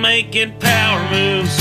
making 0.00 0.58
power 0.58 1.10
moves. 1.10 1.52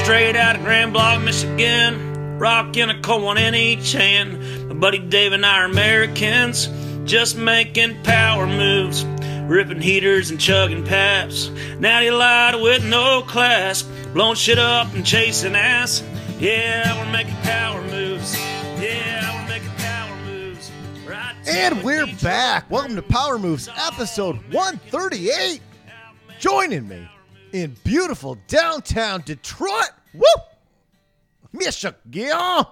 Straight 0.00 0.36
out 0.36 0.56
of 0.56 0.62
Grand 0.62 0.92
Blanc, 0.92 1.24
Michigan, 1.24 2.38
rocking 2.38 2.90
a 2.90 3.18
one 3.18 3.38
in 3.38 3.54
each 3.54 3.92
hand. 3.92 4.68
My 4.68 4.74
buddy 4.74 4.98
Dave 4.98 5.32
and 5.32 5.44
I 5.44 5.58
are 5.58 5.64
Americans, 5.64 6.68
just 7.04 7.36
making 7.36 8.02
power 8.02 8.46
moves. 8.46 9.04
Ripping 9.04 9.80
heaters 9.80 10.30
and 10.30 10.40
chugging 10.40 10.84
paps. 10.84 11.48
Natty 11.80 12.10
light 12.10 12.56
with 12.60 12.84
no 12.84 13.22
class. 13.22 13.82
Blowing 14.14 14.36
shit 14.36 14.58
up 14.58 14.94
and 14.94 15.04
chasing 15.04 15.56
ass. 15.56 16.04
Yeah, 16.38 16.96
we're 16.98 17.12
making 17.12 17.34
power 17.42 17.82
moves. 17.82 18.36
Yeah, 18.80 19.42
we're 19.42 19.48
making 19.48 19.70
power 19.76 20.16
moves. 20.24 20.70
Right 21.04 21.34
And 21.48 21.82
we're 21.82 22.06
back. 22.22 22.70
Welcome 22.70 22.94
to 22.94 23.02
Power 23.02 23.38
Moves, 23.40 23.68
episode 23.76 24.36
138. 24.52 25.60
Joining 26.38 26.86
me 26.86 27.08
in 27.52 27.76
beautiful 27.84 28.38
downtown 28.48 29.22
Detroit. 29.22 29.90
Woo! 30.14 30.22
Michigan. 31.52 32.64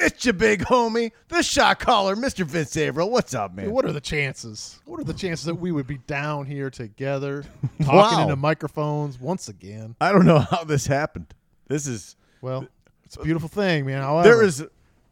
It's 0.00 0.24
your 0.24 0.34
big 0.34 0.60
homie, 0.60 1.10
the 1.28 1.42
shot 1.42 1.80
caller, 1.80 2.14
Mr. 2.14 2.44
Vince 2.44 2.76
Averill. 2.76 3.10
What's 3.10 3.34
up, 3.34 3.52
man? 3.52 3.72
What 3.72 3.84
are 3.84 3.92
the 3.92 4.00
chances? 4.00 4.78
What 4.84 5.00
are 5.00 5.04
the 5.04 5.12
chances 5.12 5.44
that 5.46 5.56
we 5.56 5.72
would 5.72 5.88
be 5.88 5.98
down 5.98 6.46
here 6.46 6.70
together, 6.70 7.44
talking 7.82 8.18
Wow. 8.18 8.22
into 8.22 8.36
microphones 8.36 9.18
once 9.18 9.48
again? 9.48 9.96
I 10.00 10.12
don't 10.12 10.24
know 10.24 10.38
how 10.38 10.62
this 10.62 10.86
happened. 10.86 11.34
This 11.66 11.88
is 11.88 12.14
Well, 12.40 12.68
it's 13.04 13.16
a 13.16 13.22
beautiful 13.22 13.48
thing, 13.48 13.86
man. 13.86 14.02
However, 14.02 14.28
there 14.28 14.42
is 14.44 14.64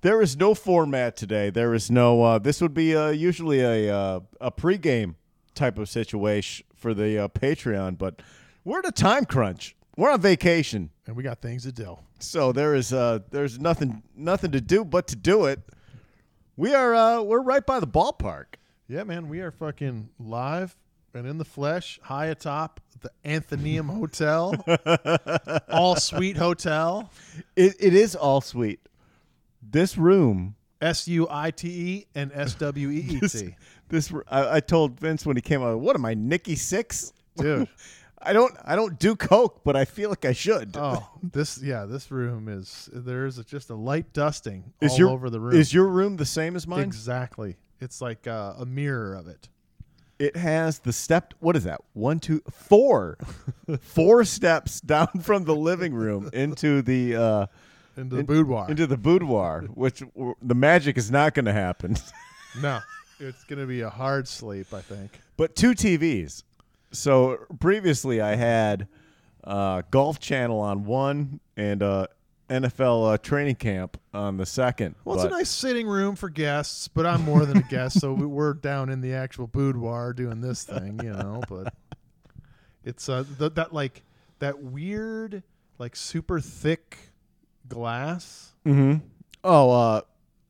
there 0.03 0.23
is 0.23 0.37
no 0.37 0.55
format 0.55 1.17
today. 1.17 1.51
There 1.51 1.75
is 1.75 1.91
no. 1.91 2.23
Uh, 2.23 2.39
this 2.39 2.61
would 2.61 2.75
be 2.75 2.95
uh, 2.95 3.09
usually 3.09 3.61
a 3.63 3.93
uh, 3.93 4.21
a 4.41 4.53
pregame 4.53 5.17
type 5.57 5.79
of 5.79 5.89
situation 5.89 6.65
for 6.77 6.95
the 6.95 7.19
uh, 7.25 7.29
Patreon, 7.29 7.99
but 7.99 8.23
we're 8.67 8.81
at 8.81 8.87
a 8.87 8.93
time 8.93 9.25
crunch. 9.25 9.77
We're 9.97 10.11
on 10.11 10.21
vacation, 10.21 10.91
and 11.07 11.17
we 11.17 11.23
got 11.23 11.41
things 11.41 11.63
to 11.63 11.73
do. 11.73 11.99
so 12.19 12.53
there 12.53 12.75
is 12.75 12.93
uh, 12.93 13.21
there's 13.31 13.59
nothing 13.59 14.03
nothing 14.15 14.53
to 14.53 14.61
do 14.61 14.85
but 14.85 15.07
to 15.09 15.17
do 15.17 15.47
it. 15.47 15.61
We 16.57 16.75
are 16.75 16.95
uh, 16.95 17.23
we're 17.23 17.41
right 17.41 17.65
by 17.65 17.81
the 17.81 17.87
ballpark. 17.87 18.57
Yeah, 18.89 19.05
man, 19.05 19.29
we 19.29 19.41
are 19.41 19.51
fucking 19.51 20.11
live 20.19 20.77
and 21.15 21.27
in 21.27 21.39
the 21.39 21.45
flesh, 21.45 21.99
high 22.03 22.27
atop 22.27 22.81
the 23.01 23.11
Anthonyum 23.25 23.89
Hotel, 23.89 24.55
all 25.71 25.97
suite 25.97 26.37
hotel, 26.37 27.11
It, 27.55 27.75
it 27.81 27.95
is 27.95 28.15
all 28.15 28.41
sweet. 28.41 28.81
This 29.63 29.97
room 29.97 30.57
S 30.81 31.09
U 31.09 31.27
I 31.31 31.51
T 31.51 31.69
E 31.69 32.07
and 32.15 32.31
S 32.35 32.55
W 32.55 32.91
E 32.91 32.99
E 32.99 33.17
this, 33.21 33.45
this 33.89 34.13
I, 34.29 34.57
I 34.57 34.61
told 34.61 35.01
Vince 35.01 35.25
when 35.25 35.37
he 35.37 35.43
came 35.43 35.63
out, 35.63 35.81
what 35.81 35.97
am 35.97 36.05
I, 36.05 36.15
Nikki 36.15 36.55
Sixx? 36.55 37.13
Dude. 37.37 37.69
I 38.27 38.33
don't 38.33 38.55
I 38.65 38.75
don't 38.77 38.99
do 38.99 39.15
coke, 39.17 39.63
but 39.65 39.77
I 39.77 39.85
feel 39.85 40.11
like 40.11 40.25
I 40.25 40.33
should. 40.33 40.77
Oh, 40.77 41.09
this 41.23 41.63
yeah, 41.63 41.85
this 41.87 42.11
room 42.11 42.49
is 42.49 42.89
there 42.93 43.27
is 43.27 43.37
just 43.47 43.71
a 43.71 43.75
light 43.75 44.13
dusting 44.13 44.73
is 44.81 44.93
all 44.93 44.99
your 44.99 45.11
over 45.11 45.31
the 45.31 45.41
room. 45.41 45.55
Is 45.55 45.73
your 45.73 45.87
room 45.87 46.17
the 46.17 46.27
same 46.27 46.57
as 46.57 46.67
mine? 46.67 46.81
exactly? 46.83 47.57
It's 47.81 48.01
like 48.01 48.27
uh, 48.27 48.55
a 48.59 48.65
mirror 48.67 49.15
of 49.15 49.29
it. 49.29 49.49
it 50.19 50.35
has 50.37 50.79
the 50.81 50.93
step. 50.93 51.35
What 51.41 51.57
is 51.57 51.65
that? 51.65 51.81
One, 51.93 52.19
two, 52.21 52.43
four, 52.51 53.19
four 53.81 54.25
steps 54.25 54.81
down 54.81 55.09
from 55.23 55.45
the 55.45 55.55
living 55.55 55.93
room 55.95 56.31
into 56.33 56.81
the 56.83 57.17
uh, 57.17 57.47
Into 57.97 58.15
the 58.17 58.21
in- 58.21 58.27
boudoir. 58.27 58.71
into 58.71 58.87
the 58.87 58.97
boudoir, 58.97 59.63
which 59.75 60.01
w- 60.01 60.35
the 60.43 60.55
magic 60.55 60.97
is 60.97 61.11
not 61.11 61.35
going 61.35 61.45
to 61.45 61.53
happen. 61.53 61.97
no, 62.63 62.81
it's 63.21 63.45
gonna 63.45 63.67
be 63.67 63.83
a 63.83 63.91
hard 63.91 64.27
sleep, 64.27 64.73
I 64.73 64.81
think. 64.81 65.21
but 65.37 65.55
two 65.55 65.73
TVs. 65.73 66.43
So 66.97 67.39
previously, 67.61 68.21
I 68.21 68.35
had 68.37 68.89
uh, 69.45 69.83
Golf 69.91 70.19
Channel 70.19 70.59
on 70.61 70.85
one 70.85 71.41
and 71.57 71.83
uh, 71.83 72.07
NFL 72.49 73.15
uh, 73.15 73.19
training 73.19 73.57
camp 73.57 74.01
on 74.15 74.37
the 74.37 74.47
second. 74.47 74.95
Well, 75.05 75.17
it's 75.17 75.25
but- 75.25 75.33
a 75.33 75.37
nice 75.37 75.51
sitting 75.51 75.87
room 75.87 76.17
for 76.17 76.29
guests, 76.31 76.89
but 76.89 77.07
I'm 77.07 77.23
more 77.23 77.45
than 77.45 77.59
a 77.59 77.63
guest, 77.63 78.01
so 78.01 78.13
we- 78.13 78.27
we're 78.27 78.55
down 78.55 78.89
in 78.89 79.01
the 79.01 79.15
actual 79.15 79.47
boudoir 79.47 80.13
doing 80.13 80.41
this 80.41 80.65
thing, 80.65 81.01
you 81.03 81.13
know. 81.13 81.43
But 81.49 81.75
it's 82.85 83.09
uh 83.09 83.25
th- 83.39 83.55
that 83.55 83.73
like 83.73 84.03
that 84.39 84.63
weird, 84.63 85.43
like 85.79 85.97
super 85.97 86.41
thick 86.41 86.99
glass, 87.69 88.53
Mhm. 88.65 89.03
Oh, 89.45 89.71
uh, 89.71 90.01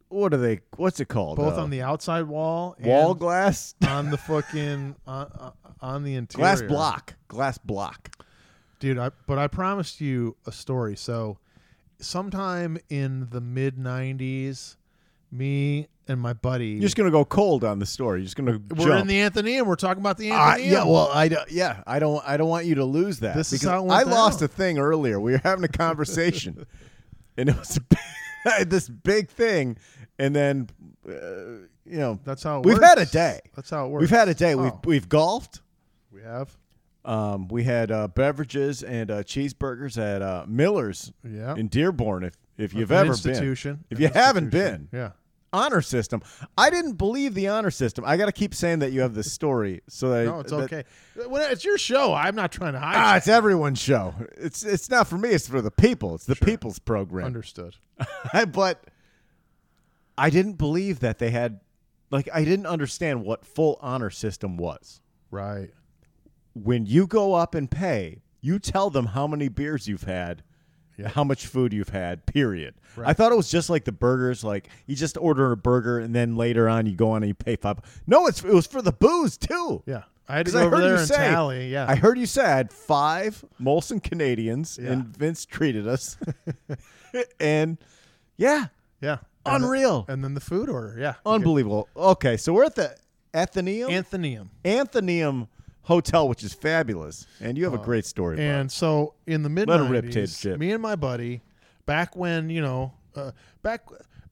what 0.08 0.32
are 0.32 0.38
they? 0.38 0.60
What's 0.76 1.00
it 1.00 1.08
called? 1.08 1.36
both 1.38 1.54
Uh, 1.58 1.62
on 1.62 1.70
the 1.70 1.82
outside 1.82 2.22
wall, 2.24 2.76
wall 2.82 3.10
and 3.10 3.20
glass, 3.20 3.74
on 3.86 4.10
the 4.10 4.16
fucking 4.16 4.96
on, 5.06 5.26
uh, 5.38 5.50
on 5.81 6.03
the 6.04 6.14
interior 6.14 6.42
glass 6.42 6.62
block, 6.62 7.14
glass 7.28 7.59
block. 7.59 8.25
dude. 8.81 8.98
I, 8.98 9.10
but 9.26 9.38
I 9.38 9.47
promised 9.48 10.00
you 10.00 10.37
a 10.47 10.53
story. 10.53 10.97
So, 10.97 11.38
sometime 11.98 12.78
in 12.88 13.28
the 13.31 13.41
mid 13.41 13.76
'90s, 13.76 14.76
me 15.31 15.88
and 16.09 16.20
my 16.20 16.32
buddy, 16.32 16.69
You're 16.69 16.82
just 16.82 16.97
gonna 16.97 17.10
go 17.10 17.25
cold 17.25 17.64
on 17.64 17.78
the 17.78 17.87
story. 17.87 18.20
You're 18.20 18.25
just 18.26 18.37
gonna 18.37 18.60
we're 18.76 18.87
jump. 18.87 19.00
in 19.03 19.06
the 19.09 19.20
Anthony, 19.20 19.59
and 19.59 19.66
We're 19.66 19.75
talking 19.76 20.00
about 20.00 20.19
the 20.19 20.31
Uh, 20.31 20.56
yeah, 20.56 20.84
well, 20.84 21.10
I 21.12 21.28
don't, 21.28 21.50
yeah, 21.50 21.82
I 21.87 21.98
don't, 21.98 22.22
I 22.26 22.37
don't 22.37 22.48
want 22.48 22.64
you 22.66 22.76
to 22.76 22.84
lose 22.84 23.19
that. 23.20 23.34
This 23.37 23.53
is 23.53 23.62
how 23.62 23.87
I 23.88 24.04
lost 24.04 24.41
a 24.43 24.48
thing 24.48 24.78
earlier. 24.78 25.19
We 25.19 25.32
were 25.32 25.41
having 25.43 25.64
a 25.64 25.69
conversation, 25.69 26.64
and 27.37 27.48
it 27.48 27.56
was 27.58 27.78
this 28.69 28.88
big 28.88 29.28
thing, 29.28 29.76
and 30.19 30.34
then, 30.34 30.69
uh, 31.08 31.12
you 31.84 31.98
know, 31.98 32.20
That's 32.25 32.43
how 32.44 32.60
it 32.60 32.66
we've 32.66 32.76
works. 32.76 32.87
had 32.88 32.98
a 32.98 33.06
day. 33.06 33.41
That's 33.56 33.70
how 33.70 33.87
it 33.87 33.88
works. 33.88 34.00
We've 34.03 34.10
had 34.10 34.28
a 34.28 34.34
day. 34.34 34.54
We've 34.54 34.72
Oh. 34.72 34.81
we've 34.84 35.08
golfed. 35.08 35.60
We 36.16 36.22
have. 36.22 36.56
Um, 37.04 37.47
we 37.49 37.62
had 37.65 37.93
uh, 37.93 38.09
beverages 38.09 38.82
and 38.82 39.10
uh, 39.10 39.22
cheeseburgers 39.22 39.99
at 39.99 40.22
uh, 40.22 40.47
Miller's 40.49 41.12
Yeah. 41.22 41.54
in 41.54 41.69
Dearborn. 41.69 42.25
If 42.25 42.34
if 42.56 42.72
you've 42.72 42.91
ever 42.91 43.10
institution. 43.10 43.75
been, 43.75 43.84
if 43.91 43.99
An 43.99 44.03
you 44.03 44.09
haven't 44.09 44.49
been, 44.49 44.88
Yeah. 44.93 45.10
honor 45.53 45.82
system. 45.82 46.22
I 46.56 46.71
didn't 46.71 46.94
believe 46.94 47.34
the 47.34 47.49
honor 47.49 47.71
system. 47.71 48.03
I 48.06 48.16
got 48.16 48.26
to 48.26 48.32
keep 48.32 48.55
saying 48.55 48.78
that 48.78 48.93
you 48.93 49.03
have 49.03 49.12
this 49.15 49.31
story 49.31 49.82
so 49.91 50.09
that 50.09 50.25
No, 50.25 50.41
it's 50.41 50.50
that- 50.50 50.72
okay. 50.72 50.84
When 51.28 51.43
it's 51.53 51.66
your 51.66 51.76
show, 51.76 52.15
I'm 52.15 52.34
not 52.34 52.50
trying 52.50 52.72
to 52.72 52.81
hide. 52.81 52.97
Ah, 52.97 53.16
it's 53.16 53.28
everyone's 53.28 53.78
show. 53.78 54.15
It's 54.38 54.65
it's 54.65 54.88
not 54.88 55.06
for 55.06 55.19
me. 55.19 55.29
It's 55.29 55.46
for 55.46 55.61
the 55.61 55.70
people. 55.70 56.14
It's 56.14 56.25
the 56.25 56.35
people's 56.35 56.79
program. 56.79 57.26
Understood. 57.26 57.76
but 58.55 58.82
I 60.17 60.31
didn't 60.31 60.55
believe 60.55 61.00
that 61.00 61.19
they 61.19 61.31
had, 61.31 61.61
like, 62.11 62.26
I 62.32 62.43
didn't 62.43 62.67
understand 62.67 63.23
what 63.23 63.44
full 63.44 63.79
honor 63.82 64.08
system 64.11 64.56
was. 64.56 65.02
Right. 65.31 65.70
When 66.64 66.87
you 66.87 67.06
go 67.06 67.35
up 67.35 67.55
and 67.55 67.70
pay, 67.70 68.23
you 68.41 68.58
tell 68.58 68.88
them 68.91 69.06
how 69.06 69.26
many 69.26 69.49
beers 69.49 69.87
you've 69.88 70.05
had, 70.05 70.43
Yeah. 70.97 71.08
how 71.11 71.23
much 71.25 71.47
food 71.47 71.73
you've 71.75 71.91
had. 71.91 72.25
Period. 72.26 72.75
Right. 72.97 73.08
I 73.08 73.12
thought 73.12 73.31
it 73.31 73.37
was 73.37 73.50
just 73.50 73.69
like 73.69 73.85
the 73.85 73.93
burgers. 73.93 74.43
Like 74.43 74.69
you 74.87 74.97
just 74.97 75.19
order 75.19 75.53
a 75.53 75.56
burger 75.56 75.99
and 75.99 76.14
then 76.14 76.35
later 76.37 76.69
on 76.69 76.87
you 76.87 76.94
go 76.97 77.11
on 77.11 77.23
and 77.23 77.29
you 77.29 77.35
pay 77.35 77.56
five. 77.56 77.79
No, 78.06 78.26
it's 78.26 78.43
it 78.43 78.53
was 78.55 78.67
for 78.67 78.81
the 78.81 78.93
booze 78.93 79.37
too. 79.37 79.82
Yeah. 79.87 80.05
I 80.29 80.38
had 80.38 80.47
to 80.47 80.53
go 80.53 80.61
over 80.62 80.76
heard 80.76 80.82
there 80.82 80.93
you 80.94 80.99
and 81.00 81.08
say- 81.08 81.17
tally. 81.17 81.70
Yeah. 81.73 81.87
I 81.88 81.94
heard 81.94 82.19
you 82.19 82.26
say 82.26 82.44
I 82.44 82.56
had 82.56 82.73
five 82.73 83.44
Molson 83.61 84.02
Canadians, 84.02 84.79
Yeah. 84.82 84.93
and 84.93 85.05
Vince 85.17 85.44
treated 85.44 85.87
us. 85.87 86.17
and 87.41 87.79
yeah, 88.37 88.67
yeah. 89.00 89.19
And 89.44 89.62
the- 89.62 89.67
unreal, 89.69 90.05
And 90.09 90.25
then 90.25 90.35
the 90.35 90.41
food 90.41 90.69
order. 90.69 90.97
Yeah. 90.99 91.14
unbelievable. 91.25 91.88
Okay, 91.97 92.37
so 92.37 92.52
we're 92.52 92.64
at 92.64 92.75
the 92.75 92.97
Athenaeum 93.35 93.91
Anthonyum. 93.91 94.49
Anthonyum 94.64 95.49
Hotel, 95.87 96.29
which 96.29 96.43
is 96.43 96.53
fabulous, 96.53 97.27
and 97.41 97.56
you 97.56 97.62
have 97.65 97.73
a 97.75 97.79
great 97.79 98.05
story. 98.05 98.41
And 98.41 98.71
so 98.71 99.15
in 99.27 99.43
the 99.43 99.49
mid 99.49 99.69
Let 99.69 99.81
it 99.81 99.85
rip, 99.85 100.11
Ted 100.11 100.25
90s, 100.25 100.41
Chip. 100.41 100.59
me 100.59 100.73
and 100.73 100.83
my 100.83 100.97
buddy, 100.97 101.43
back 101.87 102.17
when, 102.17 102.50
you 102.50 102.61
know, 102.61 102.93
uh, 103.15 103.31
back 103.62 103.83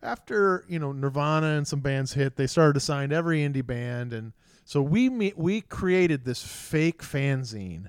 after, 0.02 0.64
you 0.68 0.80
know, 0.80 0.90
Nirvana 0.90 1.56
and 1.56 1.66
some 1.66 1.78
bands 1.78 2.12
hit, 2.12 2.34
they 2.34 2.48
started 2.48 2.72
to 2.74 2.80
sign 2.80 3.12
every 3.12 3.38
indie 3.38 3.64
band. 3.64 4.12
And 4.12 4.32
so 4.64 4.82
we 4.82 5.08
me- 5.08 5.32
we 5.36 5.60
created 5.60 6.24
this 6.24 6.42
fake 6.42 7.02
fanzine. 7.02 7.88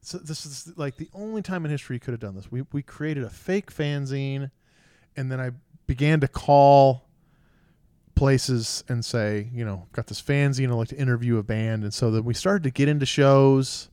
So 0.00 0.16
this 0.16 0.46
is 0.46 0.72
like 0.76 0.96
the 0.96 1.08
only 1.12 1.42
time 1.42 1.64
in 1.66 1.70
history 1.70 1.96
you 1.96 2.00
could 2.00 2.12
have 2.12 2.20
done 2.20 2.34
this. 2.34 2.50
We, 2.50 2.62
we 2.72 2.82
created 2.82 3.24
a 3.24 3.30
fake 3.30 3.70
fanzine 3.72 4.50
and 5.16 5.30
then 5.30 5.38
I 5.38 5.50
began 5.86 6.20
to 6.20 6.28
call 6.28 7.04
places 8.14 8.84
and 8.88 9.04
say, 9.04 9.48
you 9.52 9.64
know, 9.64 9.86
got 9.92 10.06
this 10.06 10.20
fanzine. 10.22 10.68
I'd 10.68 10.74
like 10.74 10.88
to 10.88 10.96
interview 10.98 11.38
a 11.38 11.42
band, 11.42 11.82
and 11.84 11.92
so 11.94 12.10
that 12.12 12.22
we 12.24 12.34
started 12.34 12.62
to 12.64 12.70
get 12.70 12.88
into 12.88 13.06
shows. 13.06 13.88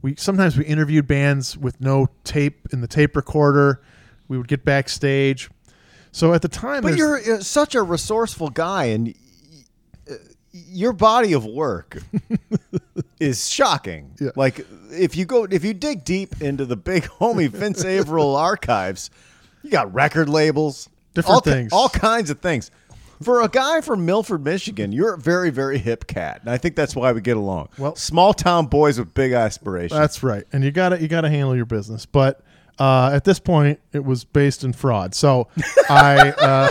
We 0.00 0.16
sometimes 0.16 0.56
we 0.56 0.64
interviewed 0.64 1.06
bands 1.06 1.56
with 1.56 1.80
no 1.80 2.08
tape 2.24 2.68
in 2.72 2.80
the 2.80 2.88
tape 2.88 3.14
recorder. 3.16 3.80
We 4.28 4.36
would 4.38 4.48
get 4.48 4.64
backstage. 4.64 5.48
So 6.10 6.34
at 6.34 6.42
the 6.42 6.48
time, 6.48 6.82
But 6.82 6.96
you're 6.96 7.18
uh, 7.18 7.40
such 7.40 7.74
a 7.74 7.82
resourceful 7.82 8.50
guy, 8.50 8.86
and 8.86 9.06
y- 9.06 9.14
y- 10.10 10.18
your 10.52 10.92
body 10.92 11.32
of 11.32 11.44
work 11.46 11.98
is 13.20 13.48
shocking. 13.48 14.10
Yeah. 14.20 14.30
Like 14.36 14.66
if 14.90 15.16
you 15.16 15.24
go 15.24 15.44
if 15.44 15.64
you 15.64 15.72
dig 15.74 16.04
deep 16.04 16.40
into 16.42 16.64
the 16.64 16.76
big 16.76 17.04
homie 17.04 17.48
Vince 17.48 17.84
Averill 17.84 18.36
archives, 18.36 19.10
you 19.62 19.70
got 19.70 19.92
record 19.94 20.28
labels, 20.28 20.88
Different 21.14 21.34
all 21.34 21.40
ki- 21.40 21.50
things. 21.50 21.72
all 21.72 21.88
kinds 21.88 22.30
of 22.30 22.40
things. 22.40 22.70
For 23.22 23.42
a 23.42 23.48
guy 23.48 23.80
from 23.80 24.04
Milford, 24.04 24.44
Michigan, 24.44 24.92
you're 24.92 25.14
a 25.14 25.18
very, 25.18 25.50
very 25.50 25.78
hip 25.78 26.06
cat, 26.06 26.40
and 26.40 26.50
I 26.50 26.58
think 26.58 26.76
that's 26.76 26.94
why 26.96 27.12
we 27.12 27.20
get 27.20 27.36
along. 27.36 27.68
Well- 27.78 27.96
small 27.96 28.34
town 28.34 28.66
boys 28.66 28.98
with 28.98 29.14
big 29.14 29.32
aspirations. 29.32 29.98
That's 29.98 30.22
right, 30.22 30.44
and 30.52 30.64
you 30.64 30.70
got 30.70 30.90
to 30.90 31.00
you 31.00 31.08
got 31.08 31.22
to 31.22 31.30
handle 31.30 31.54
your 31.56 31.66
business. 31.66 32.06
But 32.06 32.42
uh, 32.78 33.10
at 33.12 33.24
this 33.24 33.38
point, 33.38 33.80
it 33.92 34.04
was 34.04 34.24
based 34.24 34.64
in 34.64 34.72
fraud. 34.72 35.14
So 35.14 35.48
I, 35.90 36.30
uh, 36.30 36.70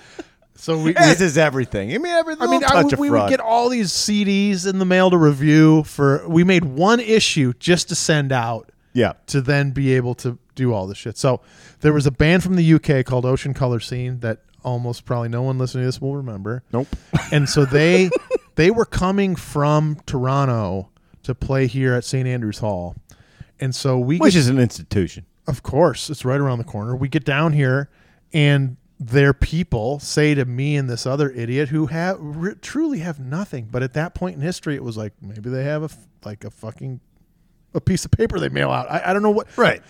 so 0.54 0.76
we, 0.76 0.92
we 0.92 0.96
is 0.98 1.38
everything. 1.38 1.94
I 1.94 1.98
mean, 1.98 2.12
everything. 2.12 2.48
I 2.48 2.50
mean, 2.50 2.60
touch 2.62 2.92
of 2.92 2.98
we 2.98 3.10
would 3.10 3.28
get 3.28 3.40
all 3.40 3.68
these 3.68 3.92
CDs 3.92 4.66
in 4.66 4.78
the 4.78 4.84
mail 4.84 5.10
to 5.10 5.18
review. 5.18 5.84
For 5.84 6.26
we 6.28 6.44
made 6.44 6.64
one 6.64 7.00
issue 7.00 7.52
just 7.58 7.88
to 7.90 7.94
send 7.94 8.32
out 8.32 8.70
yeah. 8.92 9.14
to 9.26 9.40
then 9.40 9.70
be 9.70 9.94
able 9.94 10.14
to 10.16 10.38
do 10.54 10.72
all 10.72 10.86
this 10.86 10.98
shit. 10.98 11.16
So 11.16 11.40
there 11.80 11.92
was 11.92 12.06
a 12.06 12.10
band 12.10 12.42
from 12.42 12.56
the 12.56 12.74
UK 12.74 13.04
called 13.04 13.24
Ocean 13.24 13.54
Colour 13.54 13.80
Scene 13.80 14.20
that 14.20 14.40
almost 14.64 15.04
probably 15.04 15.28
no 15.28 15.42
one 15.42 15.58
listening 15.58 15.82
to 15.82 15.86
this 15.86 16.00
will 16.00 16.16
remember. 16.16 16.62
Nope. 16.72 16.88
And 17.32 17.48
so 17.48 17.64
they 17.64 18.10
they 18.56 18.70
were 18.70 18.84
coming 18.84 19.36
from 19.36 19.96
Toronto 20.06 20.90
to 21.22 21.34
play 21.34 21.66
here 21.66 21.94
at 21.94 22.04
St 22.04 22.26
Andrews 22.28 22.58
Hall. 22.58 22.94
And 23.60 23.74
so 23.74 23.98
we 23.98 24.18
Which 24.18 24.34
get- 24.34 24.40
is 24.40 24.48
an 24.48 24.58
institution. 24.58 25.24
of 25.46 25.62
course, 25.62 26.10
it's 26.10 26.24
right 26.24 26.40
around 26.40 26.58
the 26.58 26.64
corner. 26.64 26.94
We 26.96 27.08
get 27.08 27.24
down 27.24 27.52
here, 27.52 27.90
and 28.32 28.76
their 28.98 29.32
people 29.32 29.98
say 29.98 30.34
to 30.34 30.44
me 30.44 30.76
and 30.76 30.88
this 30.90 31.06
other 31.06 31.30
idiot 31.30 31.68
who 31.70 31.86
have 31.86 32.16
re- 32.20 32.54
truly 32.60 32.98
have 33.00 33.18
nothing. 33.18 33.68
But 33.70 33.82
at 33.82 33.94
that 33.94 34.14
point 34.14 34.36
in 34.36 34.42
history, 34.42 34.74
it 34.76 34.84
was 34.84 34.96
like 34.96 35.12
maybe 35.22 35.48
they 35.50 35.64
have 35.64 35.82
a 35.82 35.86
f- 35.86 35.96
like 36.24 36.44
a 36.44 36.50
fucking 36.50 37.00
a 37.74 37.80
piece 37.80 38.04
of 38.04 38.10
paper 38.10 38.38
they 38.38 38.48
mail 38.48 38.70
out. 38.70 38.90
I, 38.90 39.02
I 39.06 39.12
don't 39.12 39.22
know 39.22 39.30
what. 39.30 39.48
Right. 39.56 39.82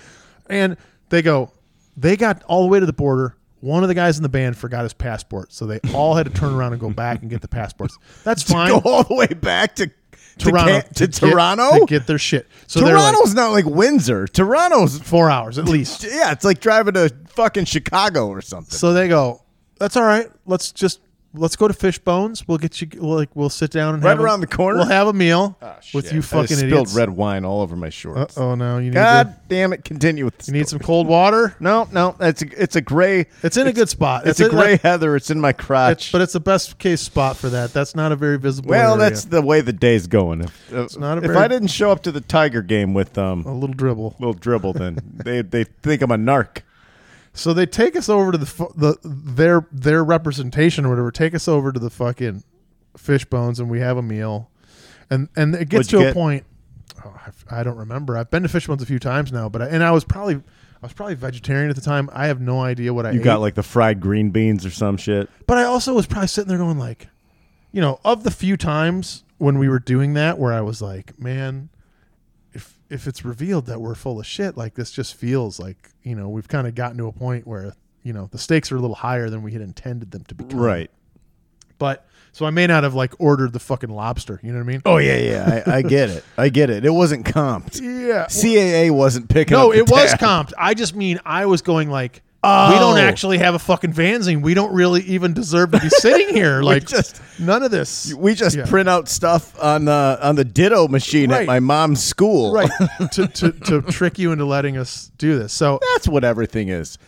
And 0.49 0.77
they 1.09 1.21
go, 1.23 1.51
they 1.97 2.17
got 2.17 2.43
all 2.45 2.63
the 2.63 2.69
way 2.69 2.79
to 2.81 2.87
the 2.87 2.93
border. 2.93 3.37
One 3.63 3.83
of 3.85 3.89
the 3.89 3.95
guys 3.95 4.17
in 4.19 4.23
the 4.25 4.29
band 4.29 4.57
forgot 4.59 4.83
his 4.83 4.93
passport, 4.93 5.53
so 5.53 5.67
they 5.67 5.79
all 5.95 6.15
had 6.15 6.27
to 6.27 6.33
turn 6.33 6.53
around 6.53 6.73
and 6.73 6.81
go 6.81 6.91
back 6.91 7.23
and 7.23 7.31
get 7.31 7.41
the 7.41 7.49
passports. 7.49 7.97
That's 8.25 8.43
fine. 8.53 8.69
Go 8.69 8.81
all 8.85 9.05
the 9.05 9.15
way 9.15 9.29
back 9.29 9.77
to 9.77 9.91
Toronto 10.37 10.81
to, 10.81 10.89
to 10.95 11.07
get- 11.07 11.15
Toronto. 11.15 11.79
to 11.79 11.87
get 11.87 12.07
their 12.07 12.19
shit. 12.19 12.49
So 12.67 12.81
they're 12.81 12.95
like, 12.97 13.13
Toronto's 13.13 13.35
not 13.35 13.53
like 13.53 13.65
Windsor. 13.65 14.27
Toronto's 14.27 14.99
four 14.99 15.31
hours 15.31 15.59
at 15.59 15.67
least. 15.67 16.03
yeah, 16.11 16.33
it's 16.33 16.45
like 16.45 16.61
driving 16.61 16.95
to 16.95 17.15
fucking 17.29 17.67
Chicago 17.67 18.27
or 18.29 18.43
something. 18.43 18.77
So 18.77 18.93
they 18.93 19.07
go, 19.09 19.43
"That's 19.79 19.97
all 19.97 20.05
right. 20.05 20.29
Let's 20.45 20.73
just 20.73 21.01
let's 21.35 21.57
go 21.57 21.67
to 21.69 21.75
Fishbone's. 21.75 22.47
We'll 22.47 22.59
get 22.59 22.81
you 22.81 22.89
like 23.01 23.35
we'll 23.35 23.49
sit 23.51 23.71
down 23.71 23.95
and 23.95 24.03
Right 24.03 24.11
have 24.11 24.21
a- 24.21 24.23
around 24.23 24.41
the 24.41 24.47
corner? 24.47 24.79
We'll 24.79 24.87
have 24.89 25.07
a 25.09 25.13
meal 25.13 25.57
Ah, 25.63 25.79
with 25.95 26.13
you 26.13 26.19
I 26.19 26.23
fucking 26.23 26.59
idiots." 26.59 26.91
spilled 26.91 26.95
red 26.95 27.11
wine 27.11 27.45
all 27.45 27.61
over 27.63 27.77
my 27.77 27.89
shorts. 27.91 28.37
Oh 28.39 28.55
no, 28.55 28.79
you 28.79 28.87
need 28.91 28.95
God 28.95 29.29
to, 29.29 29.41
damn 29.49 29.73
it! 29.73 29.85
Continue 29.85 30.25
with 30.27 30.47
you 30.47 30.53
need 30.55 30.69
some 30.69 30.79
cold 30.79 31.07
water. 31.07 31.57
No, 31.61 31.89
no, 31.93 32.17
it's 32.21 32.43
a, 32.43 32.63
it's 32.63 32.77
a 32.77 32.81
gray. 32.81 33.27
It's 33.43 33.57
in 33.57 33.67
a 33.67 33.73
good 33.73 33.89
spot. 33.89 34.27
It's, 34.27 34.41
a 34.41 34.49
gray 34.49 34.73
like, 34.73 34.83
heather. 34.83 35.17
It's 35.17 35.31
in 35.31 35.41
my 35.41 35.53
crotch. 35.53 35.93
it's- 35.93 36.13
but 36.13 36.21
it's 36.21 36.33
the 36.33 36.41
best 36.41 36.79
case 36.79 37.01
spot 37.01 37.37
for 37.37 37.49
that. 37.51 37.73
That's 37.73 37.95
not 37.95 38.13
a 38.13 38.17
very 38.17 38.39
visible. 38.39 38.71
well, 38.71 38.95
area. 38.95 39.11
that's 39.11 39.25
the 39.27 39.43
way 39.43 39.61
the 39.61 39.73
day's 39.73 40.07
going. 40.07 40.43
If, 40.43 40.73
if, 40.73 40.99
not 40.99 41.19
a 41.19 41.31
if 41.31 41.37
I 41.37 41.49
didn't 41.49 41.69
show 41.69 41.91
up 41.91 42.03
to 42.05 42.13
the 42.13 42.21
Tiger 42.21 42.63
game 42.63 42.95
with 42.95 43.17
um 43.19 43.45
a 43.47 43.53
little 43.55 43.75
dribble. 43.75 44.17
little 44.19 44.35
dribble, 44.35 44.75
then 44.75 44.99
they 45.25 45.43
they 45.43 45.65
think 45.65 46.03
I'm 46.03 46.11
a 46.11 46.17
narc. 46.17 46.63
So 47.35 47.55
they 47.55 47.65
take 47.67 47.97
us 47.97 48.09
over 48.09 48.33
to 48.33 48.39
the 48.39 48.47
fu- 48.47 48.73
the 48.77 48.97
their 49.03 49.67
their 49.73 50.05
representation 50.05 50.85
or 50.85 50.91
whatever. 50.91 51.11
Take 51.11 51.35
us 51.35 51.49
over 51.49 51.73
to 51.73 51.81
the 51.81 51.91
fucking 51.91 52.43
fish 52.97 53.25
bones, 53.25 53.59
and 53.59 53.71
we 53.71 53.81
have 53.81 53.97
a 53.97 54.03
meal, 54.03 54.51
and 55.11 55.29
and 55.35 55.55
it 55.55 55.69
gets 55.71 55.87
What'd 55.89 55.93
you 55.93 55.99
to 56.01 56.05
a 56.05 56.09
get? 56.09 56.15
point. 56.15 56.45
Oh, 57.05 57.19
I, 57.51 57.61
I 57.61 57.63
don't 57.63 57.79
remember. 57.79 58.17
I've 58.19 58.31
been 58.31 58.43
to 58.43 58.49
fish 58.51 58.67
bones 58.67 58.83
a 58.83 58.87
few 58.87 58.99
times 58.99 59.33
now, 59.33 59.49
but 59.49 59.63
I, 59.63 59.67
and 59.69 59.83
I 59.83 59.91
was 59.93 60.05
probably 60.05 60.35
I 60.37 60.41
was 60.87 60.93
probably 60.93 61.15
vegetarian 61.15 61.71
at 61.71 61.77
the 61.77 61.83
time. 61.83 62.11
I 62.13 62.27
have 62.27 62.41
no 62.41 62.61
idea 62.61 62.93
what 62.93 63.07
I 63.07 63.13
You 63.13 63.21
ate. 63.21 63.25
got 63.25 63.41
like 63.41 63.55
the 63.55 63.63
fried 63.63 63.99
green 64.01 64.31
beans 64.31 64.67
or 64.67 64.71
some 64.71 64.97
shit. 64.99 65.29
but 65.47 65.57
I 65.57 65.65
also 65.65 65.95
was 65.95 66.07
probably 66.07 66.29
sitting 66.29 66.49
there 66.49 66.59
going 66.59 66.79
like, 66.79 67.09
you 67.73 67.81
know, 67.81 67.99
of 68.05 68.25
the 68.25 68.31
few 68.31 68.57
times 68.59 69.25
when 69.39 69.59
we 69.59 69.69
were 69.71 69.79
doing 69.79 70.13
that, 70.15 70.39
where 70.39 70.53
I 70.53 70.61
was 70.61 70.83
like, 70.83 71.19
man, 71.19 71.71
if 72.93 73.07
it's 73.07 73.25
revealed 73.25 73.67
that 73.67 73.81
we're 73.81 73.95
full 73.95 74.21
of 74.21 74.27
shit, 74.27 74.57
like 74.57 74.75
this 74.75 74.91
just 74.91 75.15
feels 75.15 75.59
like 75.59 75.91
you 76.03 76.15
know 76.15 76.29
we've 76.29 76.49
kind 76.49 76.67
of 76.67 76.75
gotten 76.75 76.99
to 76.99 77.07
a 77.07 77.13
point 77.13 77.47
where 77.47 77.75
you 78.03 78.13
know 78.13 78.29
the 78.31 78.39
stakes 78.39 78.71
are 78.71 78.77
a 78.77 78.81
little 78.81 78.97
higher 78.97 79.31
than 79.31 79.43
we 79.43 79.53
had 79.53 79.63
intended 79.63 80.11
them 80.11 80.25
to 80.25 80.35
become. 80.35 80.61
Right. 80.61 80.91
But 81.79 82.07
so 82.33 82.47
I 82.47 82.51
may 82.51 82.67
not 82.67 82.85
have 82.85 82.95
like 82.95 83.15
ordered 83.19 83.53
the 83.53 83.59
fucking 83.59 83.91
lobster. 83.91 84.39
You 84.43 84.53
know 84.53 84.59
what 84.59 84.65
I 84.65 84.67
mean? 84.67 84.83
Oh 84.85 84.99
yeah, 84.99 85.17
yeah. 85.17 85.63
I, 85.67 85.77
I 85.79 85.83
get 85.83 86.11
it. 86.11 86.25
I 86.37 86.49
get 86.51 86.71
it. 86.71 86.85
It 86.85 86.91
wasn't 86.91 87.27
comped. 87.27 87.81
Yeah. 88.03 88.27
CAA 88.27 88.91
wasn't 88.91 89.29
picking. 89.29 89.57
no, 89.57 89.73
it 89.73 89.89
was 89.89 90.13
comped. 90.15 90.53
I 90.59 90.75
just 90.75 90.95
mean 90.95 91.21
I 91.25 91.47
was 91.47 91.63
going 91.63 91.89
like. 91.89 92.23
Oh. 92.45 92.73
We 92.73 92.79
don't 92.81 92.99
actually 92.99 93.39
have 93.39 93.55
a 93.55 93.59
fucking 93.61 93.93
fanzine. 93.93 94.43
We 94.43 94.55
don't 94.55 94.73
really 94.75 95.03
even 95.03 95.33
deserve 95.33 95.71
to 95.73 95.81
be 95.81 95.89
sitting 95.91 96.35
here. 96.35 96.61
Like 96.63 96.87
just- 96.87 97.21
none 97.39 97.63
of 97.63 97.71
this. 97.71 98.13
We 98.15 98.35
just 98.35 98.57
Yeah. 98.57 98.67
print 98.67 98.89
out 98.89 99.09
stuff 99.09 99.57
on 99.63 99.85
the 99.85 100.19
on 100.21 100.35
the 100.35 100.45
Ditto 100.45 100.89
machine 100.89 101.31
Right. 101.31 101.43
at 101.43 101.47
my 101.47 101.61
mom's 101.61 102.03
school. 102.03 102.53
right 102.53 102.71
to, 103.13 103.29
to, 103.29 103.53
to 103.53 103.83
trick 103.83 104.19
you 104.19 104.33
into 104.33 104.45
letting 104.45 104.77
us 104.77 105.13
do 105.19 105.39
this 105.39 105.53
so 105.53 105.79
That's 105.95 106.09
what 106.09 106.25
everything 106.25 106.69
is. 106.69 106.99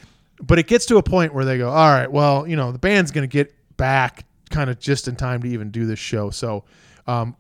but 0.41 0.59
it 0.61 0.67
gets 0.69 0.87
to 0.87 0.99
a 0.99 1.03
point 1.03 1.35
where 1.35 1.45
they 1.45 1.59
go 1.59 1.69
all 1.69 1.89
right 1.89 2.11
well 2.11 2.47
you 2.47 2.55
know 2.57 2.71
the 2.73 2.79
band's 2.79 3.11
going 3.11 3.29
to 3.29 3.33
get 3.33 3.55
back 3.77 4.25
kind 4.51 4.71
of 4.71 4.79
just 4.79 5.09
in 5.09 5.17
time 5.17 5.43
to 5.43 5.49
even 5.49 5.71
do 5.71 5.85
this 5.87 5.99
show 5.99 6.31
so 6.31 6.63
um, 7.09 7.35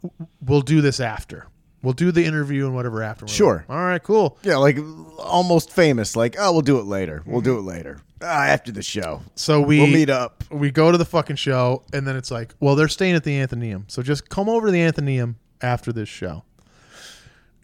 we'll 0.44 0.60
do 0.62 0.80
this 0.80 0.98
after 1.00 1.46
we'll 1.84 1.92
do 1.94 2.10
the 2.10 2.24
interview 2.24 2.66
and 2.66 2.74
whatever 2.74 3.02
after 3.02 3.28
Sure. 3.28 3.64
all 3.68 3.76
right 3.76 4.02
cool 4.02 4.36
Yeah, 4.42 4.56
like 4.56 4.78
almost 5.18 5.70
famous. 5.70 6.16
Like, 6.16 6.34
oh, 6.38 6.52
we'll 6.52 6.62
do 6.62 6.78
it 6.80 6.86
later. 6.86 7.22
We'll 7.26 7.40
do 7.40 7.58
it 7.58 7.62
later. 7.62 8.00
Ah, 8.22 8.46
after 8.46 8.72
the 8.72 8.82
show. 8.82 9.22
so 9.36 9.60
we 9.60 9.78
We'll 9.78 9.86
meet 9.88 10.08
up. 10.10 10.42
we 10.50 10.70
go 10.70 10.90
to 10.90 10.96
the 10.98 11.04
fucking 11.04 11.36
show 11.36 11.82
and 11.92 12.06
then 12.06 12.16
it's 12.16 12.30
like 12.30 12.54
well 12.58 12.74
they're 12.74 12.88
staying 12.88 13.14
at 13.14 13.22
the 13.24 13.38
Athenaeum 13.40 13.84
so 13.88 14.02
just 14.02 14.28
come 14.30 14.48
over 14.48 14.66
to 14.68 14.72
the 14.72 14.82
Athenaeum 14.82 15.36
after 15.60 15.92
this 15.92 16.08
show 16.08 16.42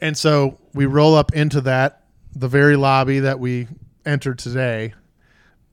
and 0.01 0.17
so 0.17 0.59
we 0.75 0.87
roll 0.87 1.15
up 1.15 1.33
into 1.35 1.61
that 1.63 2.05
the 2.35 2.49
very 2.49 2.77
lobby 2.77 3.21
that 3.21 3.39
we 3.41 3.69
entered 4.07 4.39
today 4.39 4.95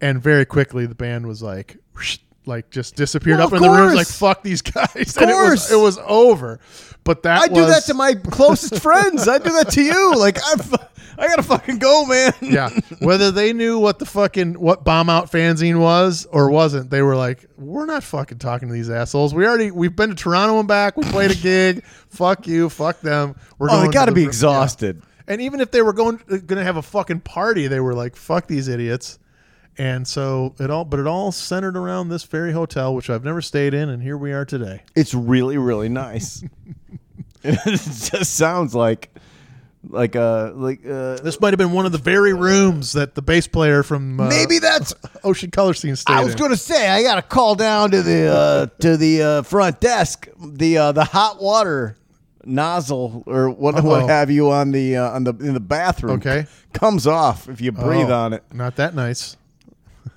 and 0.01 0.21
very 0.21 0.45
quickly 0.45 0.85
the 0.85 0.95
band 0.95 1.25
was 1.27 1.41
like 1.43 1.77
whoosh, 1.95 2.19
like 2.47 2.69
just 2.69 2.95
disappeared 2.95 3.37
Well, 3.39 3.47
up 3.47 3.53
of 3.53 3.57
in 3.57 3.63
the 3.63 3.69
room 3.77 3.93
like 3.95 4.07
fuck 4.07 4.43
these 4.43 4.61
guys. 4.73 5.17
And 5.17 5.29
it 5.29 5.35
was 5.35 5.71
it 5.71 5.75
was 5.77 5.99
over. 6.05 6.59
But 7.03 7.23
that 7.23 7.41
I 7.41 7.47
do 7.47 7.65
that 7.65 7.83
to 7.85 7.93
my 7.93 8.15
closest 8.15 8.81
friends. 8.83 9.27
I 9.27 9.37
do 9.37 9.51
that 9.53 9.69
to 9.71 9.81
you. 9.81 10.15
Like, 10.17 10.37
I'm, 10.45 10.59
I 11.17 11.27
gotta 11.27 11.41
fucking 11.43 11.77
go, 11.79 12.05
man. 12.05 12.33
yeah. 12.41 12.69
Whether 12.99 13.31
they 13.31 13.53
knew 13.53 13.79
what 13.79 13.97
the 13.99 14.05
fucking 14.05 14.59
what 14.59 14.83
bomb 14.83 15.09
out 15.09 15.31
fanzine 15.31 15.79
was 15.79 16.25
or 16.31 16.49
wasn't 16.49 16.89
they 16.89 17.01
were 17.01 17.15
like 17.15 17.45
we're 17.57 17.85
not 17.85 18.03
fucking 18.03 18.39
talking 18.39 18.67
to 18.67 18.73
these 18.73 18.89
assholes. 18.89 19.33
We 19.33 19.45
already 19.47 19.71
we've 19.71 19.95
been 19.95 20.09
to 20.09 20.15
toronto 20.15 20.59
and 20.59 20.67
back. 20.67 20.97
We 20.97 21.03
played 21.05 21.31
a 21.31 21.35
gig. 21.41 21.85
Fuck 22.09 22.45
you. 22.45 22.69
Fuck 22.69 22.99
them. 23.01 23.35
We're 23.57 23.69
Oh, 23.71 23.81
they 23.81 23.87
gotta 23.87 24.11
be 24.11 24.21
yeah. 24.23 24.27
exhausted. 24.27 25.01
and 25.29 25.41
even 25.41 25.61
if 25.61 25.71
they 25.71 25.81
were 25.81 25.93
going 25.93 26.17
going 26.27 26.41
to 26.57 26.63
have 26.63 26.77
a 26.77 26.81
fucking 26.81 27.21
party 27.21 27.67
they 27.67 27.79
were 27.79 27.93
like 27.93 28.15
fuck 28.15 28.47
these 28.47 28.67
idiots 28.67 29.17
and 29.77 30.07
so 30.07 30.53
it 30.59 30.69
all 30.71 30.85
but 30.85 30.99
it 30.99 31.07
all 31.07 31.31
centered 31.31 31.77
around 31.77 32.09
this 32.09 32.23
very 32.23 32.51
hotel 32.51 32.93
which 32.95 33.09
i've 33.09 33.23
never 33.23 33.41
stayed 33.41 33.73
in 33.73 33.89
and 33.89 34.01
here 34.01 34.17
we 34.17 34.31
are 34.33 34.45
today 34.45 34.81
It's 34.95 35.13
really, 35.13 35.57
really 35.57 35.89
nice. 35.89 36.43
it 37.43 37.59
just 37.79 38.33
sounds 38.35 38.73
like, 38.73 39.13
like 39.87 40.15
uh, 40.15 40.51
like 40.55 40.79
uh, 40.85 41.17
this 41.17 41.39
might 41.39 41.53
have 41.53 41.59
been 41.59 41.71
one 41.71 41.85
of 41.85 41.91
the 41.91 41.97
very 41.99 42.33
rooms 42.33 42.93
that 42.93 43.13
the 43.15 43.21
bass 43.21 43.47
player 43.47 43.83
from 43.83 44.19
uh, 44.19 44.27
maybe 44.27 44.57
that's. 44.59 44.93
ocean 45.23 45.51
color 45.51 45.73
scene 45.75 45.95
stayed 45.95 46.13
I 46.13 46.23
was 46.23 46.33
in. 46.33 46.39
going 46.39 46.51
to 46.51 46.57
say 46.57 46.89
I 46.89 47.03
got 47.03 47.15
to 47.15 47.21
call 47.21 47.53
down 47.55 47.91
to 47.91 48.01
the 48.01 48.27
uh, 48.27 48.65
to 48.81 48.97
the 48.97 49.21
uh, 49.21 49.41
front 49.43 49.79
desk, 49.79 50.27
the 50.43 50.77
uh, 50.79 50.91
the 50.93 51.03
hot 51.05 51.41
water 51.41 51.95
nozzle 52.43 53.23
or 53.27 53.49
what 53.49 53.75
Uh-oh. 53.75 53.83
what 53.83 54.09
have 54.09 54.31
you 54.31 54.49
on 54.51 54.71
the 54.71 54.97
uh, 54.97 55.11
on 55.11 55.23
the 55.23 55.33
in 55.35 55.53
the 55.53 55.59
bathroom. 55.59 56.13
Okay. 56.13 56.47
comes 56.73 57.05
off 57.07 57.47
if 57.47 57.61
you 57.61 57.71
breathe 57.71 58.09
Oh, 58.09 58.13
on 58.25 58.33
it. 58.33 58.43
not 58.51 58.75
that 58.77 58.95
nice 58.95 59.37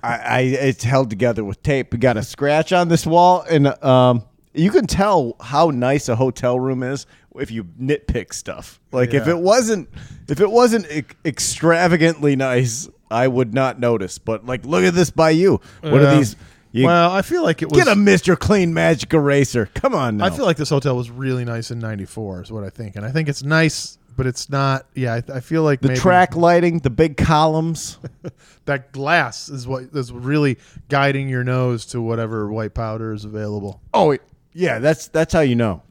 I, 0.03 0.17
I 0.17 0.39
it's 0.41 0.83
held 0.83 1.09
together 1.09 1.43
with 1.43 1.61
tape. 1.63 1.91
We 1.93 1.99
got 1.99 2.17
a 2.17 2.23
scratch 2.23 2.73
on 2.73 2.87
this 2.87 3.05
wall, 3.05 3.43
and 3.49 3.67
um, 3.83 4.23
you 4.53 4.71
can 4.71 4.87
tell 4.87 5.35
how 5.39 5.69
nice 5.69 6.09
a 6.09 6.15
hotel 6.15 6.59
room 6.59 6.83
is 6.83 7.05
if 7.35 7.51
you 7.51 7.63
nitpick 7.63 8.33
stuff. 8.33 8.79
Like 8.91 9.13
if 9.13 9.27
Yeah. 9.27 9.33
it 9.35 9.39
wasn't 9.39 9.89
if 10.27 10.41
it 10.41 10.49
wasn't 10.51 10.89
e- 10.91 11.03
extravagantly 11.25 12.35
nice, 12.35 12.89
I 13.09 13.27
would 13.27 13.53
not 13.53 13.79
notice. 13.79 14.17
But 14.17 14.45
like, 14.45 14.65
look 14.65 14.83
at 14.83 14.93
this 14.93 15.11
by 15.11 15.29
you. 15.31 15.61
What 15.81 16.01
Yeah. 16.01 16.13
are 16.13 16.15
these? 16.15 16.35
You 16.73 16.85
well 16.85 17.11
i 17.11 17.21
feel 17.21 17.43
like 17.43 17.61
it 17.61 17.69
was 17.69 17.77
get 17.83 17.89
a 17.91 17.95
Mister 17.97 18.37
Clean 18.37 18.73
Magic 18.73 19.13
Eraser. 19.13 19.65
Come 19.73 19.93
on 19.93 20.17
now. 20.17 20.25
I 20.25 20.29
feel 20.29 20.45
like 20.45 20.55
this 20.55 20.69
hotel 20.69 20.95
was 20.95 21.09
really 21.11 21.43
nice 21.43 21.69
in 21.69 21.79
'94, 21.79 22.43
is 22.43 22.51
what 22.51 22.63
I 22.63 22.69
think, 22.69 22.95
and 22.95 23.05
I 23.05 23.11
think 23.11 23.27
it's 23.27 23.43
nice, 23.43 23.97
but 24.15 24.25
it's 24.27 24.49
not. 24.49 24.87
Yeah, 24.95 25.15
I, 25.29 25.37
I 25.37 25.39
feel 25.39 25.63
like 25.63 25.81
the 25.81 25.89
maybe 25.89 25.99
track 25.99 26.35
lighting, 26.35 26.79
the 26.79 26.89
big 26.89 27.17
columns. 27.17 27.97
that 28.65 28.91
glass 28.91 29.49
is 29.49 29.67
what 29.67 29.83
is 29.93 30.11
really 30.11 30.57
guiding 30.89 31.29
your 31.29 31.43
nose 31.43 31.85
to 31.87 32.01
whatever 32.01 32.51
white 32.51 32.73
powder 32.73 33.13
is 33.13 33.25
available. 33.25 33.81
oh, 33.93 34.11
it- 34.11 34.21
yeah. 34.53 34.79
That's 34.79 35.07
that's 35.07 35.33
how 35.33 35.39
you 35.41 35.55
know. 35.55 35.81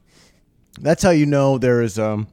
That's 0.79 1.01
how 1.03 1.09
you 1.09 1.25
know 1.25 1.57
there 1.57 1.81
is 1.81 1.97
um 1.99 2.27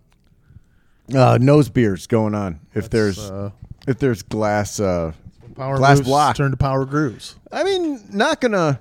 uh, 1.14 1.38
nose 1.40 1.68
beers 1.70 2.06
going 2.06 2.34
on. 2.34 2.60
If 2.74 2.90
there's 2.90 3.18
uh, 3.18 3.50
if 3.86 3.98
there's 3.98 4.22
glass. 4.22 4.78
Uh, 4.78 5.12
power 5.56 5.76
Glass 5.78 6.00
block. 6.02 6.36
turn 6.36 6.50
to 6.52 6.56
power 6.56 6.84
grooves. 6.84 7.34
I 7.50 7.64
mean, 7.64 8.00
not 8.12 8.40
gonna 8.40 8.80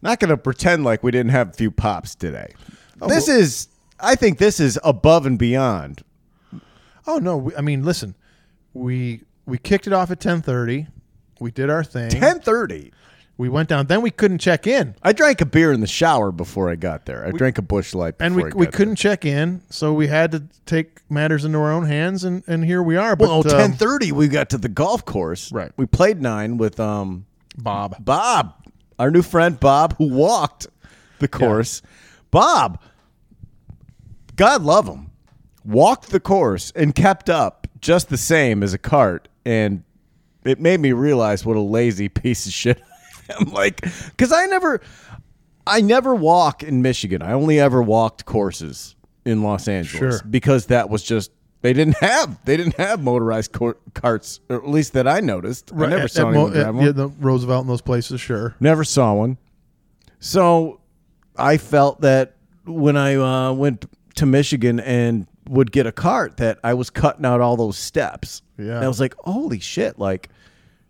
not 0.00 0.20
gonna 0.20 0.36
pretend 0.36 0.84
like 0.84 1.02
we 1.02 1.10
didn't 1.10 1.32
have 1.32 1.50
a 1.50 1.52
few 1.52 1.70
pops 1.70 2.14
today. 2.14 2.54
this 3.08 3.28
is. 3.28 3.68
I 4.00 4.14
think 4.14 4.38
this 4.38 4.60
is 4.60 4.78
above 4.84 5.26
and 5.26 5.38
beyond. 5.38 6.02
Oh 7.06 7.18
no! 7.18 7.36
We, 7.36 7.56
I 7.56 7.60
mean, 7.60 7.84
listen, 7.84 8.14
we 8.74 9.22
we 9.46 9.58
kicked 9.58 9.86
it 9.86 9.92
off 9.92 10.10
at 10.10 10.20
ten 10.20 10.42
thirty. 10.42 10.86
We 11.40 11.50
did 11.50 11.70
our 11.70 11.84
thing. 11.84 12.10
Ten 12.10 12.40
thirty. 12.40 12.92
We 13.38 13.48
went 13.48 13.68
down. 13.68 13.86
Then 13.86 14.02
we 14.02 14.10
couldn't 14.10 14.38
check 14.38 14.66
in, 14.66 14.96
I 15.00 15.12
drank 15.12 15.40
a 15.40 15.46
beer 15.46 15.70
in 15.70 15.80
the 15.80 15.86
shower 15.86 16.32
before 16.32 16.68
I 16.68 16.74
got 16.74 17.06
there. 17.06 17.24
I 17.24 17.30
drank 17.30 17.56
a 17.56 17.62
Busch 17.62 17.94
Light, 17.94 18.16
and 18.18 18.34
we 18.34 18.42
we 18.52 18.66
couldn't 18.66 18.96
check 18.96 19.24
in, 19.24 19.62
so 19.70 19.94
we 19.94 20.08
had 20.08 20.32
to 20.32 20.42
take 20.66 21.00
matters 21.08 21.44
into 21.44 21.56
our 21.58 21.70
own 21.70 21.86
hands, 21.86 22.24
and 22.24 22.42
and 22.48 22.64
here 22.64 22.82
we 22.82 22.96
are. 22.96 23.14
But 23.14 23.28
Well, 23.28 23.38
um, 23.38 23.44
ten 23.44 23.72
thirty, 23.74 24.10
we 24.10 24.26
got 24.26 24.50
to 24.50 24.58
the 24.58 24.68
golf 24.68 25.04
course. 25.04 25.52
Right. 25.52 25.70
We 25.76 25.86
played 25.86 26.20
nine 26.20 26.58
with 26.58 26.80
um 26.80 27.26
Bob. 27.56 28.04
Bob, 28.04 28.54
our 28.98 29.12
new 29.12 29.22
friend 29.22 29.58
Bob, 29.60 29.96
who 29.98 30.08
walked 30.08 30.66
the 31.20 31.28
course. 31.28 31.80
Bob, 32.32 32.80
God 34.38 34.62
love 34.62 34.86
him, 34.86 35.10
walked 35.64 36.08
the 36.10 36.20
course 36.20 36.72
and 36.74 36.94
kept 36.94 37.28
up 37.28 37.66
just 37.80 38.08
the 38.08 38.16
same 38.16 38.62
as 38.62 38.72
a 38.72 38.78
cart, 38.78 39.28
and 39.44 39.82
it 40.44 40.58
made 40.60 40.80
me 40.80 40.92
realize 40.92 41.44
what 41.44 41.56
a 41.56 41.60
lazy 41.60 42.08
piece 42.08 42.46
of 42.46 42.52
shit 42.52 42.80
I 43.28 43.34
am. 43.40 43.52
Like, 43.52 43.80
because 43.82 44.32
I 44.32 44.46
never, 44.46 44.80
I 45.66 45.80
never 45.82 46.14
walk 46.14 46.62
in 46.62 46.80
Michigan. 46.80 47.20
I 47.20 47.32
only 47.32 47.60
ever 47.60 47.82
walked 47.82 48.24
courses 48.24 48.96
in 49.26 49.42
Los 49.42 49.68
Angeles 49.68 50.20
Sure. 50.20 50.28
because 50.30 50.66
that 50.66 50.88
was 50.88 51.02
just. 51.02 51.30
They 51.60 51.72
didn't 51.72 51.96
have 51.96 52.38
they 52.44 52.56
didn't 52.56 52.76
have 52.76 53.02
motorized 53.02 53.50
cor- 53.52 53.78
carts, 53.92 54.38
or 54.48 54.56
at 54.58 54.68
least 54.68 54.92
that 54.92 55.08
I 55.08 55.18
noticed. 55.18 55.72
I 55.74 55.86
never 55.86 55.96
At- 56.04 56.10
saw 56.12 56.28
at 56.28 56.34
anyone 56.36 56.56
at- 56.56 56.72
one. 56.74 56.84
yeah, 56.86 56.92
the 56.92 57.08
Roosevelt 57.08 57.62
and 57.62 57.68
those 57.68 57.80
places. 57.82 58.20
Sure. 58.20 58.54
Never 58.60 58.84
saw 58.84 59.14
one. 59.14 59.38
So 60.20 60.80
I 61.36 61.56
felt 61.56 62.00
that 62.02 62.36
when 62.64 62.96
I 62.96 63.16
uh, 63.16 63.52
went 63.54 63.86
to 64.18 64.26
Michigan 64.26 64.78
and 64.80 65.26
would 65.48 65.72
get 65.72 65.86
a 65.86 65.92
cart, 65.92 66.36
that 66.36 66.58
I 66.62 66.74
was 66.74 66.90
cutting 66.90 67.24
out 67.24 67.40
all 67.40 67.56
those 67.56 67.78
steps. 67.78 68.42
Yeah. 68.58 68.76
And 68.76 68.84
I 68.84 68.88
was 68.88 69.00
like, 69.00 69.14
holy 69.20 69.60
shit! 69.60 69.98
Like 69.98 70.28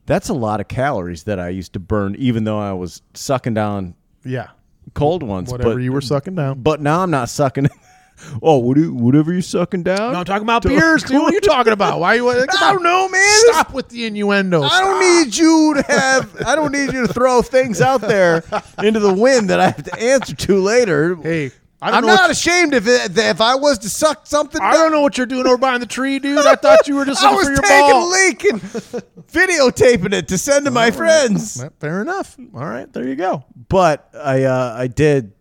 that's 0.06 0.28
a 0.28 0.34
lot 0.34 0.60
of 0.60 0.68
calories 0.68 1.24
that 1.24 1.38
I 1.38 1.50
used 1.50 1.72
to 1.74 1.78
burn, 1.78 2.14
even 2.18 2.44
though 2.44 2.58
I 2.58 2.72
was 2.72 3.02
sucking 3.14 3.54
down 3.54 3.94
Yeah. 4.24 4.48
cold 4.94 5.22
ones. 5.22 5.50
Whatever 5.50 5.74
but, 5.74 5.82
you 5.82 5.92
were 5.92 6.00
sucking 6.00 6.34
down. 6.34 6.60
But 6.62 6.80
now 6.80 7.00
I'm 7.02 7.10
not 7.10 7.28
sucking. 7.28 7.68
oh, 8.42 8.58
what 8.58 8.76
do, 8.76 8.92
whatever 8.94 9.32
you're 9.32 9.42
sucking 9.42 9.82
down. 9.84 10.12
No, 10.12 10.18
I'm 10.20 10.24
talking 10.24 10.42
about 10.44 10.62
beers, 10.64 11.02
dude. 11.04 11.20
What 11.20 11.30
are 11.32 11.34
you 11.34 11.40
talking 11.40 11.72
about? 11.72 12.00
Why 12.00 12.14
are 12.14 12.16
you? 12.16 12.46
Come 12.46 12.62
I 12.62 12.68
on. 12.68 12.74
don't 12.76 12.82
know, 12.84 13.08
man. 13.10 13.40
Stop 13.52 13.72
with 13.74 13.90
the 13.90 14.06
innuendos. 14.06 14.70
I 14.72 14.80
don't 14.80 15.24
need 15.26 15.36
you 15.36 15.74
to 15.76 15.82
have. 15.92 16.42
I 16.46 16.54
don't 16.56 16.72
need 16.72 16.92
you 16.92 17.06
to 17.06 17.12
throw 17.12 17.42
things 17.42 17.80
out 17.80 18.00
there 18.00 18.42
into 18.82 18.98
the 19.00 19.12
wind 19.12 19.50
that 19.50 19.60
I 19.60 19.66
have 19.66 19.82
to 19.84 20.00
answer 20.00 20.34
to 20.34 20.60
later. 20.62 21.16
Hey, 21.16 21.50
I'm 21.80 22.04
not 22.04 22.30
ashamed 22.30 22.74
if 22.74 22.86
it, 22.88 23.16
if 23.16 23.40
I 23.40 23.54
was 23.54 23.78
to 23.78 23.88
suck 23.88 24.26
something. 24.26 24.60
I 24.60 24.72
don't 24.72 24.90
know 24.90 25.00
what 25.00 25.16
you're 25.16 25.26
doing 25.26 25.46
over 25.46 25.58
behind 25.58 25.80
the 25.82 25.86
tree, 25.86 26.18
dude. 26.18 26.44
I 26.44 26.56
thought 26.56 26.88
you 26.88 26.96
were 26.96 27.04
just 27.04 27.22
I 27.22 27.32
was 27.32 27.46
for 27.46 27.52
your 27.52 27.62
taking 27.62 27.90
ball. 27.90 28.08
a 28.08 28.12
leak 28.12 28.44
and 28.44 28.60
videotaping 29.32 30.12
it 30.12 30.28
to 30.28 30.38
send 30.38 30.64
to 30.64 30.70
my 30.72 30.90
friends. 30.90 31.64
Fair 31.78 32.02
enough. 32.02 32.36
All 32.54 32.66
right, 32.66 32.92
there 32.92 33.06
you 33.06 33.14
go. 33.14 33.44
But 33.68 34.08
I 34.14 34.44
uh, 34.44 34.74
I 34.76 34.86
did. 34.88 35.32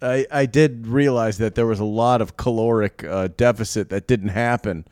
I, 0.00 0.26
I 0.30 0.46
did 0.46 0.86
realize 0.86 1.38
that 1.38 1.56
there 1.56 1.66
was 1.66 1.80
a 1.80 1.84
lot 1.84 2.20
of 2.20 2.36
caloric 2.36 3.02
uh, 3.02 3.28
deficit 3.36 3.88
that 3.88 4.06
didn't 4.06 4.28
happen 4.28 4.86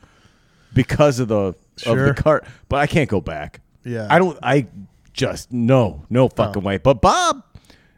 because 0.75 1.21
of 1.21 1.29
the 1.29 1.55
of 1.85 1.99
the 1.99 2.15
cart. 2.17 2.45
But 2.69 2.79
I 2.79 2.87
can't 2.87 3.09
go 3.09 3.21
back. 3.21 3.61
Yeah. 3.85 4.09
I 4.11 4.19
don't. 4.19 4.39
I 4.43 4.67
just 5.13 5.53
no 5.53 6.05
no 6.11 6.29
fucking 6.29 6.63
way. 6.63 6.79
But 6.79 7.03
Bob, 7.03 7.45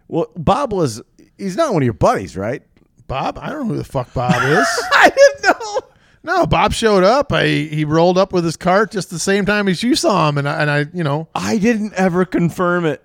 well, 0.08 0.26
Bob 0.36 0.72
was. 0.72 1.00
He's 1.38 1.56
not 1.56 1.72
one 1.72 1.82
of 1.82 1.84
your 1.86 1.92
buddies, 1.94 2.36
right? 2.36 2.62
Bob, 3.08 3.38
I 3.40 3.48
don't 3.50 3.66
know 3.66 3.74
who 3.74 3.78
the 3.78 3.84
fuck 3.84 4.12
Bob 4.14 4.34
is. 4.44 4.66
I 4.92 5.10
didn't 5.10 5.42
know. 5.58 5.80
no, 6.22 6.46
Bob 6.46 6.72
showed 6.72 7.02
up. 7.02 7.32
I 7.32 7.46
he 7.46 7.84
rolled 7.84 8.16
up 8.18 8.32
with 8.32 8.44
his 8.44 8.56
cart 8.56 8.90
just 8.92 9.10
the 9.10 9.18
same 9.18 9.44
time 9.46 9.66
as 9.66 9.82
you 9.82 9.96
saw 9.96 10.28
him, 10.28 10.38
and 10.38 10.48
I 10.48 10.60
and 10.60 10.70
I, 10.70 10.86
you 10.94 11.02
know, 11.02 11.28
I 11.34 11.58
didn't 11.58 11.94
ever 11.94 12.24
confirm 12.24 12.84
it. 12.84 13.02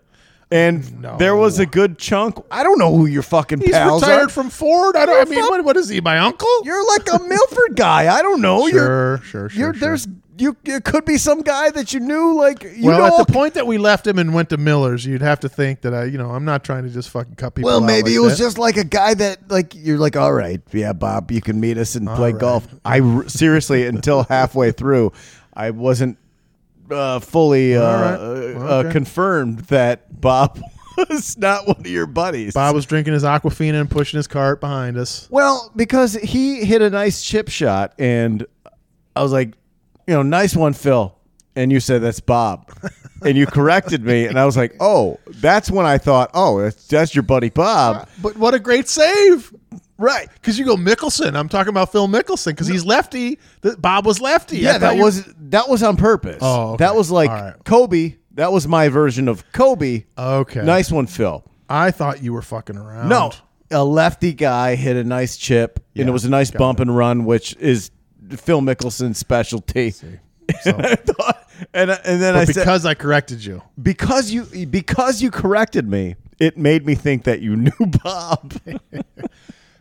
And 0.52 1.02
No. 1.02 1.18
there 1.18 1.36
was 1.36 1.58
a 1.58 1.66
good 1.66 1.98
chunk. 1.98 2.38
I 2.52 2.62
don't 2.62 2.78
know 2.78 2.96
who 2.96 3.08
your 3.08 3.24
fucking 3.24 3.62
he's 3.62 3.72
pals 3.72 4.04
retired 4.04 4.26
are. 4.26 4.30
from 4.30 4.52
Ford. 4.52 4.96
I 4.96 5.08
don't. 5.08 5.26
I 5.28 5.30
mean, 5.30 5.40
what, 5.46 5.64
what 5.64 5.78
is 5.78 5.90
he? 5.90 6.00
My 6.00 6.20
uncle? 6.20 6.48
You're 6.64 6.86
like 6.90 7.10
a 7.12 7.24
Milford 7.24 7.76
guy. 7.76 8.14
I 8.16 8.22
don't 8.22 8.40
know. 8.40 8.68
Sure, 8.70 8.78
you're, 8.78 9.18
sure, 9.20 9.50
sure, 9.50 9.60
You're, 9.60 9.74
sure. 9.74 9.80
There's 9.80 10.08
you. 10.38 10.56
It 10.66 10.84
could 10.84 11.06
be 11.06 11.18
some 11.18 11.42
guy 11.42 11.70
that 11.72 11.94
you 11.94 12.00
knew. 12.00 12.38
Like 12.38 12.64
you 12.64 12.88
well, 12.88 13.00
know. 13.00 13.18
at 13.18 13.28
the 13.28 13.34
point 13.34 13.54
that 13.56 13.68
we 13.68 13.78
left 13.78 14.08
him 14.08 14.20
and 14.20 14.34
went 14.34 14.50
to 14.50 14.58
Miller's, 14.58 15.06
you'd 15.06 15.22
have 15.22 15.40
to 15.42 15.50
think 15.50 15.82
that 15.82 15.94
I, 15.94 16.06
you 16.06 16.18
know, 16.18 16.32
I'm 16.32 16.46
not 16.46 16.64
trying 16.64 16.84
to 16.84 16.90
just 16.90 17.10
fucking 17.10 17.36
cut 17.36 17.56
people. 17.56 17.70
well, 17.70 17.82
maybe 17.82 18.12
like 18.12 18.16
it 18.16 18.20
was 18.20 18.38
that. 18.38 18.44
just 18.44 18.58
like 18.58 18.78
a 18.78 18.84
guy 18.84 19.14
that 19.14 19.50
like 19.50 19.74
you're 19.76 19.98
like, 19.98 20.16
all 20.16 20.34
right, 20.34 20.62
yeah, 20.72 20.94
Bob, 20.94 21.32
you 21.32 21.42
can 21.42 21.60
meet 21.60 21.78
us 21.78 21.96
and 21.96 22.08
play 22.08 22.32
right. 22.32 22.40
golf. 22.40 22.68
i 22.86 23.02
seriously 23.28 23.86
until 23.86 24.24
halfway 24.30 24.72
through, 24.72 25.12
I 25.54 25.72
wasn't 25.72 26.18
uh, 26.90 27.20
fully 27.20 27.76
uh, 27.76 27.84
All 27.84 28.02
right. 28.02 28.88
uh, 28.88 28.92
confirmed 28.92 29.60
that 29.62 30.20
Bob 30.22 30.60
was 31.10 31.38
not 31.38 31.68
one 31.68 31.80
of 31.80 31.88
your 31.88 32.06
buddies. 32.06 32.54
Bob 32.54 32.76
was 32.76 32.86
drinking 32.86 33.14
his 33.14 33.24
Aquafina 33.24 33.80
and 33.80 33.90
pushing 33.90 34.18
his 34.18 34.28
cart 34.28 34.60
behind 34.60 34.98
us. 34.98 35.28
Well, 35.32 35.72
because 35.76 36.14
he 36.14 36.64
hit 36.66 36.82
a 36.82 36.90
nice 36.90 37.24
chip 37.24 37.50
shot, 37.50 37.94
and 37.98 38.46
I 39.16 39.24
was 39.24 39.32
like, 39.32 39.54
you 40.08 40.14
know, 40.14 40.22
nice 40.24 40.56
one, 40.56 40.74
Phil. 40.74 41.16
And 41.56 41.72
you 41.72 41.80
said 41.80 42.02
that's 42.02 42.20
Bob, 42.20 42.68
and 43.22 43.38
you 43.38 43.46
corrected 43.46 44.04
me, 44.04 44.26
and 44.26 44.40
I 44.40 44.46
was 44.46 44.58
like, 44.58 44.76
oh, 44.80 45.20
that's 45.28 45.70
when 45.70 45.86
I 45.86 46.00
thought, 46.00 46.32
oh, 46.34 46.60
that's, 46.62 46.88
that's 46.88 47.14
your 47.14 47.22
buddy 47.22 47.52
Bob, 47.52 48.10
But 48.24 48.36
what 48.38 48.56
a 48.56 48.60
great 48.60 48.88
save! 48.90 49.54
right? 50.00 50.28
Because 50.34 50.58
you 50.58 50.66
go 50.66 50.76
Mickelson. 50.76 51.38
I'm 51.38 51.48
talking 51.48 51.70
about 51.70 51.92
Phil 51.92 52.08
Mickelson 52.08 52.48
because 52.48 52.66
he's 52.68 52.84
lefty. 52.84 53.38
Bob 53.78 54.08
was 54.08 54.20
lefty. 54.20 54.58
I 54.58 54.60
Yeah, 54.62 54.72
thought 54.74 54.80
that 54.80 54.96
you- 54.98 55.04
was 55.04 55.26
that 55.50 55.70
was 55.70 55.84
on 55.84 55.96
purpose. 55.96 56.40
Oh, 56.42 56.72
okay. 56.72 56.84
that 56.86 56.96
was 56.96 57.12
like 57.12 57.30
All 57.30 57.36
right. 57.42 57.54
Kobe. 57.64 58.16
That 58.32 58.52
was 58.52 58.68
my 58.68 58.90
version 58.90 59.28
of 59.28 59.50
Kobe. 59.52 60.06
okay. 60.18 60.64
Nice 60.64 60.92
one, 60.92 61.06
Phil. 61.06 61.46
I 61.70 61.92
thought 61.92 62.24
you 62.24 62.34
were 62.34 62.42
fucking 62.42 62.76
around. 62.78 63.10
No, 63.10 63.32
a 63.70 63.84
lefty 63.86 64.34
guy 64.34 64.74
hit 64.74 64.96
a 64.98 65.04
nice 65.04 65.38
chip, 65.38 65.80
and 65.96 66.10
it 66.10 66.12
was 66.12 66.26
a 66.26 66.30
nice 66.32 66.50
bump 66.50 66.80
and 66.80 66.96
run, 66.98 67.26
which 67.26 67.56
is 67.58 67.92
Phil 68.32 68.62
Mickelson's 68.62 69.18
specialty. 69.18 69.92
So, 69.92 70.08
and, 70.66 70.86
I 70.86 70.96
thought, 70.96 71.50
and, 71.74 71.92
and 71.92 72.22
then 72.22 72.36
I 72.36 72.46
but 72.46 72.54
said, 72.54 72.62
because 72.62 72.86
I 72.86 72.94
corrected 72.94 73.44
you. 73.44 73.62
because 73.82 74.32
you 74.32 74.44
because 74.66 75.22
you 75.22 75.32
corrected 75.32 75.88
me, 75.88 76.16
it 76.40 76.58
made 76.58 76.86
me 76.86 76.96
think 76.96 77.24
that 77.24 77.42
you 77.42 77.56
knew 77.58 77.72
Bob. 78.04 78.54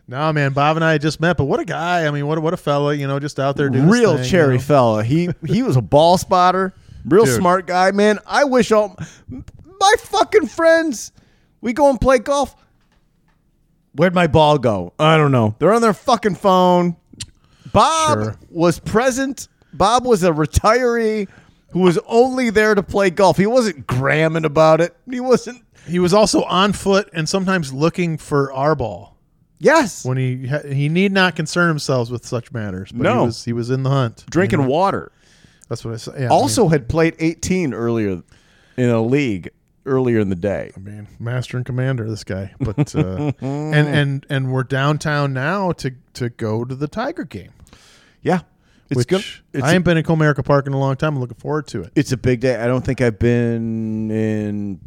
No, 0.05 0.33
man, 0.33 0.51
Bob 0.51 0.75
and 0.75 0.83
I 0.83 0.97
just 0.97 1.21
met, 1.21 1.37
but 1.37 1.45
what 1.45 1.61
a 1.61 1.65
guy! 1.65 2.05
I 2.05 2.11
mean, 2.11 2.27
what 2.27 2.37
a, 2.37 2.41
what 2.41 2.53
a 2.53 2.57
fella, 2.57 2.93
you 2.93 3.07
know, 3.07 3.19
just 3.19 3.39
out 3.39 3.55
there 3.55 3.69
doing 3.69 3.89
real 3.89 4.17
thing, 4.17 4.25
cherry 4.25 4.55
you 4.55 4.59
know? 4.59 4.63
fella. 4.63 5.03
He 5.03 5.29
he 5.47 5.63
was 5.63 5.77
a 5.77 5.81
ball 5.81 6.17
spotter, 6.17 6.73
real 7.05 7.23
Dude. 7.23 7.37
smart 7.37 7.67
guy, 7.67 7.91
man. 7.91 8.19
I 8.27 8.43
wish 8.43 8.73
all 8.73 8.97
my 9.29 9.95
fucking 9.99 10.47
friends 10.47 11.13
we 11.61 11.71
go 11.71 11.89
and 11.89 12.01
play 12.01 12.19
golf. 12.19 12.53
Where'd 13.93 14.13
my 14.13 14.27
ball 14.27 14.57
go? 14.57 14.93
I 14.99 15.15
don't 15.15 15.31
know. 15.31 15.55
They're 15.57 15.73
on 15.73 15.81
their 15.81 15.93
fucking 15.93 16.35
phone. 16.35 16.97
Bob 17.73 18.23
Sure. 18.23 18.35
was 18.49 18.79
present. 18.79 19.47
Bob 19.73 20.05
was 20.05 20.23
a 20.23 20.31
retiree 20.31 21.27
who 21.71 21.79
was 21.79 21.97
only 22.07 22.49
there 22.51 22.75
to 22.75 22.83
play 22.83 23.09
golf. 23.09 23.37
He 23.37 23.47
wasn't 23.47 23.87
gramming 23.87 24.45
about 24.45 24.79
it. 24.79 24.95
He 25.09 25.19
wasn't. 25.19 25.63
He 25.87 25.99
was 25.99 26.13
also 26.13 26.43
on 26.43 26.71
foot 26.73 27.09
and 27.13 27.27
sometimes 27.27 27.73
looking 27.73 28.17
for 28.17 28.53
our 28.53 28.73
ball 28.75 29.17
Yes, 29.59 30.05
when 30.05 30.17
he 30.17 30.47
ha- 30.47 30.59
he 30.67 30.87
need 30.89 31.11
not 31.11 31.35
concern 31.35 31.67
himself 31.69 32.09
with 32.09 32.25
such 32.25 32.51
matters. 32.51 32.91
But 32.91 33.03
No. 33.03 33.19
he 33.21 33.25
was 33.25 33.43
he 33.45 33.53
was 33.53 33.69
in 33.69 33.83
the 33.83 33.89
hunt, 33.89 34.23
drinking 34.29 34.59
you 34.59 34.65
know? 34.65 34.71
water. 34.71 35.11
That's 35.69 35.83
what 35.83 35.93
I 35.93 35.97
said. 35.97 36.15
Yeah, 36.19 36.27
Also, 36.29 36.67
had 36.67 36.87
played 36.87 37.15
18 37.19 37.73
earlier 37.73 38.21
in 38.77 38.89
a 38.89 39.01
league 39.01 39.49
earlier 39.85 40.19
in 40.19 40.29
the 40.29 40.35
day. 40.35 40.71
I 40.75 40.79
mean, 40.79 41.07
master 41.19 41.57
and 41.57 41.65
commander, 41.65 42.09
this 42.09 42.23
guy. 42.23 42.53
But 42.59 42.93
uh, 42.95 43.31
and 43.41 43.73
and 43.87 44.25
and 44.29 44.51
we're 44.53 44.63
downtown 44.63 45.33
now 45.33 45.71
to 45.73 45.91
to 46.15 46.29
go 46.29 46.63
to 46.65 46.75
the 46.75 46.87
Tiger 46.87 47.23
game, 47.23 47.51
Yeah, 48.23 48.39
it's 48.89 48.97
which 48.97 49.07
good. 49.07 49.23
It's, 49.53 49.63
I 49.63 49.75
ain't 49.75 49.83
been 49.85 49.97
in 49.97 50.03
Comerica 50.03 50.43
Park 50.43 50.65
in 50.67 50.73
a 50.73 50.79
long 50.79 50.95
time. 50.95 51.15
I'm 51.15 51.19
looking 51.19 51.37
forward 51.37 51.67
to 51.67 51.81
it. 51.83 51.91
it's 51.95 52.11
a 52.11 52.17
big 52.17 52.39
day. 52.39 52.55
I 52.55 52.67
don't 52.67 52.83
think 52.83 53.01
I've 53.01 53.19
been 53.19 54.09
in. 54.09 54.79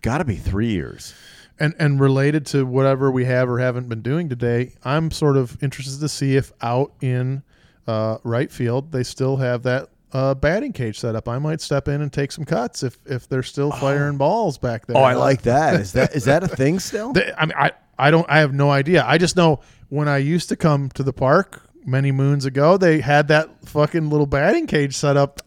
Got 0.00 0.18
to 0.18 0.24
be 0.24 0.36
three 0.36 0.70
years. 0.72 1.14
And 1.60 1.74
and 1.78 2.00
related 2.00 2.46
to 2.46 2.64
whatever 2.66 3.10
we 3.10 3.24
have 3.26 3.48
or 3.48 3.58
haven't 3.58 3.88
been 3.88 4.02
doing 4.02 4.28
today, 4.28 4.72
I'm 4.84 5.10
sort 5.10 5.36
of 5.36 5.62
interested 5.62 6.00
to 6.00 6.08
see 6.08 6.34
if 6.36 6.50
out 6.62 6.92
in 7.00 7.42
uh, 7.86 8.18
right 8.24 8.50
field 8.50 8.90
they 8.90 9.02
still 9.04 9.36
have 9.36 9.62
that 9.64 9.90
uh, 10.12 10.34
batting 10.34 10.72
cage 10.72 10.98
set 10.98 11.14
up. 11.14 11.28
I 11.28 11.38
might 11.38 11.60
step 11.60 11.88
in 11.88 12.00
and 12.00 12.12
take 12.12 12.32
some 12.32 12.44
cuts 12.44 12.82
if 12.82 12.98
if 13.06 13.28
they're 13.28 13.42
still 13.42 13.70
firing 13.70 14.16
balls 14.16 14.58
back 14.58 14.86
there. 14.86 14.96
Oh, 14.96 15.02
I 15.02 15.14
like 15.14 15.42
that. 15.42 15.78
Is 15.80 15.92
that 15.92 16.16
is 16.16 16.24
that 16.24 16.42
a 16.42 16.48
thing 16.48 16.78
still? 16.90 17.12
They- 17.12 17.32
I 17.36 17.44
mean, 17.46 17.54
I 17.56 17.72
I 17.98 18.10
don't. 18.10 18.26
I 18.28 18.38
have 18.40 18.52
no 18.54 18.70
idea. 18.70 19.04
I 19.06 19.18
just 19.18 19.36
know 19.36 19.60
when 19.90 20.08
I 20.08 20.16
used 20.16 20.48
to 20.48 20.56
come 20.56 20.88
to 20.94 21.02
the 21.02 21.12
park 21.12 21.62
many 21.86 22.12
moons 22.12 22.44
ago, 22.44 22.76
they 22.76 23.00
had 23.00 23.28
that 23.28 23.48
fucking 23.68 24.10
little 24.10 24.26
batting 24.26 24.66
cage 24.66 24.94
set 24.96 25.16
up 25.16 25.40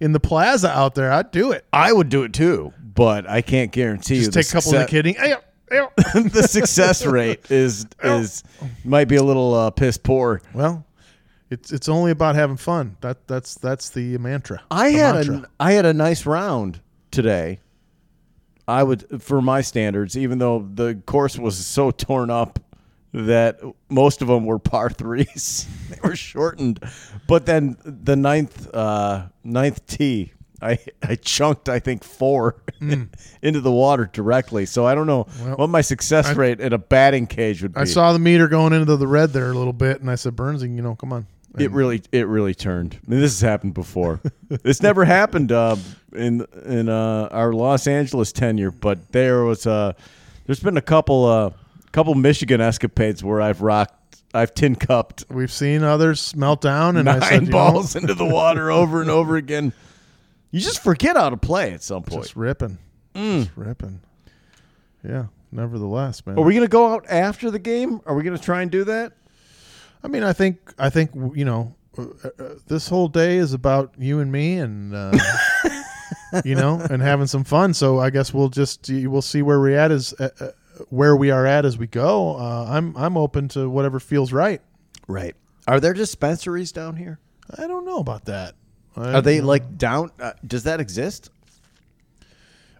in 0.00 0.12
the 0.12 0.20
plaza 0.20 0.70
out 0.70 0.94
there. 0.94 1.12
I'd 1.12 1.30
do 1.30 1.52
it. 1.52 1.64
I 1.72 1.92
would 1.92 2.08
do 2.08 2.22
it 2.22 2.32
too, 2.32 2.72
but 2.82 3.28
I 3.28 3.42
can't 3.42 3.70
guarantee 3.72 4.16
you 4.16 4.20
Just 4.22 4.32
the 4.32 4.42
take 4.42 4.50
a 4.50 4.52
couple 4.52 4.74
of 4.74 4.80
the 4.82 4.86
kidding. 4.86 5.16
The 6.14 6.48
success 6.50 7.06
rate 7.06 7.48
is 7.50 7.86
is 8.02 8.42
might 8.84 9.06
be 9.06 9.14
a 9.16 9.22
little 9.22 9.54
uh, 9.54 9.70
piss 9.70 9.98
poor. 9.98 10.42
Well, 10.52 10.84
it's 11.48 11.70
it's 11.72 11.88
only 11.88 12.10
about 12.10 12.34
having 12.34 12.56
fun. 12.56 12.96
That 13.02 13.28
that's 13.28 13.54
that's 13.54 13.90
the 13.90 14.18
mantra. 14.18 14.62
I 14.70 14.90
The 14.90 14.98
had 14.98 15.14
mantra. 15.14 15.36
a 15.36 15.48
I 15.62 15.72
had 15.72 15.86
a 15.86 15.94
nice 15.94 16.26
round 16.26 16.80
today. 17.12 17.60
I 18.66 18.82
would 18.82 19.22
for 19.22 19.40
my 19.40 19.60
standards, 19.60 20.18
even 20.18 20.38
though 20.38 20.68
the 20.74 21.00
course 21.06 21.38
was 21.38 21.56
so 21.64 21.92
torn 21.92 22.30
up 22.30 22.58
that 23.12 23.60
most 23.88 24.22
of 24.22 24.28
them 24.28 24.44
were 24.44 24.58
par 24.58 24.90
threes. 24.90 25.66
they 25.90 25.98
were 26.02 26.16
shortened, 26.16 26.80
but 27.26 27.46
then 27.46 27.76
the 27.84 28.16
ninth 28.16 28.72
uh, 28.74 29.26
ninth 29.42 29.86
tee, 29.86 30.32
I 30.62 30.78
I 31.02 31.16
chunked 31.16 31.68
I 31.68 31.78
think 31.78 32.04
four 32.04 32.62
into 33.42 33.60
the 33.60 33.72
water 33.72 34.08
directly. 34.12 34.66
So 34.66 34.86
I 34.86 34.94
don't 34.94 35.06
know. 35.06 35.26
Well, 35.42 35.56
what 35.56 35.70
my 35.70 35.80
success 35.80 36.26
I- 36.26 36.32
rate 36.32 36.60
at 36.60 36.72
a 36.72 36.78
batting 36.78 37.26
cage 37.26 37.62
would 37.62 37.74
be. 37.74 37.80
I 37.80 37.84
saw 37.84 38.12
the 38.12 38.18
meter 38.18 38.48
going 38.48 38.72
into 38.72 38.96
the 38.96 39.06
red 39.06 39.30
there 39.30 39.50
a 39.50 39.54
little 39.54 39.72
bit, 39.72 40.00
and 40.00 40.10
I 40.10 40.14
said, 40.14 40.36
"Burnsy, 40.36 40.74
you 40.74 40.82
know, 40.82 40.94
come 40.94 41.12
on." 41.12 41.26
It 41.58 41.72
really, 41.72 42.00
it 42.12 42.28
really 42.28 42.54
turned. 42.54 42.94
I 42.94 43.10
mean, 43.10 43.20
this 43.20 43.32
has 43.32 43.40
happened 43.40 43.74
before. 43.74 44.20
this 44.48 44.82
never 44.82 45.04
happened 45.04 45.50
uh, 45.50 45.74
in 46.14 46.46
in 46.64 46.88
uh, 46.88 47.28
our 47.32 47.52
Los 47.52 47.88
Angeles 47.88 48.30
tenure, 48.30 48.70
but 48.70 49.10
there 49.10 49.42
was 49.42 49.66
uh, 49.66 49.94
there's 50.46 50.60
been 50.60 50.76
a 50.76 50.82
couple 50.82 51.24
uh, 51.24 51.50
couple 51.92 52.14
Michigan 52.14 52.60
escapades 52.60 53.22
where 53.24 53.40
I've 53.40 53.60
rocked, 53.62 54.22
I've 54.32 54.54
tin 54.54 54.76
cupped 54.76 55.24
We've 55.30 55.50
seen 55.52 55.82
others 55.82 56.34
melt 56.36 56.60
down, 56.60 56.96
and 56.96 57.06
nine 57.06 57.22
I 57.22 57.28
said, 57.28 57.46
you 57.46 57.50
balls 57.52 57.96
into 57.96 58.14
the 58.14 58.24
water 58.24 58.70
over 58.72 59.00
and 59.00 59.10
over 59.10 59.36
again. 59.36 59.72
You 60.50 60.60
just 60.60 60.82
forget 60.82 61.16
how 61.16 61.30
to 61.30 61.36
play 61.36 61.72
at 61.72 61.82
some 61.82 62.02
point. 62.02 62.22
just 62.22 62.36
ripping, 62.36 62.78
Mm. 63.14 63.44
just 63.44 63.56
ripping. 63.56 64.00
Yeah. 65.06 65.26
Nevertheless, 65.52 66.24
man. 66.26 66.38
Are 66.38 66.42
we 66.42 66.54
going 66.54 66.64
to 66.64 66.70
go 66.70 66.92
out 66.94 67.06
after 67.08 67.50
the 67.50 67.58
game? 67.58 68.00
Are 68.06 68.14
we 68.14 68.22
going 68.22 68.36
to 68.36 68.42
try 68.42 68.62
and 68.62 68.70
do 68.70 68.84
that? 68.84 69.12
I 70.04 70.06
mean, 70.08 70.22
I 70.22 70.32
think 70.32 70.58
I 70.78 70.90
think 70.90 71.10
you 71.34 71.44
know, 71.44 71.74
uh, 71.98 72.02
uh, 72.24 72.30
this 72.68 72.88
whole 72.88 73.08
day 73.08 73.36
is 73.38 73.52
about 73.52 73.92
you 73.98 74.20
and 74.20 74.30
me, 74.30 74.58
and 74.58 74.94
uh, 74.94 75.12
you 76.44 76.54
know, 76.54 76.78
and 76.80 77.02
having 77.02 77.26
some 77.26 77.42
fun. 77.42 77.74
So 77.74 77.98
I 77.98 78.10
guess 78.10 78.32
we'll 78.32 78.48
just 78.48 78.88
we'll 78.88 79.22
see 79.22 79.42
where 79.42 79.58
we're 79.60 79.76
at 79.76 79.90
as 79.90 80.14
uh, 80.20 80.28
uh, 80.40 80.48
where 80.88 81.14
we 81.16 81.30
are 81.30 81.46
at 81.46 81.64
as 81.64 81.76
we 81.78 81.86
go. 81.86 82.36
Uh, 82.36 82.66
I'm 82.68 82.96
I'm 82.96 83.16
open 83.16 83.48
to 83.48 83.68
whatever 83.68 84.00
feels 84.00 84.32
right. 84.32 84.60
Right. 85.06 85.34
Are 85.68 85.80
there 85.80 85.92
dispensaries 85.92 86.72
down 86.72 86.96
here? 86.96 87.18
I 87.58 87.66
don't 87.66 87.84
know 87.84 87.98
about 87.98 88.24
that. 88.26 88.54
I, 88.96 89.14
Are 89.14 89.22
they 89.22 89.40
like 89.40 89.76
down? 89.78 90.10
Uh, 90.18 90.32
does 90.46 90.64
that 90.64 90.80
exist? 90.80 91.30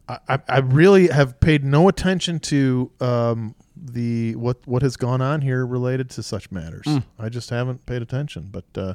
I, 0.09 0.41
I- 0.49 0.59
really 0.59 1.07
have 1.09 1.39
paid 1.39 1.63
no 1.65 1.87
attention 1.89 2.41
to 2.41 2.91
um, 3.01 3.55
the 3.77 4.35
what 4.35 4.59
what 4.67 4.83
has 4.83 4.97
gone 4.97 5.21
on 5.23 5.41
here 5.41 5.65
related 5.65 6.11
to 6.11 6.23
such 6.23 6.51
matters. 6.51 6.85
Hmm. 6.87 6.99
I 7.19 7.29
just 7.29 7.51
haven't 7.51 7.87
paid 7.87 8.03
attention, 8.03 8.49
but 8.51 8.65
uh, 8.77 8.95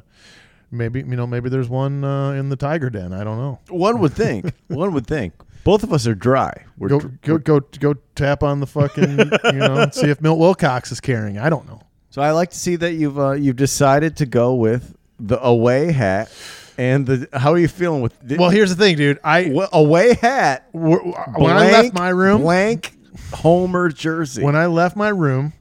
maybe 0.70 1.00
you 1.00 1.16
know 1.16 1.26
maybe 1.26 1.48
there's 1.48 1.70
one 1.70 2.04
uh, 2.04 2.32
in 2.32 2.50
the 2.50 2.56
Tiger 2.56 2.90
Den. 2.90 3.14
I 3.14 3.24
don't 3.24 3.38
know. 3.38 3.58
One 3.70 3.98
would 4.00 4.12
think. 4.12 4.52
one 4.68 4.92
would 4.92 5.06
think. 5.06 5.32
Both 5.66 5.82
of 5.82 5.92
us 5.92 6.06
are 6.06 6.14
dry. 6.14 6.64
We're 6.78 6.88
Go 6.88 7.00
dr- 7.00 7.20
go 7.22 7.38
go 7.38 7.60
go 7.80 7.94
tap 8.14 8.42
on 8.42 8.60
the 8.60 8.66
fucking 8.66 9.18
you 9.18 9.52
know 9.58 9.88
see 9.92 10.08
if 10.08 10.20
Milt 10.22 10.38
Wilcox 10.38 10.92
is 10.92 11.00
carrying. 11.00 11.38
I 11.38 11.50
don't 11.50 11.66
know. 11.66 11.80
so 12.10 12.22
I 12.22 12.30
like 12.30 12.50
to 12.50 12.56
see 12.58 12.76
that 12.76 12.92
you've 12.94 13.18
uh, 13.18 13.32
you've 13.32 13.56
decided 13.56 14.16
to 14.18 14.26
go 14.26 14.54
with 14.54 14.96
the 15.20 15.42
away 15.44 15.90
hat 15.92 16.32
and 16.78 17.04
the. 17.06 17.28
How 17.32 17.52
are 17.52 17.58
you 17.58 17.68
feeling 17.68 18.00
with? 18.00 18.14
The, 18.22 18.36
Well, 18.36 18.50
here's 18.50 18.70
the 18.74 18.76
thing, 18.82 18.96
dude. 18.96 19.18
I 19.24 19.48
Wha- 19.50 19.68
away 19.72 20.14
hat. 20.14 20.72
w- 20.72 21.12
when 21.36 21.56
I 21.56 21.70
left 21.72 21.94
my 21.94 22.10
room 22.10 22.42
blank 22.42 22.92
Homer 23.32 23.88
jersey. 23.88 24.42
when 24.44 24.54
I 24.56 24.66
left 24.66 24.94
my 24.94 25.08
room, 25.08 25.52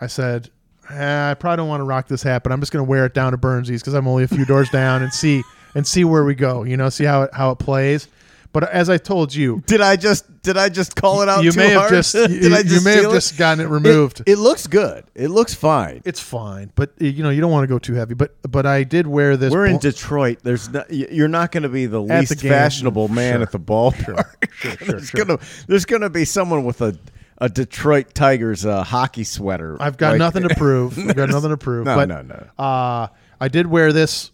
I 0.00 0.06
said, 0.06 0.48
"Ah, 0.90 1.30
I 1.30 1.34
probably 1.34 1.56
don't 1.56 1.68
want 1.68 1.80
to 1.80 1.84
rock 1.84 2.06
this 2.08 2.22
hat, 2.22 2.42
but 2.44 2.52
I'm 2.52 2.60
just 2.60 2.70
going 2.72 2.84
to 2.84 2.88
wear 2.88 3.04
it 3.06 3.14
down 3.14 3.32
to 3.32 3.38
Burnsies 3.38 3.80
because 3.80 3.94
I'm 3.94 4.06
only 4.06 4.22
a 4.24 4.28
few 4.28 4.44
doors 4.44 4.68
down 4.70 5.02
and 5.02 5.12
see 5.12 5.42
and 5.74 5.84
see 5.86 6.04
where 6.04 6.24
we 6.24 6.34
go. 6.36 6.62
You 6.62 6.76
know, 6.76 6.88
see 6.88 7.04
how 7.04 7.22
it 7.22 7.30
how 7.34 7.50
it 7.50 7.58
plays. 7.58 8.06
But 8.54 8.70
as 8.70 8.88
I 8.88 8.98
told 8.98 9.34
you, 9.34 9.62
did 9.66 9.80
I 9.80 9.96
just 9.96 10.24
did 10.42 10.56
I 10.56 10.68
just 10.68 10.94
call 10.94 11.22
it 11.22 11.28
out? 11.28 11.42
you 11.42 11.50
too 11.50 11.58
may 11.58 11.70
have 11.70 11.80
hard? 11.80 11.90
just 11.92 12.14
you, 12.14 12.28
did 12.28 12.52
I 12.52 12.60
you 12.60 12.80
may 12.82 12.92
have 12.94 13.06
it? 13.06 13.10
just 13.12 13.36
gotten 13.36 13.62
it 13.62 13.68
removed. 13.68 14.20
It, 14.20 14.28
it 14.28 14.36
looks 14.38 14.68
good. 14.68 15.04
It 15.16 15.28
looks 15.28 15.52
fine. 15.54 16.02
it's 16.04 16.20
fine, 16.20 16.70
but 16.76 16.90
uh, 17.02 17.04
you 17.04 17.24
know 17.24 17.30
you 17.30 17.40
don't 17.40 17.50
want 17.50 17.64
to 17.64 17.66
go 17.66 17.80
too 17.80 17.94
heavy. 17.94 18.14
But 18.14 18.36
but 18.48 18.64
I 18.64 18.84
did 18.84 19.08
wear 19.08 19.36
this. 19.36 19.52
We're 19.52 19.66
in 19.66 19.78
Detroit. 19.78 20.38
There's 20.44 20.68
no, 20.70 20.84
you're 20.88 21.26
not 21.26 21.50
going 21.50 21.64
to 21.64 21.68
be 21.68 21.86
the 21.86 22.00
At 22.04 22.20
least 22.20 22.40
the 22.40 22.48
fashionable 22.48 23.08
man 23.08 23.34
Sure. 23.34 23.42
at 23.42 23.50
the 23.52 23.58
ballpark. 23.60 24.48
sure, 24.52 24.76
there's 24.86 25.08
sure. 25.08 25.24
gonna 25.24 25.40
there's 25.66 25.84
gonna 25.84 26.08
be 26.08 26.24
someone 26.24 26.64
with 26.64 26.80
a 26.80 26.96
a 27.38 27.48
Detroit 27.48 28.14
Tigers 28.14 28.64
uh, 28.64 28.84
hockey 28.84 29.24
sweater. 29.24 29.76
I've 29.80 29.96
got 29.96 30.10
Like- 30.10 30.18
nothing 30.20 30.48
to 30.48 30.54
prove. 30.54 30.96
I've 30.96 31.16
got 31.16 31.28
nothing 31.30 31.50
to 31.50 31.56
prove. 31.56 31.86
No, 31.86 31.96
but, 31.96 32.08
no, 32.08 32.22
no. 32.22 32.46
Uh, 32.56 33.08
I 33.40 33.48
did 33.48 33.66
wear 33.66 33.92
this 33.92 34.30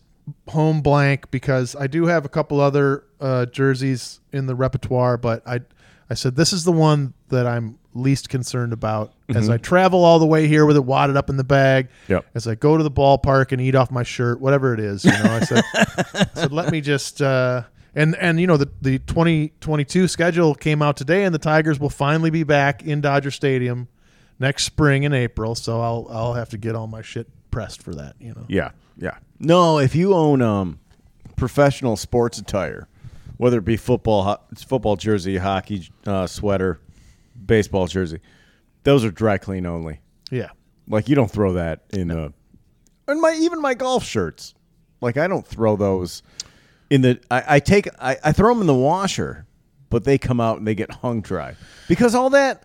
home 0.49 0.83
blank 0.83 1.31
because 1.31 1.77
I 1.77 1.87
do 1.87 2.07
have 2.07 2.25
a 2.25 2.29
couple 2.29 2.61
other 2.61 3.05
uh, 3.21 3.47
jerseys 3.47 4.21
in 4.33 4.47
the 4.47 4.55
repertoire, 4.55 5.17
but 5.17 5.47
I 5.47 5.61
I 6.09 6.15
said 6.15 6.37
this 6.37 6.53
is 6.53 6.65
the 6.65 6.73
one 6.73 7.15
that 7.29 7.47
I'm 7.47 7.79
least 7.95 8.29
concerned 8.29 8.73
about 8.73 9.13
as 9.29 9.49
I 9.49 9.57
travel 9.59 10.05
all 10.05 10.19
the 10.19 10.27
way 10.27 10.47
here 10.47 10.65
with 10.67 10.77
it 10.77 10.85
wadded 10.85 11.17
up 11.17 11.29
in 11.29 11.37
the 11.37 11.45
bag. 11.45 11.89
Mm-hmm. 11.89 12.13
Yep. 12.13 12.27
As 12.35 12.49
I 12.49 12.55
go 12.55 12.77
to 12.77 12.83
the 12.83 12.91
ballpark 12.91 13.53
and 13.53 13.61
eat 13.61 13.75
off 13.75 13.91
my 13.91 14.03
shirt, 14.03 14.41
whatever 14.41 14.75
it 14.75 14.81
is, 14.81 15.05
you 15.05 15.11
know, 15.11 15.25
I 15.25 15.41
said, 15.41 15.65
I 15.75 16.27
said 16.35 16.53
let 16.53 16.71
me 16.71 16.81
just. 16.81 17.21
Uh, 17.23 17.63
and, 17.95 18.15
and 18.17 18.41
you 18.41 18.47
know 18.47 18.57
the 18.57 18.71
the 18.81 19.01
2022 19.01 20.07
schedule 20.07 20.55
came 20.55 20.81
out 20.81 20.97
today 20.97 21.25
and 21.25 21.35
the 21.35 21.41
Tigers 21.41 21.81
will 21.81 21.91
finally 21.91 22.31
be 22.31 22.45
back 22.45 22.85
in 22.85 23.01
Dodger 23.01 23.33
Stadium 23.33 23.89
next 24.39 24.63
spring 24.63 25.03
in 25.03 25.13
April 25.13 25.57
so 25.57 25.81
I'll 25.81 26.07
I'll 26.09 26.35
have 26.35 26.51
to 26.51 26.57
get 26.59 26.77
all 26.77 26.87
my 26.87 27.03
shit 27.03 27.27
pressed 27.51 27.83
for 27.83 27.93
that 27.97 28.15
you 28.21 28.33
know 28.33 28.45
Yeah, 28.47 28.71
yeah. 28.97 29.17
No, 29.41 29.79
if 29.79 29.95
you 29.95 30.15
own 30.15 30.43
um 30.43 30.79
professional 31.37 31.97
sports 31.97 32.39
attire, 32.39 32.87
whether 33.39 33.59
it 33.59 33.65
be 33.65 33.77
football 33.77 34.23
ho- 34.25 34.41
football 34.67 34.97
jersey, 34.97 35.39
hockey 35.39 35.89
uh, 36.07 36.27
sweater, 36.27 36.79
baseball 37.47 37.87
jersey, 37.87 38.21
those 38.85 39.05
are 39.05 39.11
dry 39.11 39.39
clean 39.39 39.65
only. 39.67 40.01
yeah 40.31 40.51
Like 40.87 41.09
you 41.09 41.15
don't 41.15 41.31
throw 41.31 41.55
that 41.55 41.81
in 41.91 42.11
uh 42.11 42.31
and 43.09 43.21
my 43.21 43.33
even 43.41 43.61
my 43.61 43.75
golf 43.75 44.05
shirts. 44.05 44.55
Like 45.01 45.17
I 45.17 45.27
don't 45.27 45.47
throw 45.47 45.75
those 45.77 46.23
in 46.91 47.01
the 47.01 47.21
I, 47.31 47.57
I 47.57 47.61
take 47.61 47.89
I, 47.99 48.17
I 48.23 48.33
throw 48.33 48.53
them 48.53 48.61
in 48.61 48.67
the 48.67 48.75
washer, 48.75 49.47
but 49.89 50.05
they 50.05 50.19
come 50.19 50.41
out 50.41 50.59
and 50.59 50.67
they 50.67 50.75
get 50.75 50.91
hung 50.91 51.23
dry. 51.23 51.57
Because 51.89 52.15
all 52.15 52.31
that 52.31 52.65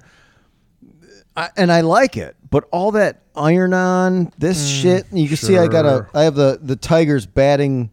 I, 1.37 1.49
and 1.57 1.71
I 1.71 1.81
like 1.81 2.15
it, 2.17 2.35
but 2.49 2.65
all 2.71 2.91
that 2.91 3.21
iron 3.35 3.73
on 3.73 4.31
this 4.37 4.67
shit, 4.67 5.05
you 5.11 5.27
can 5.27 5.37
see 5.37 5.57
I 5.57 5.67
got 5.67 5.85
a 5.85 6.07
I 6.13 6.23
have 6.23 6.35
the 6.35 6.59
the 6.61 6.75
Tigers 6.75 7.25
batting 7.25 7.91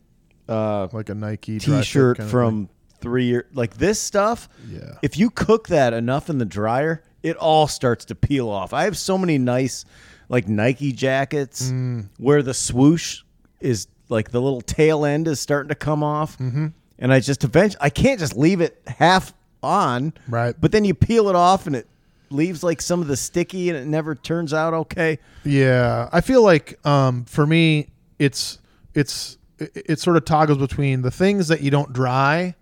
uh 0.48 0.88
like 0.92 1.08
a 1.08 1.14
Nike 1.14 1.58
t-shirt 1.58 2.18
kind 2.18 2.26
of 2.26 2.30
from 2.30 2.68
3 3.00 3.24
year 3.24 3.46
like 3.54 3.74
this 3.78 3.98
stuff. 4.00 4.48
Yeah. 4.68 4.94
If 5.02 5.16
you 5.18 5.30
cook 5.30 5.68
that 5.68 5.92
enough 5.92 6.30
in 6.30 6.38
the 6.38 6.44
dryer, 6.44 7.02
it 7.22 7.36
all 7.36 7.66
starts 7.66 8.04
to 8.06 8.14
peel 8.14 8.48
off. 8.48 8.72
I 8.72 8.84
have 8.84 8.96
so 8.96 9.18
many 9.18 9.38
nice 9.38 9.84
like 10.28 10.46
Nike 10.48 10.92
jackets 10.92 11.70
Mm. 11.70 12.08
where 12.18 12.42
the 12.42 12.54
swoosh 12.54 13.22
is 13.60 13.86
like 14.08 14.30
the 14.30 14.40
little 14.40 14.60
tail 14.62 15.04
end 15.04 15.26
is 15.26 15.40
starting 15.40 15.68
to 15.70 15.74
come 15.74 16.02
off. 16.04 16.38
Mm-hmm. 16.38 16.68
And 16.98 17.12
I 17.12 17.18
just 17.18 17.42
eventually 17.42 17.80
I 17.82 17.90
can't 17.90 18.20
just 18.20 18.36
leave 18.36 18.60
it 18.60 18.80
half 18.86 19.34
on. 19.64 20.12
Right. 20.28 20.54
But 20.60 20.70
then 20.72 20.84
you 20.84 20.94
peel 20.94 21.28
it 21.28 21.34
off 21.36 21.66
and 21.66 21.74
it 21.74 21.88
leaves 22.32 22.62
like 22.62 22.80
some 22.82 23.00
of 23.02 23.08
the 23.08 23.16
sticky 23.16 23.68
and 23.68 23.78
it 23.78 23.86
never 23.86 24.14
turns 24.14 24.52
out 24.54 24.74
okay. 24.74 25.18
Yeah, 25.44 26.08
I 26.12 26.20
feel 26.20 26.42
like 26.42 26.84
um, 26.86 27.24
for 27.24 27.46
me, 27.46 27.88
it's 28.18 28.58
it's 28.94 29.38
it, 29.58 29.72
it 29.74 29.98
sort 30.00 30.16
of 30.16 30.24
toggles 30.24 30.58
between 30.58 31.02
the 31.02 31.10
things 31.10 31.48
that 31.48 31.60
you 31.60 31.70
don't 31.70 31.92
dry 31.92 32.54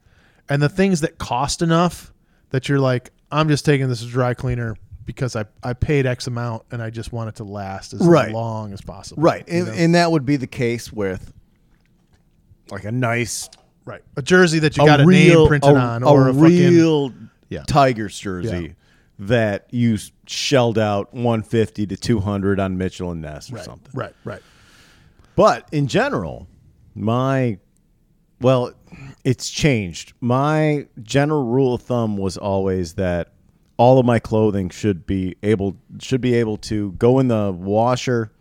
and 0.49 0.61
the 0.61 0.69
things 0.69 1.01
that 1.01 1.19
cost 1.19 1.63
enough 1.63 2.13
that 2.51 2.69
you're 2.69 2.81
like, 2.81 3.11
I'm 3.31 3.49
just 3.49 3.65
taking 3.65 3.89
this 3.89 4.03
as 4.03 4.09
dry 4.09 4.35
cleaner 4.35 4.77
because 5.05 5.35
I, 5.37 5.45
I 5.63 5.73
paid 5.73 6.07
X 6.07 6.27
amount 6.27 6.65
and 6.71 6.83
I 6.83 6.91
just 6.91 7.13
want 7.13 7.29
it 7.29 7.37
to 7.37 7.45
last 7.45 7.95
as 7.95 8.01
Right. 8.01 8.33
long 8.33 8.73
as 8.73 8.81
possible. 8.81 9.23
Right. 9.23 9.45
And, 9.49 9.67
know? 9.67 9.73
and 9.73 9.95
that 9.95 10.11
would 10.11 10.27
be 10.27 10.37
the 10.37 10.47
case 10.47 10.93
with 10.93 11.33
like 12.71 12.85
a 12.85 12.93
nice 12.93 13.49
right. 13.85 14.03
A 14.17 14.23
jersey 14.23 14.59
that 14.61 14.77
you 14.77 14.85
got 14.87 15.01
a, 15.01 15.07
name 15.07 15.47
printed 15.49 15.75
on 15.77 16.03
or 16.03 16.29
a, 16.29 16.35
fucking 16.35 16.45
real 16.75 17.13
Yeah. 17.49 17.63
Tigers 17.67 18.19
jersey. 18.19 18.75
That 19.21 19.67
you 19.71 19.99
shelled 20.27 20.79
out 20.79 21.13
150 21.13 21.87
to 21.87 21.97
200 21.97 22.59
on 22.59 22.79
Mitchell 22.79 23.11
and 23.11 23.21
Ness 23.21 23.53
or 23.53 23.57
right, 23.57 23.65
something. 23.65 23.91
right, 23.95 24.15
right. 24.25 24.43
But 25.37 25.69
in 25.73 25.87
general, 25.87 26.49
my 26.95 27.59
well, 28.41 28.73
it's 29.23 29.51
changed. 29.51 30.15
My 30.21 30.87
general 31.03 31.45
rule 31.45 31.75
of 31.75 31.83
thumb 31.83 32.17
was 32.17 32.39
always 32.39 32.95
that 32.95 33.33
all 33.77 33.99
of 33.99 34.07
my 34.07 34.19
clothing 34.19 34.71
should 34.71 35.07
be 35.07 35.37
able 35.43 35.77
should 36.01 36.23
be 36.23 36.35
able 36.35 36.57
to 36.59 36.93
go 36.93 37.19
in 37.19 37.29
the 37.29 37.53
washer, 37.53 38.33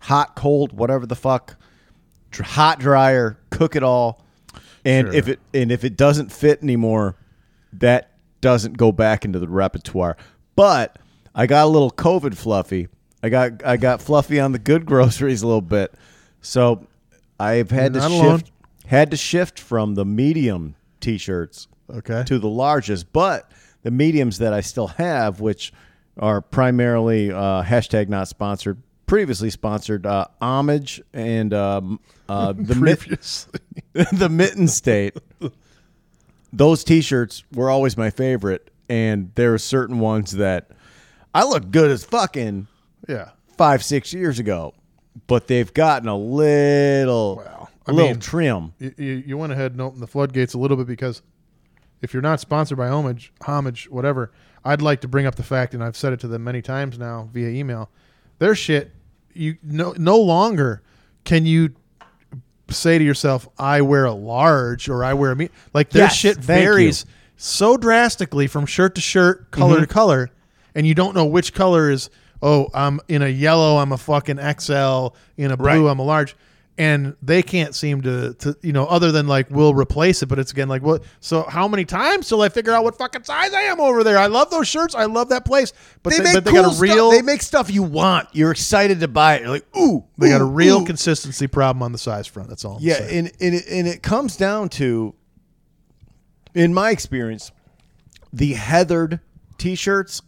hot, 0.00 0.36
cold, 0.36 0.72
whatever 0.72 1.04
the 1.06 1.16
fuck, 1.16 1.56
hot 2.32 2.78
dryer, 2.78 3.38
cook 3.50 3.74
it 3.74 3.82
all, 3.82 4.24
and 4.84 5.08
Sure. 5.08 5.14
if 5.16 5.28
it 5.28 5.40
and 5.52 5.72
if 5.72 5.82
it 5.82 5.96
doesn't 5.96 6.30
fit 6.30 6.62
anymore, 6.62 7.16
that 7.72 8.12
doesn't 8.40 8.76
go 8.76 8.92
back 8.92 9.24
into 9.24 9.38
the 9.38 9.48
repertoire. 9.48 10.16
But 10.56 10.98
I 11.34 11.46
got 11.46 11.64
a 11.64 11.68
little 11.68 11.90
COVID 11.90 12.34
fluffy. 12.36 12.88
I 13.22 13.28
got 13.28 13.64
I 13.64 13.76
got 13.76 14.00
fluffy 14.00 14.38
on 14.40 14.52
the 14.52 14.58
good 14.58 14.86
groceries 14.92 15.42
a 15.42 15.46
little 15.46 15.60
bit, 15.60 15.92
so 16.40 16.86
I've 17.40 17.70
had 17.70 17.94
You're 17.94 18.02
to 18.02 18.08
not 18.08 18.10
alone. 18.10 18.38
shift 18.38 18.52
had 18.86 19.10
to 19.10 19.16
shift 19.16 19.58
from 19.60 19.94
the 19.96 20.04
medium 20.04 20.74
t-shirts 21.00 21.68
Okay. 21.92 22.22
to 22.26 22.38
the 22.38 22.48
largest, 22.48 23.12
but 23.12 23.50
the 23.82 23.90
mediums 23.90 24.38
that 24.38 24.52
I 24.54 24.60
still 24.62 24.86
have, 24.88 25.40
which 25.40 25.72
are 26.18 26.40
primarily 26.40 27.30
uh, 27.30 27.62
hashtag 27.62 28.08
not 28.08 28.28
sponsored, 28.28 28.80
previously 29.06 29.50
sponsored, 29.50 30.06
uh, 30.06 30.26
homage 30.40 31.02
and 31.12 31.52
um, 31.54 32.00
uh, 32.28 32.52
the 32.52 32.74
mit- 32.80 32.98
Previously. 33.00 33.60
the 34.12 34.28
mitten 34.28 34.68
state. 34.68 35.16
Those 36.52 36.82
T-shirts 36.84 37.44
were 37.52 37.70
always 37.70 37.96
my 37.96 38.10
favorite, 38.10 38.70
and 38.88 39.30
there 39.34 39.52
are 39.54 39.58
certain 39.58 39.98
ones 40.00 40.32
that 40.32 40.70
I 41.34 41.44
look 41.44 41.70
good 41.70 41.90
as 41.90 42.04
fucking 42.04 42.66
yeah. 43.08 43.30
five 43.56 43.84
six 43.84 44.12
years 44.14 44.38
ago, 44.38 44.74
but 45.26 45.46
they've 45.46 45.72
gotten 45.72 46.08
a 46.08 46.16
little, 46.16 47.36
Well, 47.36 47.70
a 47.86 47.90
I 47.90 47.92
little 47.92 48.10
mean- 48.12 48.20
trim. 48.20 48.72
You, 48.78 48.94
you, 48.96 49.12
you 49.26 49.38
went 49.38 49.52
ahead 49.52 49.72
and 49.72 49.80
opened 49.80 50.02
the 50.02 50.06
floodgates 50.06 50.54
a 50.54 50.58
little 50.58 50.76
bit 50.76 50.86
because 50.86 51.22
if 52.00 52.12
you're 52.14 52.22
not 52.22 52.40
sponsored 52.40 52.78
by 52.78 52.88
homage, 52.88 53.32
homage, 53.42 53.88
whatever, 53.90 54.32
I'd 54.64 54.82
like 54.82 55.00
to 55.02 55.08
bring 55.08 55.26
up 55.26 55.34
the 55.34 55.42
fact, 55.42 55.74
and 55.74 55.82
I've 55.84 55.96
said 55.96 56.12
it 56.12 56.20
to 56.20 56.28
them 56.28 56.44
many 56.44 56.62
times 56.62 56.98
now 56.98 57.28
via 57.32 57.48
email. 57.48 57.90
Their 58.38 58.54
shit, 58.54 58.92
you 59.34 59.56
no 59.62 59.94
no 59.98 60.18
longer 60.18 60.82
can 61.24 61.44
you 61.46 61.74
say 62.70 62.98
to 62.98 63.04
yourself, 63.04 63.48
"I 63.58 63.80
wear 63.80 64.04
a 64.04 64.12
large" 64.12 64.88
or 64.88 65.04
"I 65.04 65.14
wear 65.14 65.32
a 65.32 65.36
me." 65.36 65.48
Like 65.74 65.90
their 65.90 66.04
Yes, 66.04 66.14
shit 66.16 66.36
varies 66.38 67.04
so 67.36 67.76
drastically 67.76 68.46
from 68.46 68.66
shirt 68.66 68.94
to 68.96 69.00
shirt, 69.00 69.50
color 69.50 69.74
Mm-hmm. 69.76 69.80
to 69.82 69.86
color, 69.86 70.30
and 70.74 70.86
you 70.86 70.94
don't 70.94 71.14
know 71.14 71.26
which 71.26 71.54
color 71.54 71.90
is. 71.90 72.10
Oh, 72.40 72.68
I'm 72.72 73.00
in 73.08 73.22
a 73.22 73.28
yellow. 73.28 73.78
I'm 73.78 73.90
a 73.92 73.96
fucking 73.98 74.36
XL. 74.38 75.08
In 75.36 75.50
a 75.50 75.56
blue, 75.56 75.66
Right. 75.66 75.90
I'm 75.90 75.98
a 75.98 76.04
large. 76.04 76.36
And 76.80 77.16
they 77.20 77.42
can't 77.42 77.74
seem 77.74 78.02
to, 78.02 78.34
to, 78.34 78.56
you 78.62 78.72
know, 78.72 78.86
other 78.86 79.10
than 79.10 79.26
like 79.26 79.50
we'll 79.50 79.74
replace 79.74 80.22
it. 80.22 80.26
But 80.26 80.38
it's 80.38 80.52
again 80.52 80.68
like, 80.68 80.80
what? 80.80 81.02
So 81.18 81.42
how 81.42 81.66
many 81.66 81.84
times 81.84 82.28
till 82.28 82.40
I 82.40 82.48
figure 82.50 82.72
out 82.72 82.84
what 82.84 82.96
fucking 82.96 83.24
size 83.24 83.52
I 83.52 83.62
am 83.62 83.80
over 83.80 84.04
there? 84.04 84.16
I 84.16 84.28
love 84.28 84.50
those 84.50 84.68
shirts. 84.68 84.94
I 84.94 85.06
love 85.06 85.30
that 85.30 85.44
place. 85.44 85.72
But 86.04 86.16
they, 86.16 86.32
but 86.32 86.44
they 86.44 86.52
got 86.52 86.72
a 86.72 86.80
real, 86.80 87.10
Stuff. 87.10 87.18
They 87.18 87.22
make 87.22 87.42
stuff 87.42 87.68
you 87.68 87.82
want. 87.82 88.28
You're 88.32 88.52
excited 88.52 89.00
to 89.00 89.08
buy 89.08 89.34
it. 89.34 89.40
You're 89.42 89.50
like, 89.50 89.76
ooh, 89.76 90.04
they 90.18 90.28
got 90.28 90.40
a 90.40 90.44
real 90.44 90.82
ooh. 90.82 90.86
consistency 90.86 91.48
problem 91.48 91.82
on 91.82 91.90
the 91.90 91.98
size 91.98 92.28
front. 92.28 92.48
That's 92.48 92.64
all. 92.64 92.76
I'm 92.76 92.82
Yeah, 92.82 92.94
saying. 92.94 93.18
and 93.18 93.32
and 93.40 93.54
it, 93.56 93.64
and 93.68 93.88
it 93.88 94.02
comes 94.04 94.36
down 94.36 94.68
to, 94.68 95.16
in 96.54 96.72
my 96.72 96.90
experience, 96.90 97.50
the 98.32 98.54
heathered 98.54 99.18
T-shirts, 99.58 100.22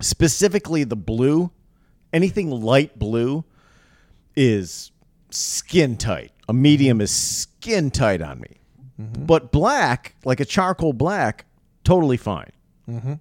specifically 0.00 0.84
the 0.84 0.94
blue, 0.94 1.50
anything 2.12 2.50
light 2.50 2.96
blue, 2.96 3.44
is 4.36 4.92
skin 5.34 5.96
tight. 5.96 6.32
A 6.48 6.52
medium 6.52 7.00
is 7.00 7.10
skin 7.10 7.90
tight 7.90 8.22
on 8.22 8.40
me, 8.40 8.56
mm-hmm. 9.00 9.24
but 9.24 9.50
black, 9.50 10.14
like 10.24 10.40
a 10.40 10.44
charcoal 10.44 10.92
black, 10.92 11.46
totally 11.84 12.16
fine. 12.16 12.52
Mm-hmm. 12.88 13.14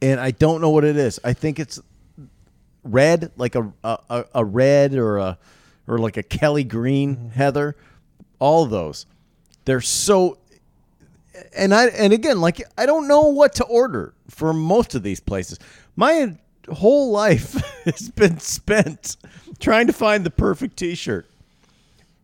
And 0.00 0.20
I 0.20 0.30
don't 0.30 0.60
know 0.60 0.70
what 0.70 0.84
it 0.84 0.96
is. 0.96 1.18
I 1.24 1.32
think 1.32 1.58
it's 1.58 1.80
red, 2.84 3.32
like 3.36 3.54
a 3.54 3.72
a, 3.82 4.24
a- 4.34 4.44
red 4.44 4.94
or 4.94 5.18
a 5.18 5.38
or 5.88 5.98
like 5.98 6.16
a 6.16 6.22
Kelly 6.22 6.64
green 6.64 7.16
mm-hmm. 7.16 7.28
heather. 7.30 7.76
All 8.38 8.66
those, 8.66 9.06
they're 9.64 9.80
so. 9.80 10.38
And 11.56 11.74
I 11.74 11.86
and 11.88 12.12
again, 12.12 12.40
like 12.40 12.62
I 12.76 12.86
don't 12.86 13.08
know 13.08 13.22
what 13.22 13.54
to 13.56 13.64
order 13.64 14.14
for 14.28 14.52
most 14.52 14.94
of 14.94 15.02
these 15.02 15.20
places. 15.20 15.58
My 15.96 16.36
whole 16.72 17.10
life 17.10 17.54
has 17.84 18.08
been 18.10 18.38
spent 18.38 19.16
trying 19.58 19.86
to 19.88 19.92
find 19.92 20.24
the 20.24 20.30
perfect 20.30 20.76
T-shirt. 20.76 21.26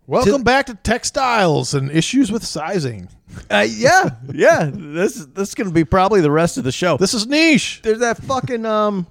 Welcome 0.07 0.43
back 0.43 0.67
to 0.67 0.75
textiles 0.75 1.73
and 1.73 1.91
issues 1.91 2.31
with 2.31 2.45
sizing. 2.45 3.09
Uh, 3.51 3.67
yeah, 3.69 4.11
yeah. 4.33 4.71
This 4.73 5.17
is 5.17 5.29
this 5.29 5.49
is 5.49 5.55
gonna 5.55 5.71
be 5.71 5.85
probably 5.85 6.21
the 6.21 6.31
rest 6.31 6.59
of 6.59 6.65
the 6.65 6.73
show. 6.73 6.97
This 6.99 7.15
is 7.15 7.27
niche. 7.27 7.81
there's 7.83 8.01
that 8.01 8.19
fucking 8.19 8.67
um 8.67 9.07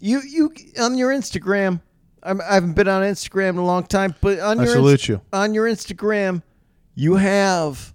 you 0.00 0.20
you 0.20 0.52
on 0.80 0.96
your 0.96 1.10
Instagram. 1.10 1.80
I'm, 2.24 2.40
I 2.40 2.54
haven't 2.54 2.74
been 2.74 2.88
on 2.88 3.02
Instagram 3.02 3.50
in 3.50 3.56
a 3.58 3.64
long 3.64 3.84
time, 3.84 4.14
but 4.20 4.40
on 4.40 4.58
I 4.58 4.64
your 4.64 4.72
salute 4.72 5.08
you. 5.08 5.20
on 5.32 5.54
your 5.54 5.66
Instagram, 5.66 6.42
you 6.94 7.14
have 7.16 7.94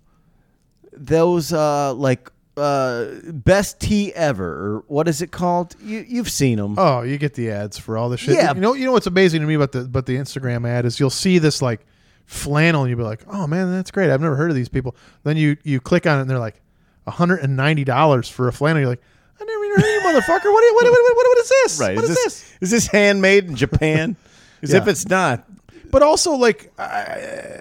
those 0.93 1.51
uh 1.51 1.93
like 1.93 2.31
uh 2.55 3.07
best 3.25 3.79
tea 3.81 4.13
ever 4.13 4.47
or 4.47 4.83
what 4.87 5.09
is 5.09 5.21
it 5.21 5.31
called? 5.31 5.75
You 5.81 6.05
you've 6.07 6.31
seen 6.31 6.57
them. 6.59 6.75
Oh, 6.77 7.01
you 7.01 7.17
get 7.17 7.33
the 7.33 7.51
ads 7.51 7.77
for 7.77 7.97
all 7.97 8.07
the 8.09 8.17
shit. 8.17 8.35
Yeah. 8.35 8.53
You 8.53 8.61
know, 8.61 8.73
you 8.73 8.85
know 8.85 8.93
what's 8.93 9.05
amazing 9.07 9.41
to 9.41 9.47
me 9.47 9.55
about 9.55 9.73
the 9.73 9.81
but 9.81 10.05
the 10.05 10.15
Instagram 10.15 10.65
ad 10.65 10.85
is 10.85 10.97
you'll 10.97 11.09
see 11.09 11.39
this 11.39 11.61
like 11.61 11.85
flannel 12.27 12.83
and 12.83 12.89
you'd 12.89 12.97
be 12.97 13.03
like, 13.03 13.23
oh 13.27 13.47
man, 13.47 13.71
that's 13.71 13.89
great. 13.89 14.11
I've 14.11 14.21
never 14.21 14.35
heard 14.35 14.51
of 14.51 14.55
these 14.55 14.69
people. 14.69 14.95
Then 15.23 15.37
you 15.37 15.57
you 15.63 15.79
click 15.81 16.05
on 16.05 16.19
it 16.19 16.21
and 16.21 16.29
they're 16.29 16.37
like 16.39 16.61
hundred 17.07 17.39
and 17.39 17.55
ninety 17.55 17.83
dollars 17.85 18.29
for 18.29 18.47
a 18.47 18.53
flannel. 18.53 18.81
You're 18.81 18.89
like, 18.89 19.01
I 19.39 19.45
never 19.45 19.63
even 19.63 19.79
heard 19.81 19.97
of 19.97 20.03
you, 20.03 20.09
motherfucker. 20.09 20.51
What, 20.51 20.73
what, 20.75 20.83
what, 20.83 20.91
what, 20.91 21.15
what, 21.15 21.37
is 21.39 21.49
this? 21.49 21.79
right. 21.79 21.95
What 21.95 22.03
is 22.03 22.11
is 22.11 22.15
this, 22.17 22.41
this? 22.41 22.57
is 22.61 22.71
this 22.71 22.87
handmade 22.87 23.45
in 23.45 23.55
Japan? 23.55 24.15
As 24.61 24.73
Yeah. 24.73 24.81
if 24.81 24.87
it's 24.87 25.07
not. 25.07 25.47
But 25.89 26.03
also 26.03 26.33
like, 26.33 26.73
uh, 26.77 27.15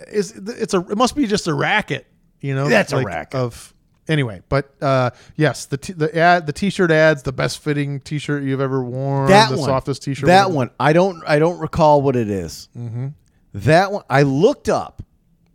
is 0.09 0.33
it's 0.33 0.75
a 0.75 0.81
it 0.91 0.99
must 0.99 1.15
be 1.15 1.27
just 1.27 1.47
a 1.47 1.55
racket, 1.55 2.07
you 2.41 2.55
know? 2.55 2.69
That's 2.69 2.93
a 2.93 3.03
racket. 3.03 3.39
of. 3.39 3.73
Anyway, 4.09 4.41
but 4.49 4.73
uh, 4.81 5.11
yes, 5.37 5.67
the 5.67 5.77
t- 5.77 5.93
the 5.93 6.17
ad 6.17 6.47
the 6.47 6.53
t-shirt 6.53 6.91
ads, 6.93 7.25
the 7.25 7.33
best 7.33 7.59
fitting 7.61 7.99
t-shirt 8.01 8.45
you've 8.45 8.61
ever 8.61 8.83
worn, 8.83 9.29
that 9.29 9.51
the 9.51 9.57
one, 9.57 9.65
softest 9.65 10.03
t-shirt. 10.05 10.27
That 10.27 10.53
one, 10.53 10.71
I 10.79 10.93
don't, 10.93 11.23
I 11.27 11.41
don't 11.41 11.59
recall 11.59 12.03
what 12.03 12.15
it 12.15 12.31
is. 12.31 12.69
Mm-hmm. 12.77 13.09
That 13.65 13.91
one, 13.93 14.05
I 14.11 14.23
looked 14.23 14.69
up, 14.69 15.03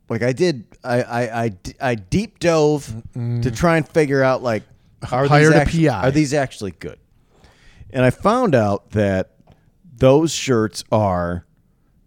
like 0.09 0.23
I 0.23 0.33
did, 0.33 0.65
I, 0.83 1.01
I, 1.03 1.43
I, 1.45 1.51
I 1.79 1.95
deep 1.95 2.39
dove 2.39 2.91
to 3.13 3.51
try 3.51 3.77
and 3.77 3.87
figure 3.87 4.23
out, 4.23 4.41
like, 4.41 4.63
are 5.11 5.25
Hired 5.27 5.53
these 5.67 5.85
a 5.85 5.87
PI. 5.89 6.07
are 6.07 6.11
these 6.11 6.33
actually 6.33 6.71
good? 6.71 6.97
And 7.91 8.03
I 8.05 8.09
found 8.09 8.55
out 8.55 8.91
that 8.91 9.31
those 9.97 10.31
shirts 10.33 10.83
are 10.91 11.45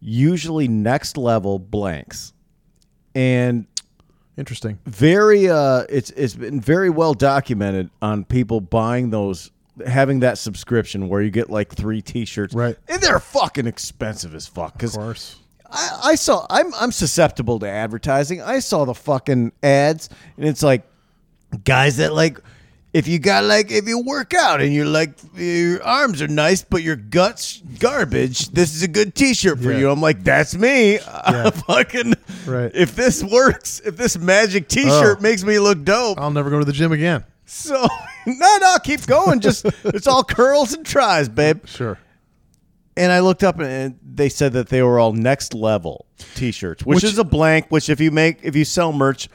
usually 0.00 0.68
next 0.68 1.16
level 1.16 1.58
blanks, 1.58 2.32
and 3.14 3.66
Interesting. 4.36 4.78
very 4.86 5.48
uh 5.48 5.84
it's 5.88 6.10
it's 6.10 6.34
been 6.34 6.60
very 6.60 6.90
well 6.90 7.14
documented 7.14 7.88
on 8.02 8.24
people 8.24 8.60
buying 8.60 9.10
those 9.10 9.50
having 9.86 10.20
that 10.20 10.38
subscription 10.38 11.08
where 11.08 11.22
you 11.22 11.30
get 11.30 11.50
like 11.50 11.72
three 11.74 12.02
t-shirts 12.02 12.52
Right. 12.54 12.76
and 12.88 13.00
they're 13.00 13.20
fucking 13.20 13.66
expensive 13.66 14.34
as 14.34 14.46
fuck 14.46 14.72
Of 14.72 14.78
because 14.78 14.96
course. 14.96 15.36
I, 15.70 16.00
I 16.04 16.14
saw 16.14 16.46
I'm 16.50 16.72
I'm 16.74 16.92
susceptible 16.92 17.58
to 17.60 17.68
advertising 17.68 18.40
i 18.42 18.58
saw 18.60 18.84
the 18.84 18.94
fucking 18.94 19.52
ads 19.62 20.08
and 20.36 20.46
it's 20.46 20.62
like 20.62 20.82
guys 21.64 21.96
that 21.98 22.12
like 22.12 22.38
if 22.92 23.08
you 23.08 23.18
got 23.18 23.44
like 23.44 23.70
if 23.72 23.88
you 23.88 24.00
work 24.00 24.34
out 24.34 24.60
and 24.60 24.72
you're 24.72 24.86
like 24.86 25.10
your 25.34 25.82
arms 25.82 26.22
are 26.22 26.28
nice 26.28 26.62
but 26.62 26.82
your 26.82 26.96
guts 26.96 27.60
garbage 27.80 28.48
this 28.50 28.74
is 28.74 28.82
a 28.82 28.88
good 28.88 29.14
t-shirt 29.14 29.58
for 29.60 29.72
Yeah. 29.72 29.78
you 29.78 29.90
i'm 29.90 30.00
like 30.00 30.22
that's 30.22 30.54
me 30.56 30.94
Yeah. 31.28 31.50
fucking 31.50 32.14
Right. 32.46 32.70
if 32.74 32.94
this 32.94 33.22
works 33.24 33.80
if 33.84 33.96
this 33.96 34.16
magic 34.18 34.68
t-shirt 34.68 35.18
Oh. 35.18 35.22
makes 35.22 35.42
me 35.44 35.58
look 35.58 35.82
dope 35.84 36.20
I'll 36.20 36.30
never 36.30 36.50
go 36.50 36.58
to 36.58 36.64
the 36.64 36.72
gym 36.72 36.92
again. 36.92 37.24
so 37.46 37.74
no 38.26 38.56
no 38.60 38.76
keep 38.84 39.04
going 39.06 39.40
just 39.40 39.66
it's 39.84 40.06
all 40.06 40.22
curls 40.22 40.72
and 40.72 40.84
tries 40.86 41.28
babe 41.28 41.66
Sure. 41.66 41.98
And 42.96 43.10
I 43.12 43.20
looked 43.20 43.42
up 43.44 43.58
and 43.60 43.98
they 44.02 44.28
said 44.28 44.52
that 44.54 44.68
they 44.68 44.82
were 44.82 44.98
all 44.98 45.12
next 45.12 45.54
level 45.54 46.06
t-shirts, 46.34 46.84
which, 46.84 46.96
Which- 46.96 47.04
is 47.04 47.18
a 47.18 47.24
blank. 47.24 47.66
Which 47.70 47.88
if 47.88 48.00
you 48.00 48.10
make 48.10 48.38
if 48.42 48.54
you 48.56 48.64
sell 48.64 48.92
merch, 48.92 49.28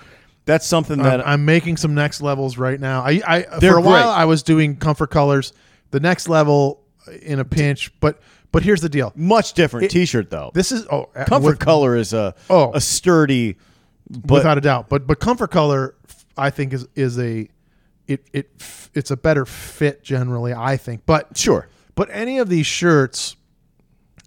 that's 0.46 0.66
something 0.66 1.02
that 1.04 1.22
I'm, 1.22 1.28
I'm 1.42 1.46
making 1.46 1.78
some 1.78 1.94
next 1.94 2.22
levels 2.22 2.58
right 2.58 2.80
now. 2.80 3.02
I, 3.02 3.22
I 3.28 3.42
for 3.60 3.78
a 3.78 3.82
while 3.82 4.04
great. 4.04 4.22
I 4.22 4.26
was 4.26 4.44
doing 4.44 4.76
comfort 4.78 5.12
colors, 5.12 5.54
the 5.92 6.00
next 6.00 6.28
level 6.30 6.82
in 7.22 7.40
a 7.40 7.46
pinch, 7.46 7.92
but 8.00 8.22
but 8.52 8.64
here's 8.64 8.82
the 8.82 8.90
deal. 8.90 9.12
much 9.16 9.54
different 9.54 9.86
It- 9.86 9.92
t-shirt 9.92 10.30
though. 10.30 10.52
This 10.54 10.72
is 10.72 10.88
oh 10.92 11.10
uh, 11.16 11.26
Comfort 11.26 11.48
with- 11.50 11.60
color 11.60 11.96
is 11.96 12.14
a 12.14 12.34
Oh. 12.50 12.72
a 12.74 12.82
sturdy, 12.82 13.58
but 14.10 14.36
without 14.36 14.58
a 14.58 14.62
doubt. 14.62 14.90
But 14.90 15.06
but 15.06 15.20
comfort 15.20 15.52
color, 15.52 15.96
I 16.38 16.50
think 16.50 16.74
is 16.74 16.88
is 16.96 17.20
a 17.20 17.48
it 18.08 18.26
it 18.34 18.50
it's 18.96 19.12
a 19.12 19.18
better 19.18 19.46
fit 19.46 20.02
generally. 20.04 20.52
I 20.54 20.78
think, 20.78 21.02
but 21.06 21.38
sure. 21.38 21.68
but 21.94 22.10
any 22.12 22.40
of 22.40 22.50
these 22.50 22.66
shirts, 22.66 23.36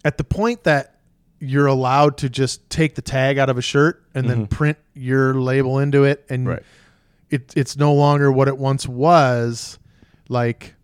at 0.03 0.17
the 0.17 0.23
point 0.23 0.63
that 0.63 0.95
you're 1.39 1.67
allowed 1.67 2.17
to 2.17 2.29
just 2.29 2.69
take 2.69 2.95
the 2.95 3.01
tag 3.01 3.37
out 3.37 3.49
of 3.49 3.57
a 3.57 3.61
shirt 3.61 4.01
and 4.15 4.29
then 4.29 4.47
print 4.47 4.77
your 4.93 5.33
label 5.35 5.79
into 5.79 6.03
it, 6.05 6.25
and 6.29 6.47
Right. 6.47 6.63
it 7.29 7.51
it's 7.55 7.75
no 7.77 7.93
longer 7.93 8.31
what 8.31 8.47
it 8.47 8.57
once 8.57 8.87
was. 8.87 9.77
Like 10.29 10.75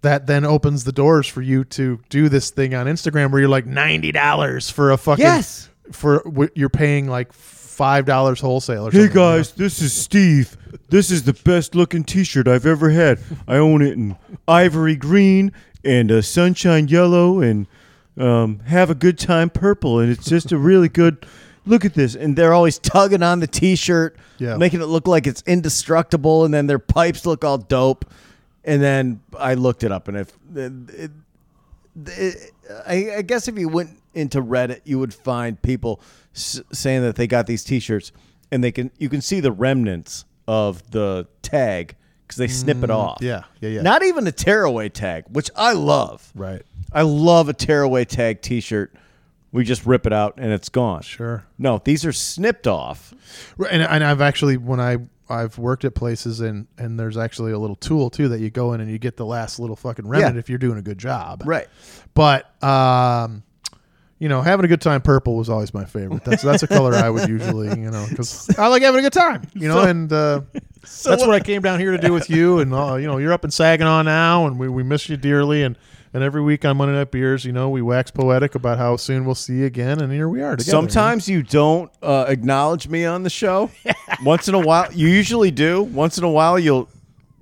that 0.00 0.26
then 0.26 0.44
opens 0.44 0.82
the 0.84 0.90
doors 0.92 1.28
for 1.28 1.40
you 1.42 1.62
to 1.64 2.00
do 2.08 2.28
this 2.28 2.50
thing 2.50 2.74
on 2.74 2.86
Instagram 2.86 3.30
where 3.30 3.40
you're 3.40 3.48
like 3.48 3.66
ninety 3.66 4.10
dollars 4.10 4.68
for 4.70 4.90
a 4.90 4.96
fucking 4.96 5.24
Yes. 5.24 5.68
for 5.92 6.18
what 6.24 6.50
you're 6.56 6.68
paying 6.68 7.06
like 7.08 7.32
five 7.32 8.04
dollars 8.04 8.40
wholesale. 8.40 8.88
Or 8.88 8.90
something, 8.90 9.08
you 9.08 9.14
know? 9.14 9.42
this 9.42 9.80
is 9.80 9.92
Steve. 9.92 10.56
This 10.88 11.10
is 11.12 11.22
the 11.22 11.32
best 11.32 11.74
looking 11.76 12.02
T-shirt 12.02 12.48
I've 12.48 12.66
ever 12.66 12.90
had. 12.90 13.20
I 13.46 13.56
own 13.56 13.82
it 13.82 13.92
in 13.92 14.16
ivory 14.48 14.96
green 14.96 15.52
and 15.84 16.10
uh, 16.10 16.22
sunshine 16.22 16.88
yellow 16.88 17.40
and 17.40 17.66
um, 18.18 18.60
have 18.60 18.90
a 18.90 18.94
good 18.94 19.18
time 19.18 19.50
purple, 19.50 19.98
and 19.98 20.10
it's 20.10 20.28
just 20.28 20.52
a 20.52 20.58
really 20.58 20.88
good. 21.02 21.24
Look 21.64 21.84
at 21.84 21.94
this, 21.94 22.16
and 22.16 22.34
they're 22.34 22.52
always 22.52 22.78
tugging 22.80 23.22
on 23.22 23.38
the 23.38 23.46
T-shirt, 23.46 24.16
Yeah. 24.38 24.56
making 24.56 24.80
it 24.80 24.86
look 24.86 25.06
like 25.06 25.28
it's 25.28 25.42
indestructible, 25.46 26.44
and 26.44 26.52
then 26.52 26.66
their 26.66 26.80
pipes 26.80 27.24
look 27.24 27.44
all 27.44 27.56
dope. 27.58 28.04
And 28.64 28.82
then 28.82 29.20
I 29.38 29.54
looked 29.54 29.84
it 29.84 29.92
up, 29.92 30.08
and 30.08 30.16
if 30.18 30.32
it, 30.56 31.10
it, 32.06 32.50
I, 32.86 33.16
I 33.18 33.22
guess 33.22 33.48
if 33.48 33.58
you 33.58 33.68
went 33.68 33.90
into 34.14 34.42
Reddit, 34.42 34.80
you 34.84 34.98
would 34.98 35.14
find 35.14 35.60
people 35.62 36.00
s- 36.34 36.60
saying 36.72 37.02
that 37.02 37.16
they 37.16 37.26
got 37.26 37.46
these 37.46 37.64
T-shirts, 37.64 38.12
and 38.50 38.62
they 38.62 38.72
can 38.72 38.90
you 38.98 39.08
can 39.08 39.20
see 39.20 39.40
the 39.40 39.52
remnants 39.52 40.24
of 40.48 40.90
the 40.90 41.26
tag 41.42 41.94
because 42.34 42.38
they 42.38 42.48
snip 42.72 42.82
it 42.82 42.90
off. 42.90 43.18
Mm, 43.20 43.24
yeah, 43.26 43.42
yeah, 43.60 43.68
yeah. 43.68 43.82
Not 43.82 44.02
even 44.02 44.26
a 44.26 44.32
tearaway 44.32 44.88
tag, 44.88 45.24
which 45.30 45.50
I 45.56 45.72
love. 45.72 46.30
right. 46.34 46.62
I 46.92 47.02
love 47.02 47.48
a 47.48 47.54
tearaway 47.54 48.04
tag 48.04 48.42
T-shirt. 48.42 48.92
We 49.50 49.64
just 49.64 49.86
rip 49.86 50.06
it 50.06 50.12
out 50.12 50.34
and 50.38 50.52
it's 50.52 50.68
gone. 50.68 51.00
Sure. 51.02 51.44
No, 51.58 51.80
these 51.82 52.04
are 52.04 52.12
snipped 52.12 52.66
off. 52.66 53.14
Right, 53.56 53.72
And, 53.72 53.82
and 53.82 54.04
I've 54.04 54.20
actually 54.20 54.56
when 54.58 54.78
I 54.80 54.98
I've 55.28 55.56
worked 55.56 55.84
at 55.86 55.94
places 55.94 56.40
and 56.40 56.66
and 56.76 56.98
there's 57.00 57.16
actually 57.16 57.52
a 57.52 57.58
little 57.58 57.76
tool 57.76 58.10
too 58.10 58.28
that 58.28 58.40
you 58.40 58.50
go 58.50 58.72
in 58.74 58.80
and 58.82 58.90
you 58.90 58.98
get 58.98 59.16
the 59.16 59.24
last 59.26 59.58
little 59.58 59.76
fucking 59.76 60.06
remnant 60.06 60.34
Yeah. 60.34 60.38
if 60.40 60.48
you're 60.50 60.58
doing 60.58 60.78
a 60.78 60.82
good 60.82 60.98
job. 60.98 61.42
Right. 61.46 61.66
But 62.12 62.62
um, 62.62 63.42
you 64.18 64.28
know, 64.28 64.40
having 64.42 64.64
a 64.64 64.68
good 64.68 64.80
time 64.82 65.00
purple 65.00 65.36
was 65.36 65.48
always 65.48 65.72
my 65.72 65.84
favorite. 65.86 66.24
That's 66.24 66.42
that's 66.42 66.62
a 66.62 66.68
color 66.68 66.94
I 66.94 67.08
would 67.10 67.28
usually 67.28 67.68
you 67.68 67.90
know 67.90 68.06
because 68.08 68.54
I 68.58 68.68
like 68.68 68.82
having 68.82 69.00
a 69.00 69.02
good 69.02 69.12
time. 69.14 69.42
You 69.54 69.68
know, 69.68 69.80
and 69.82 70.12
uh, 70.12 70.42
that's 70.82 71.26
what 71.26 71.30
I 71.30 71.40
came 71.40 71.62
down 71.62 71.80
here 71.80 71.92
to 71.92 71.98
do 71.98 72.12
with 72.12 72.28
you. 72.28 72.58
And 72.58 72.72
uh, 72.74 72.94
you 72.96 73.06
know, 73.06 73.18
you're 73.18 73.32
up 73.32 73.44
in 73.44 73.50
Saginaw 73.50 74.02
now, 74.02 74.46
and 74.46 74.58
we 74.58 74.68
we 74.68 74.82
miss 74.82 75.08
you 75.08 75.16
dearly. 75.16 75.62
And 75.62 75.76
and 76.14 76.22
every 76.22 76.42
week 76.42 76.64
on 76.64 76.76
Monday 76.76 76.94
Night 76.94 77.10
Beers, 77.10 77.44
you 77.44 77.52
know, 77.52 77.70
we 77.70 77.80
wax 77.80 78.10
poetic 78.10 78.54
about 78.54 78.78
how 78.78 78.96
soon 78.96 79.24
we'll 79.24 79.34
see 79.34 79.58
you 79.58 79.66
again, 79.66 80.00
and 80.00 80.12
here 80.12 80.28
we 80.28 80.42
are 80.42 80.56
together. 80.56 80.70
Sometimes 80.70 81.28
you 81.28 81.42
don't 81.42 81.90
uh, 82.02 82.26
acknowledge 82.28 82.88
me 82.88 83.04
on 83.04 83.22
the 83.22 83.30
show. 83.30 83.70
Once 84.22 84.48
in 84.48 84.54
a 84.54 84.60
while, 84.60 84.92
you 84.92 85.08
usually 85.08 85.50
do. 85.50 85.82
Once 85.82 86.18
in 86.18 86.24
a 86.24 86.30
while, 86.30 86.58
you'll 86.58 86.88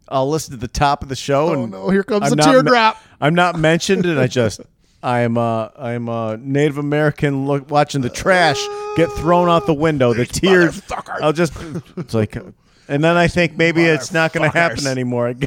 I'll 0.08 0.28
listen 0.28 0.52
to 0.52 0.56
the 0.56 0.68
top 0.68 1.02
of 1.02 1.08
the 1.08 1.16
show. 1.16 1.48
Oh, 1.48 1.62
and 1.64 1.72
no, 1.72 1.88
here 1.90 2.02
comes 2.02 2.24
I'm 2.24 2.30
the 2.30 2.36
not 2.36 2.46
me- 2.46 2.52
teardrop. 2.52 2.96
I'm 3.20 3.34
not 3.34 3.58
mentioned, 3.58 4.06
and 4.06 4.18
I 4.18 4.26
just 4.26 4.60
I 5.02 5.20
am 5.20 5.36
a 5.36 5.72
I 5.76 5.92
am 5.92 6.08
a 6.08 6.36
Native 6.36 6.78
American 6.78 7.46
look, 7.46 7.70
watching 7.70 8.02
the 8.02 8.10
trash 8.10 8.60
get 8.96 9.10
thrown 9.12 9.48
out 9.48 9.66
the 9.66 9.74
window. 9.74 10.12
The 10.12 10.26
tears. 10.26 10.82
I'll 11.22 11.32
just 11.32 11.52
it's 11.96 12.14
like, 12.14 12.36
and 12.90 13.02
then 13.02 13.16
I 13.16 13.28
think 13.28 13.56
maybe 13.56 13.84
it's 13.84 14.12
not 14.12 14.32
going 14.32 14.50
to 14.50 14.56
happen 14.56 14.86
anymore. 14.86 15.34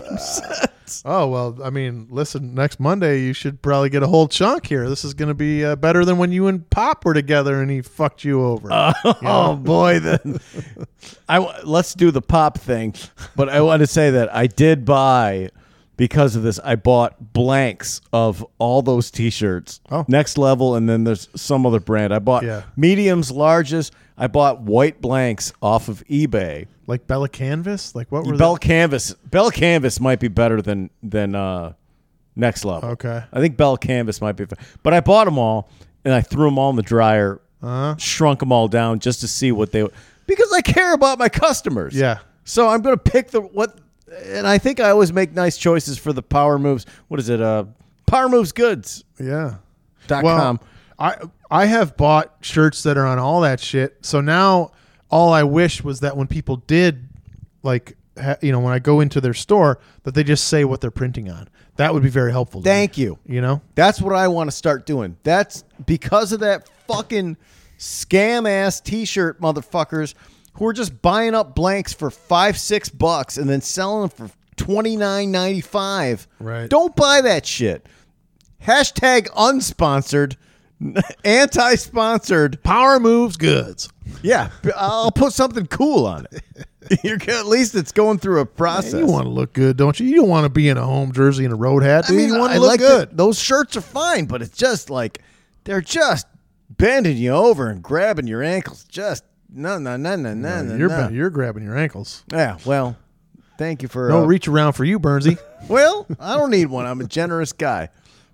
Oh 1.06 1.28
well, 1.28 1.58
I 1.64 1.72
mean, 1.72 2.08
listen. 2.12 2.54
Next 2.54 2.80
Monday, 2.80 3.22
you 3.22 3.34
should 3.34 3.62
probably 3.64 3.90
get 3.90 4.04
a 4.04 4.08
whole 4.08 4.28
chunk 4.28 4.68
here. 4.68 4.88
This 4.88 5.04
is 5.04 5.16
going 5.16 5.30
to 5.30 5.34
be 5.34 5.66
uh, 5.66 5.76
better 5.76 6.06
than 6.06 6.18
when 6.18 6.32
you 6.32 6.46
and 6.48 6.70
Pop 6.70 7.04
were 7.04 7.16
together 7.16 7.62
and 7.62 7.72
he 7.72 7.82
fucked 7.82 8.24
you 8.24 8.44
over. 8.44 8.70
Oh 9.24 9.56
boy, 9.56 10.00
then 10.00 10.40
I 11.30 11.40
w- 11.40 11.58
let's 11.64 11.96
do 11.96 12.12
the 12.12 12.22
pop 12.22 12.60
thing. 12.60 12.94
But 13.36 13.50
I 13.50 13.62
want 13.62 13.80
to 13.80 13.88
say 13.88 14.12
that 14.12 14.36
I 14.36 14.46
did 14.46 14.86
buy 14.86 15.50
because 15.98 16.36
of 16.36 16.44
this. 16.44 16.60
I 16.64 16.76
bought 16.76 17.34
blanks 17.34 18.02
of 18.12 18.46
all 18.58 18.82
those 18.82 19.12
T-shirts. 19.12 19.80
Oh. 19.92 20.06
next 20.08 20.38
level, 20.38 20.76
and 20.76 20.88
then 20.90 21.04
there's 21.04 21.30
some 21.36 21.66
other 21.66 21.80
brand. 21.80 22.14
I 22.14 22.20
bought 22.20 22.44
Yeah. 22.44 22.64
mediums, 22.76 23.32
larges. 23.32 23.92
I 24.18 24.28
bought 24.28 24.62
white 24.62 25.02
blanks 25.02 25.54
off 25.62 25.88
of 25.90 26.04
eBay. 26.08 26.68
like 26.86 27.08
Bella 27.08 27.30
Canvas. 27.30 27.96
Like 27.96 28.12
what 28.12 28.26
were 28.26 28.36
Bell? 28.38 28.58
Canvas. 28.58 29.14
Bell 29.32 29.50
Canvas 29.52 30.00
might 30.00 30.20
be 30.20 30.28
better 30.28 30.62
than 30.62 30.90
than 31.02 31.34
uh, 31.34 31.74
next 32.36 32.66
level. 32.66 32.90
Okay. 32.90 33.24
I 33.32 33.40
think 33.40 33.56
Bell 33.58 33.78
Canvas 33.78 34.20
might 34.22 34.34
be, 34.34 34.46
but 34.84 34.94
I 34.94 35.00
bought 35.00 35.26
them 35.26 35.38
all 35.40 35.70
and 36.06 36.14
I 36.14 36.22
threw 36.22 36.46
them 36.46 36.58
all 36.60 36.70
in 36.72 36.76
the 36.76 36.82
dryer, 36.84 37.40
Uh-huh. 37.62 37.96
shrunk 37.98 38.40
them 38.42 38.52
all 38.52 38.68
down 38.68 39.00
just 39.00 39.22
to 39.22 39.28
see 39.28 39.52
what 39.52 39.72
they 39.72 39.88
because 40.28 40.52
I 40.54 40.62
care 40.62 40.94
about 40.94 41.18
my 41.20 41.30
customers. 41.30 41.96
Yeah. 41.96 42.20
So 42.44 42.68
I'm 42.68 42.82
going 42.82 42.98
to 42.98 43.02
pick 43.02 43.32
the 43.32 43.40
what, 43.42 43.78
and 44.26 44.48
I 44.48 44.58
think 44.58 44.80
I 44.80 44.90
always 44.90 45.12
make 45.14 45.34
nice 45.34 45.58
choices 45.58 45.98
for 45.98 46.14
the 46.14 46.22
Power 46.22 46.58
Moves. 46.60 46.86
What 47.08 47.20
is 47.20 47.30
it? 47.30 47.42
Uh, 47.42 47.66
Power 48.06 48.30
Moves 48.30 48.52
Goods. 48.52 49.04
Yeah. 49.20 49.56
Dot 50.08 50.24
Well, 50.24 50.38
com. 50.38 50.60
I 51.00 51.16
I 51.50 51.66
have 51.66 51.98
bought 51.98 52.36
shirts 52.42 52.84
that 52.84 52.98
are 52.98 53.06
on 53.06 53.20
all 53.20 53.42
that 53.42 53.60
shit. 53.60 53.98
So 54.02 54.22
now 54.22 54.72
all 55.10 55.32
I 55.34 55.44
wish 55.44 55.84
was 55.84 56.02
that 56.02 56.18
when 56.18 56.28
people 56.28 56.58
did 56.58 57.08
like 57.64 57.96
ha, 58.22 58.36
you 58.42 58.52
know 58.52 58.60
when 58.60 58.74
I 58.74 58.80
go 58.80 59.00
into 59.00 59.20
their 59.22 59.34
store 59.34 59.80
that 60.04 60.14
they 60.14 60.24
just 60.24 60.48
say 60.48 60.66
what 60.66 60.82
they're 60.82 60.92
printing 60.92 61.30
on. 61.30 61.50
That 61.78 61.94
would 61.94 62.04
be 62.04 62.10
very 62.10 62.32
helpful. 62.32 62.62
to 62.62 62.66
me, 62.66 62.72
Thank 62.72 62.98
you. 63.00 63.18
You 63.26 63.42
know. 63.42 63.62
That's 63.76 64.00
what 64.02 64.14
I 64.14 64.28
want 64.28 64.50
to 64.50 64.56
start 64.56 64.86
doing. 64.86 65.18
That's 65.24 65.64
because 65.86 66.32
of 66.32 66.42
that 66.42 66.70
fucking 66.88 67.38
scam 67.80 68.48
ass 68.48 68.80
t 68.80 69.06
shirt 69.06 69.42
motherfuckers 69.42 70.14
who 70.54 70.66
are 70.68 70.74
just 70.74 71.02
buying 71.02 71.34
up 71.36 71.56
blanks 71.56 71.94
for 71.94 72.10
five, 72.12 72.58
six 72.58 72.90
bucks 72.90 73.38
and 73.38 73.50
then 73.50 73.62
selling 73.62 74.08
them 74.08 74.10
for 74.30 74.36
twenty 74.56 74.96
nine 74.96 75.32
ninety 75.32 75.62
five. 75.62 76.28
Right. 76.40 76.70
Don't 76.70 76.96
buy 76.96 77.22
that 77.22 77.46
shit. 77.46 77.86
Hashtag 78.64 79.28
unsponsored, 79.30 80.36
anti 81.26 81.76
sponsored. 81.76 82.62
Power 82.64 83.00
moves 83.00 83.36
goods. 83.38 83.90
Yeah, 84.22 84.50
I'll 84.78 85.12
put 85.12 85.34
something 85.34 85.66
cool 85.68 86.06
on 86.06 86.28
it. 86.32 86.44
You're 87.04 87.18
at 87.30 87.46
least 87.46 87.76
it's 87.76 87.92
going 87.94 88.20
through 88.20 88.42
a 88.42 88.46
process. 88.46 88.94
You 88.94 89.06
want 89.06 89.24
to 89.24 89.30
look 89.30 89.54
good, 89.54 89.78
don't 89.78 89.98
you? 90.00 90.08
You 90.08 90.18
don't 90.18 90.30
want 90.30 90.44
to 90.46 90.50
be 90.50 90.68
in 90.70 90.78
a 90.78 90.86
home 90.86 91.12
jersey 91.14 91.46
and 91.46 91.54
a 91.54 91.58
road 91.58 91.82
hat. 91.84 92.06
I 92.10 92.12
mean, 92.14 92.30
you 92.30 92.38
want 92.38 92.52
I 92.52 92.56
to 92.56 92.60
look 92.62 92.70
like 92.70 92.80
good. 92.80 93.12
the- 93.12 93.16
those 93.16 93.40
shirts 93.40 93.76
are 93.78 93.82
fine, 93.82 94.26
but 94.26 94.42
it's 94.42 94.56
just 94.58 94.90
like 94.90 95.20
they're 95.64 95.82
just 95.82 96.28
bending 96.70 97.18
you 97.18 97.32
over 97.32 97.70
and 97.70 97.82
grabbing 97.82 98.28
your 98.28 98.44
ankles. 98.44 98.84
Just 98.84 99.24
no, 99.54 99.78
no, 99.78 99.96
no, 99.98 100.16
no, 100.16 100.34
no, 100.34 100.64
no. 100.64 100.76
you're 100.76 100.90
no. 100.90 101.10
you're 101.10 101.30
grabbing 101.30 101.64
your 101.64 101.78
ankles. 101.78 102.24
yeah. 102.32 102.58
Well, 102.66 102.98
thank 103.58 103.82
you 103.82 103.88
for. 103.88 104.10
No 104.10 104.24
uh, 104.24 104.26
reach 104.26 104.48
around 104.48 104.74
for 104.74 104.84
you, 104.84 105.00
Burnsy. 105.00 105.38
well, 105.70 106.06
I 106.20 106.36
don't 106.36 106.52
need 106.52 106.66
one. 106.68 106.86
I'm 106.86 107.00
a 107.02 107.06
generous 107.08 107.54
guy. 107.54 107.90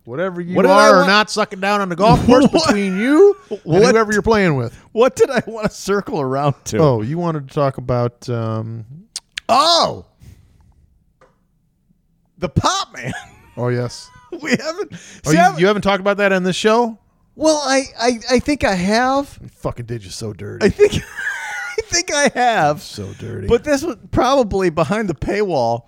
Whatever 0.05 0.41
you 0.41 0.55
What 0.55 0.65
are 0.65 1.03
or 1.03 1.05
not 1.05 1.29
sucking 1.29 1.60
down 1.60 1.82
on 1.82 1.89
the 1.89 1.95
golf 1.95 2.25
course 2.25 2.47
between 2.51 2.97
you 2.99 3.38
and 3.51 3.60
What? 3.63 3.91
whoever 3.91 4.12
you're 4.12 4.23
playing 4.23 4.55
with. 4.55 4.73
What 4.91 5.15
did 5.15 5.29
I 5.29 5.43
want 5.45 5.69
to 5.69 5.75
circle 5.75 6.19
around 6.19 6.55
to? 6.65 6.77
Oh, 6.79 7.01
you 7.03 7.19
wanted 7.19 7.47
to 7.47 7.53
talk 7.53 7.77
about 7.77 8.27
um, 8.27 8.86
Oh! 9.47 10.05
the 12.39 12.49
pop 12.49 12.93
man. 12.93 13.13
Oh 13.58 13.67
yes. 13.67 14.10
we 14.41 14.51
haven't. 14.51 14.93
Oh, 14.93 14.95
see, 14.95 15.29
I 15.29 15.32
you, 15.32 15.38
haven't- 15.38 15.60
you 15.60 15.67
haven't 15.67 15.82
talked 15.84 15.99
about 16.01 16.17
that 16.17 16.32
on 16.32 16.43
this 16.43 16.55
show? 16.55 16.97
Well, 17.39 17.62
I, 17.65 17.84
I, 17.97 18.19
I 18.32 18.39
think 18.39 18.63
I 18.63 18.75
have. 18.75 19.39
You 19.41 19.47
fucking 19.47 19.86
did 19.86 20.04
you 20.04 20.12
so 20.12 20.34
dirty. 20.34 20.65
I 20.65 20.69
think, 20.69 20.93
I 21.78 21.82
think 21.86 22.13
I 22.13 22.30
have. 22.36 22.82
so 22.82 23.13
dirty. 23.13 23.47
But 23.47 23.63
this 23.63 23.82
was 23.82 23.95
probably 24.12 24.69
behind 24.69 25.08
the 25.08 25.15
paywall. 25.15 25.84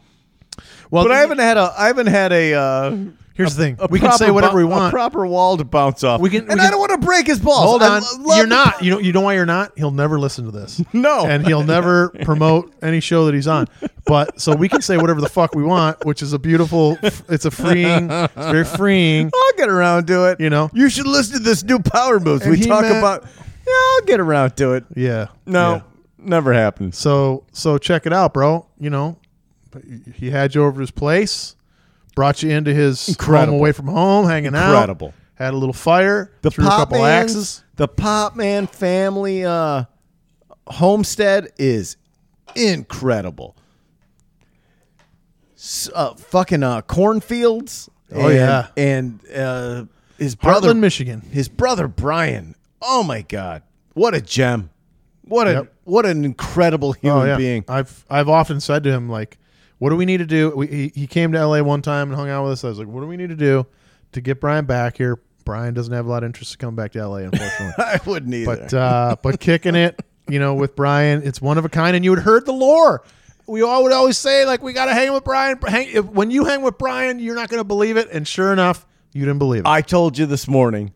well, 0.90 1.04
but 1.04 1.12
I 1.12 1.20
haven't 1.20 1.40
had 1.40 1.58
a 1.58 1.74
I 1.78 1.88
haven't 1.88 2.08
had 2.08 2.32
a 2.32 2.54
uh, 2.54 2.96
Here's 3.34 3.56
the 3.56 3.64
thing. 3.64 3.76
a 3.80 3.88
We 3.90 4.00
can 4.00 4.12
say 4.14 4.30
whatever 4.30 4.58
we 4.58 4.64
bou- 4.64 4.70
a 4.70 4.72
want. 4.72 4.94
proper 4.94 5.26
wall 5.26 5.58
to 5.58 5.64
bounce 5.64 6.04
off. 6.04 6.20
We 6.22 6.30
can- 6.30 6.42
and 6.42 6.50
we 6.50 6.54
I 6.60 6.64
can- 6.64 6.72
don't 6.72 6.80
want 6.80 6.92
to 6.92 6.98
break 7.06 7.26
his 7.28 7.40
balls. 7.40 7.64
Hold 7.66 7.82
on. 7.82 8.04
You're 8.38 8.46
not. 8.46 8.84
You 8.84 8.92
know. 8.92 9.00
You 9.00 9.14
know 9.14 9.22
why 9.22 9.34
you're 9.36 9.46
not. 9.46 9.72
He'll 9.78 9.90
never 9.92 10.20
listen 10.20 10.46
to 10.46 10.52
this. 10.52 10.82
No. 10.94 11.26
and 11.26 11.46
he'll 11.48 11.64
never 11.64 12.10
promote 12.24 12.74
any 12.82 13.00
show 13.00 13.26
that 13.26 13.34
he's 13.34 13.48
on. 13.48 13.68
But 14.06 14.40
so 14.42 14.54
we 14.56 14.68
can 14.70 14.82
say 14.82 14.98
whatever 14.98 15.22
the 15.22 15.30
fuck 15.30 15.56
we 15.56 15.64
want, 15.64 16.06
which 16.06 16.22
is 16.22 16.34
a 16.34 16.40
beautiful. 16.40 16.98
It's 17.02 17.46
a 17.46 17.52
freeing. 17.52 18.12
It's 18.12 18.34
very 18.36 18.66
freeing. 18.66 19.32
I'll 19.36 19.54
get 19.58 19.70
around 19.70 20.08
to 20.08 20.26
it. 20.30 20.40
You 20.40 20.50
know. 20.50 20.70
you 20.74 20.90
should 20.90 21.08
listen 21.08 21.38
to 21.38 21.44
this 21.44 21.64
new 21.64 21.80
power 21.80 22.20
moves. 22.20 22.42
And 22.44 22.52
we 22.52 22.66
talk 22.66 22.82
meant- 22.84 22.98
about. 22.98 23.24
Yeah, 23.66 23.74
I'll 23.96 24.06
get 24.06 24.20
around 24.20 24.58
to 24.58 24.74
it. 24.74 24.86
Yeah. 24.96 25.28
No, 25.46 25.76
Yeah. 25.76 25.82
never 26.18 26.52
happened. 26.52 26.96
So 26.96 27.46
so 27.54 27.78
check 27.78 28.06
it 28.06 28.12
out, 28.14 28.34
bro. 28.34 28.66
You 28.80 28.90
know, 28.90 29.18
he 30.16 30.32
had 30.32 30.54
you 30.56 30.64
over 30.64 30.82
his 30.82 30.92
place, 30.92 31.56
brought 32.16 32.44
you 32.44 32.50
into 32.52 32.74
his 32.74 33.08
Incredible. 33.10 33.54
home 33.54 33.60
away 33.60 33.72
from 33.72 33.88
home, 33.88 34.26
hanging 34.28 34.56
out. 34.56 34.70
Incredible. 34.72 35.14
Had 35.36 35.54
a 35.54 35.58
little 35.58 35.74
fire. 35.74 36.32
The 36.42 36.52
threw 36.52 36.66
a 36.66 36.70
pop 36.70 36.80
couple 36.90 37.00
Man's- 37.04 37.32
axes. 37.32 37.64
The 37.78 37.88
pop 37.88 38.36
man 38.36 38.68
family 38.68 39.44
uh, 39.44 39.86
homestead 40.68 41.50
is 41.58 41.98
incredible. 42.56 43.56
S- 45.56 45.90
uh, 45.94 46.14
fucking 46.16 46.64
uh, 46.64 46.82
cornfields. 46.82 47.90
Oh, 48.14 48.28
and- 48.28 48.36
yeah. 48.36 48.68
and 48.78 49.20
uh, 49.36 49.86
his 50.18 50.36
brother 50.36 50.74
Heartland, 50.74 50.80
Michigan. 50.80 51.22
his 51.22 51.48
brother 51.50 51.88
Brian. 51.88 52.56
Oh 52.82 53.04
my 53.04 53.22
God, 53.22 53.64
what 53.94 54.14
a 54.16 54.22
gem! 54.22 54.70
What 55.24 55.48
a 55.48 55.52
Yep. 55.52 55.74
what 55.86 56.06
an 56.06 56.26
incredible 56.26 56.94
human 56.94 57.22
oh 57.22 57.26
yeah. 57.26 57.38
being. 57.38 57.64
I've 57.68 58.06
I've 58.10 58.28
often 58.28 58.60
said 58.60 58.84
to 58.84 58.92
him 58.92 59.08
like, 59.08 59.38
what 59.82 59.90
do 59.90 59.96
we 59.96 60.06
need 60.06 60.18
to 60.18 60.28
do? 60.28 60.52
We, 60.52 60.68
he, 60.68 60.92
he 60.94 61.08
came 61.08 61.32
to 61.32 61.44
LA 61.44 61.60
one 61.64 61.82
time 61.82 62.10
and 62.10 62.16
hung 62.16 62.30
out 62.30 62.44
with 62.44 62.52
us. 62.52 62.64
I 62.64 62.68
was 62.68 62.78
like, 62.78 62.88
what 62.88 63.02
do 63.02 63.08
we 63.08 63.18
need 63.18 63.30
to 63.30 63.36
do 63.36 63.66
to 64.12 64.22
get 64.22 64.40
Brian 64.40 64.66
back 64.66 64.96
here? 64.96 65.20
Brian 65.44 65.74
doesn't 65.74 65.92
have 65.92 66.06
a 66.06 66.10
lot 66.10 66.22
of 66.22 66.28
interest 66.28 66.52
to 66.52 66.58
come 66.60 66.76
back 66.76 66.92
to 66.92 67.08
LA, 67.08 67.16
unfortunately. 67.16 67.74
I 67.84 68.00
wouldn't 68.06 68.32
either. 68.32 68.58
but 68.58 68.74
uh, 68.76 69.16
but 69.24 69.40
kicking 69.40 69.74
it, 69.74 70.00
you 70.28 70.38
know, 70.38 70.54
with 70.54 70.76
Brian, 70.76 71.24
it's 71.24 71.42
one 71.42 71.58
of 71.58 71.66
a 71.66 71.70
kind, 71.70 71.96
and 71.96 72.06
you 72.06 72.14
had 72.14 72.22
heard 72.24 72.46
the 72.46 72.54
lore. 72.54 73.04
We 73.48 73.64
all 73.64 73.82
would 73.82 73.92
always 73.92 74.20
say 74.20 74.46
like 74.46 74.62
we 74.62 74.72
got 74.72 74.86
to 74.86 74.94
hang 74.94 75.14
with 75.14 75.24
Brian. 75.24 75.58
Hang, 75.68 75.88
if, 75.88 76.06
when 76.06 76.30
you 76.30 76.46
hang 76.46 76.62
with 76.62 76.78
Brian, 76.78 77.18
you're 77.18 77.34
not 77.34 77.50
going 77.50 77.60
to 77.60 77.68
believe 77.68 77.98
it, 77.98 78.08
and 78.12 78.28
sure 78.28 78.54
enough, 78.54 78.86
you 79.14 79.26
didn't 79.26 79.40
believe 79.40 79.62
it. 79.62 79.68
I 79.68 79.82
told 79.82 80.16
you 80.16 80.28
this 80.28 80.48
morning. 80.48 80.94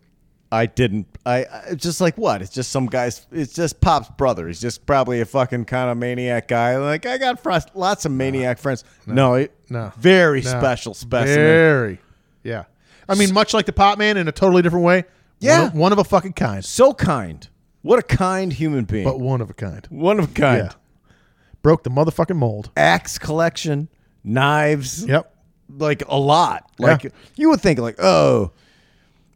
I 0.56 0.68
didn't. 0.68 1.08
I, 1.26 1.46
I 1.70 1.76
just 1.76 2.00
like 2.02 2.18
what? 2.18 2.42
It's 2.42 2.52
just 2.52 2.72
some 2.72 2.86
guy's. 2.86 3.26
It's 3.32 3.54
just 3.54 3.82
Pop's 3.82 4.10
brother. 4.18 4.48
He's 4.48 4.62
just 4.62 4.86
probably 4.86 5.20
a 5.22 5.26
fucking 5.26 5.66
kind 5.66 5.90
of 5.90 5.98
maniac 5.98 6.48
guy. 6.48 6.78
Like 6.78 7.06
I 7.06 7.18
got 7.18 7.42
fr- 7.42 7.52
lots 7.74 8.06
of 8.06 8.12
maniac 8.12 8.58
friends. 8.60 8.84
No, 9.06 9.34
it, 9.36 9.52
no. 9.70 9.92
very 9.98 10.42
No. 10.42 10.50
special 10.50 10.94
specimen. 10.94 11.36
Very, 11.36 12.00
yeah. 12.44 12.64
I 13.10 13.16
mean, 13.16 13.34
much 13.34 13.54
like 13.54 13.66
the 13.66 13.74
Pop 13.74 13.98
Man 13.98 14.18
in 14.18 14.28
a 14.28 14.32
totally 14.32 14.62
different 14.62 14.86
way. 14.86 15.04
Yeah. 15.40 15.60
one 15.60 15.68
of, 15.68 15.74
one 15.76 15.92
of 15.92 15.98
a 16.00 16.04
fucking 16.04 16.34
kind, 16.34 16.64
So 16.64 16.94
kind. 16.94 17.48
What 17.82 18.00
a 18.00 18.02
kind 18.04 18.52
human 18.54 18.86
being. 18.86 19.04
but 19.04 19.20
one 19.20 19.42
of 19.42 19.50
a 19.50 19.54
kind. 19.54 19.86
One 19.90 20.18
of 20.20 20.32
a 20.32 20.34
kind. 20.34 20.64
Yeah, 20.66 20.72
broke 21.62 21.84
the 21.84 21.92
motherfucking 21.92 22.38
mold. 22.38 22.72
Axe 22.78 23.20
collection, 23.20 23.90
knives. 24.24 25.06
Yep. 25.06 25.32
like 25.78 26.04
a 26.08 26.18
lot. 26.18 26.72
Yeah. 26.80 26.88
Like 26.88 27.12
you 27.36 27.50
would 27.50 27.62
think, 27.62 27.80
like, 27.80 27.98
oh, 28.00 28.52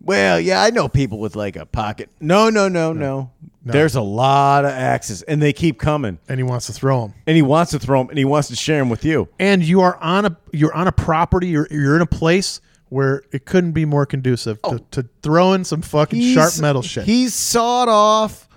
well, 0.02 0.40
yeah, 0.40 0.62
I 0.62 0.70
know 0.70 0.88
people 0.88 1.20
with 1.20 1.36
like 1.36 1.56
a 1.56 1.66
pocket. 1.66 2.10
No, 2.20 2.50
no, 2.50 2.68
no, 2.68 2.94
no. 2.94 3.32
No. 3.62 3.74
There's 3.74 3.96
a 3.96 4.02
lot 4.02 4.64
of 4.64 4.72
axes, 4.72 5.22
and 5.24 5.42
they 5.42 5.52
keep 5.52 5.78
coming. 5.80 6.18
And 6.30 6.40
he 6.40 6.44
wants 6.44 6.68
to 6.68 6.74
throw 6.74 7.02
them. 7.02 7.14
And 7.28 7.36
he 7.36 7.42
wants 7.42 7.72
to 7.72 7.80
throw 7.80 8.00
them, 8.00 8.10
and 8.10 8.18
he 8.18 8.24
wants 8.24 8.48
to 8.48 8.56
share 8.56 8.80
them 8.80 8.90
with 8.90 9.04
you. 9.04 9.28
and 9.38 9.62
you 9.64 9.82
are 9.82 9.98
on 9.98 10.26
a 10.26 10.38
you're 10.54 10.74
on 10.74 10.88
a 10.88 10.92
property 10.94 11.48
you're 11.50 11.68
you're 11.70 11.96
in 11.98 12.02
a 12.02 12.06
place 12.08 12.62
where 12.88 13.22
it 13.32 13.46
couldn't 13.46 13.74
be 13.74 13.86
more 13.86 14.06
conducive 14.06 14.60
to, 14.64 14.80
to 14.92 15.08
throwing 15.22 15.64
some 15.66 15.82
fucking 15.82 16.22
sharp 16.34 16.60
metal 16.60 16.82
shit. 16.82 17.04
He's 17.04 17.36
sawed 17.36 17.88
off 17.90 18.48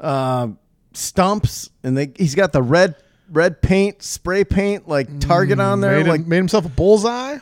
um, 0.00 0.58
stumps, 0.94 1.70
and 1.84 1.96
they, 1.96 2.10
he's 2.16 2.34
got 2.34 2.52
the 2.52 2.62
red 2.62 2.96
red 3.30 3.62
paint, 3.62 4.02
spray 4.02 4.44
paint, 4.44 4.88
like 4.88 5.20
target 5.20 5.60
on 5.60 5.80
there. 5.80 5.92
made, 5.92 6.00
him- 6.06 6.08
like 6.08 6.26
made 6.26 6.38
himself 6.38 6.64
a 6.64 6.68
bullseye. 6.70 7.38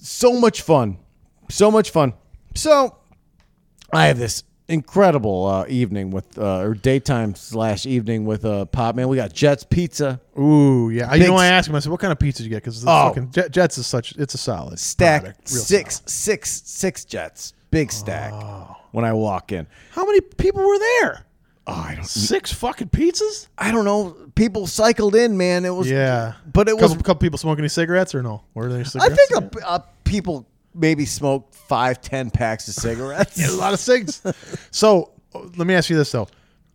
so 0.00 0.38
much 0.40 0.62
fun, 0.62 0.98
so 1.48 1.70
much 1.70 1.90
fun. 1.90 2.12
So 2.54 2.96
I 3.92 4.06
have 4.06 4.18
this 4.18 4.42
incredible 4.68 5.46
uh, 5.46 5.64
evening 5.68 6.10
with 6.10 6.38
uh, 6.38 6.58
or 6.60 6.74
daytime 6.74 7.34
slash 7.34 7.86
evening 7.86 8.24
with 8.24 8.44
uh, 8.44 8.64
Pop 8.66 8.94
Man. 8.94 9.08
We 9.08 9.16
got 9.16 9.32
Jets 9.32 9.64
Pizza 9.64 10.20
Ooh, 10.38 10.90
yeah. 10.90 11.12
You 11.14 11.20
Big 11.20 11.28
know, 11.28 11.36
I 11.36 11.46
asked 11.46 11.68
him. 11.68 11.74
I 11.74 11.80
said, 11.80 11.90
"What 11.90 12.00
kind 12.00 12.12
of 12.12 12.18
pizza 12.18 12.42
did 12.42 12.48
you 12.48 12.50
get?" 12.56 12.62
Because 12.62 12.84
Oh. 12.84 13.08
fucking 13.08 13.30
Jet, 13.32 13.50
Jets 13.50 13.78
is 13.78 13.86
such. 13.86 14.12
It's 14.16 14.34
a 14.34 14.38
solid 14.38 14.78
stack 14.78 15.22
product, 15.22 15.50
real 15.52 15.62
six 15.62 15.96
solid. 15.96 16.10
six 16.10 16.62
six 16.66 17.04
Jets 17.04 17.52
big 17.70 17.90
stack 17.92 18.32
Oh. 18.32 18.76
when 18.92 19.04
I 19.04 19.12
walk 19.12 19.52
in. 19.52 19.66
How 19.92 20.04
many 20.06 20.20
people 20.20 20.62
were 20.66 20.78
there? 20.78 21.24
Oh, 21.66 21.72
I 21.74 21.94
don't 21.94 22.04
Six 22.06 22.52
fucking 22.52 22.88
pizzas. 22.88 23.46
I 23.56 23.70
don't 23.70 23.84
know. 23.84 24.16
People 24.34 24.66
cycled 24.66 25.14
in, 25.14 25.36
man. 25.36 25.64
It 25.64 25.70
was 25.70 25.88
Yeah, 25.90 26.32
but 26.52 26.68
it 26.68 26.72
couple, 26.78 26.96
was. 26.96 27.02
couple 27.02 27.16
people 27.16 27.38
smoking 27.38 27.60
any 27.60 27.68
cigarettes 27.68 28.14
or 28.14 28.22
no? 28.22 28.42
Were 28.54 28.64
there 28.68 28.78
any 28.78 28.80
I 28.86 28.88
cigarettes? 28.88 29.26
think 29.28 29.54
a, 29.62 29.66
a 29.66 29.84
people 30.04 30.46
maybe 30.74 31.04
smoked 31.06 31.54
five 31.54 32.00
ten 32.00 32.30
packs 32.30 32.68
of 32.68 32.74
cigarettes. 32.74 33.38
Yeah, 33.40 33.50
a 33.50 33.58
lot 33.58 33.72
of 33.72 33.80
cigs. 33.80 34.22
so 34.70 35.12
uh, 35.34 35.40
let 35.56 35.66
me 35.66 35.74
ask 35.74 35.90
you 35.90 35.96
this 35.96 36.12
though. 36.12 36.28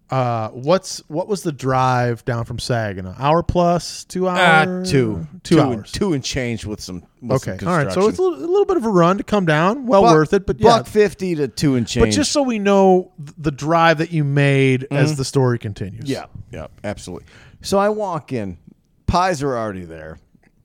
Uh, 0.07 0.49
what's 0.49 0.99
what 1.07 1.27
was 1.27 1.41
the 1.41 1.51
drive 1.51 2.23
down 2.25 2.45
from 2.45 2.59
Saginaw? 2.59 3.15
Hour 3.17 3.41
plus, 3.41 4.03
two 4.05 4.27
Uh, 4.27 4.33
hours, 4.33 4.91
two, 4.91 5.25
two, 5.43 5.59
and- 5.59 5.75
hours. 5.77 5.91
two 5.91 6.13
and 6.13 6.23
change 6.23 6.63
with 6.63 6.79
some. 6.79 7.03
With 7.23 7.43
okay, 7.47 7.57
some 7.57 7.67
all 7.69 7.75
right. 7.75 7.91
So 7.91 8.07
it's 8.07 8.19
a 8.19 8.21
little, 8.21 8.37
a 8.37 8.45
little 8.45 8.65
bit 8.65 8.77
of 8.77 8.85
a 8.85 8.89
run 8.89 9.17
to 9.17 9.23
come 9.23 9.47
down. 9.47 9.87
Well 9.87 10.03
Buck- 10.03 10.13
worth 10.13 10.33
it, 10.33 10.45
but 10.45 10.59
yeah. 10.59 10.69
buck 10.77 10.85
fifty 10.87 11.33
to 11.35 11.47
two 11.47 11.73
and 11.73 11.87
change. 11.87 12.05
But 12.05 12.11
just 12.11 12.31
so 12.31 12.43
we 12.43 12.59
know 12.59 13.13
the 13.17 13.51
drive 13.51 13.97
that 13.97 14.11
you 14.11 14.23
made 14.23 14.85
as 14.91 15.17
the 15.17 15.25
story 15.25 15.57
continues. 15.57 16.03
Mm-hmm. 16.03 16.11
yeah, 16.11 16.25
yeah, 16.51 16.67
absolutely. 16.83 17.25
So 17.61 17.79
I 17.79 17.89
walk 17.89 18.31
in, 18.31 18.59
pies 19.07 19.41
are 19.41 19.57
already 19.57 19.85
there. 19.85 20.19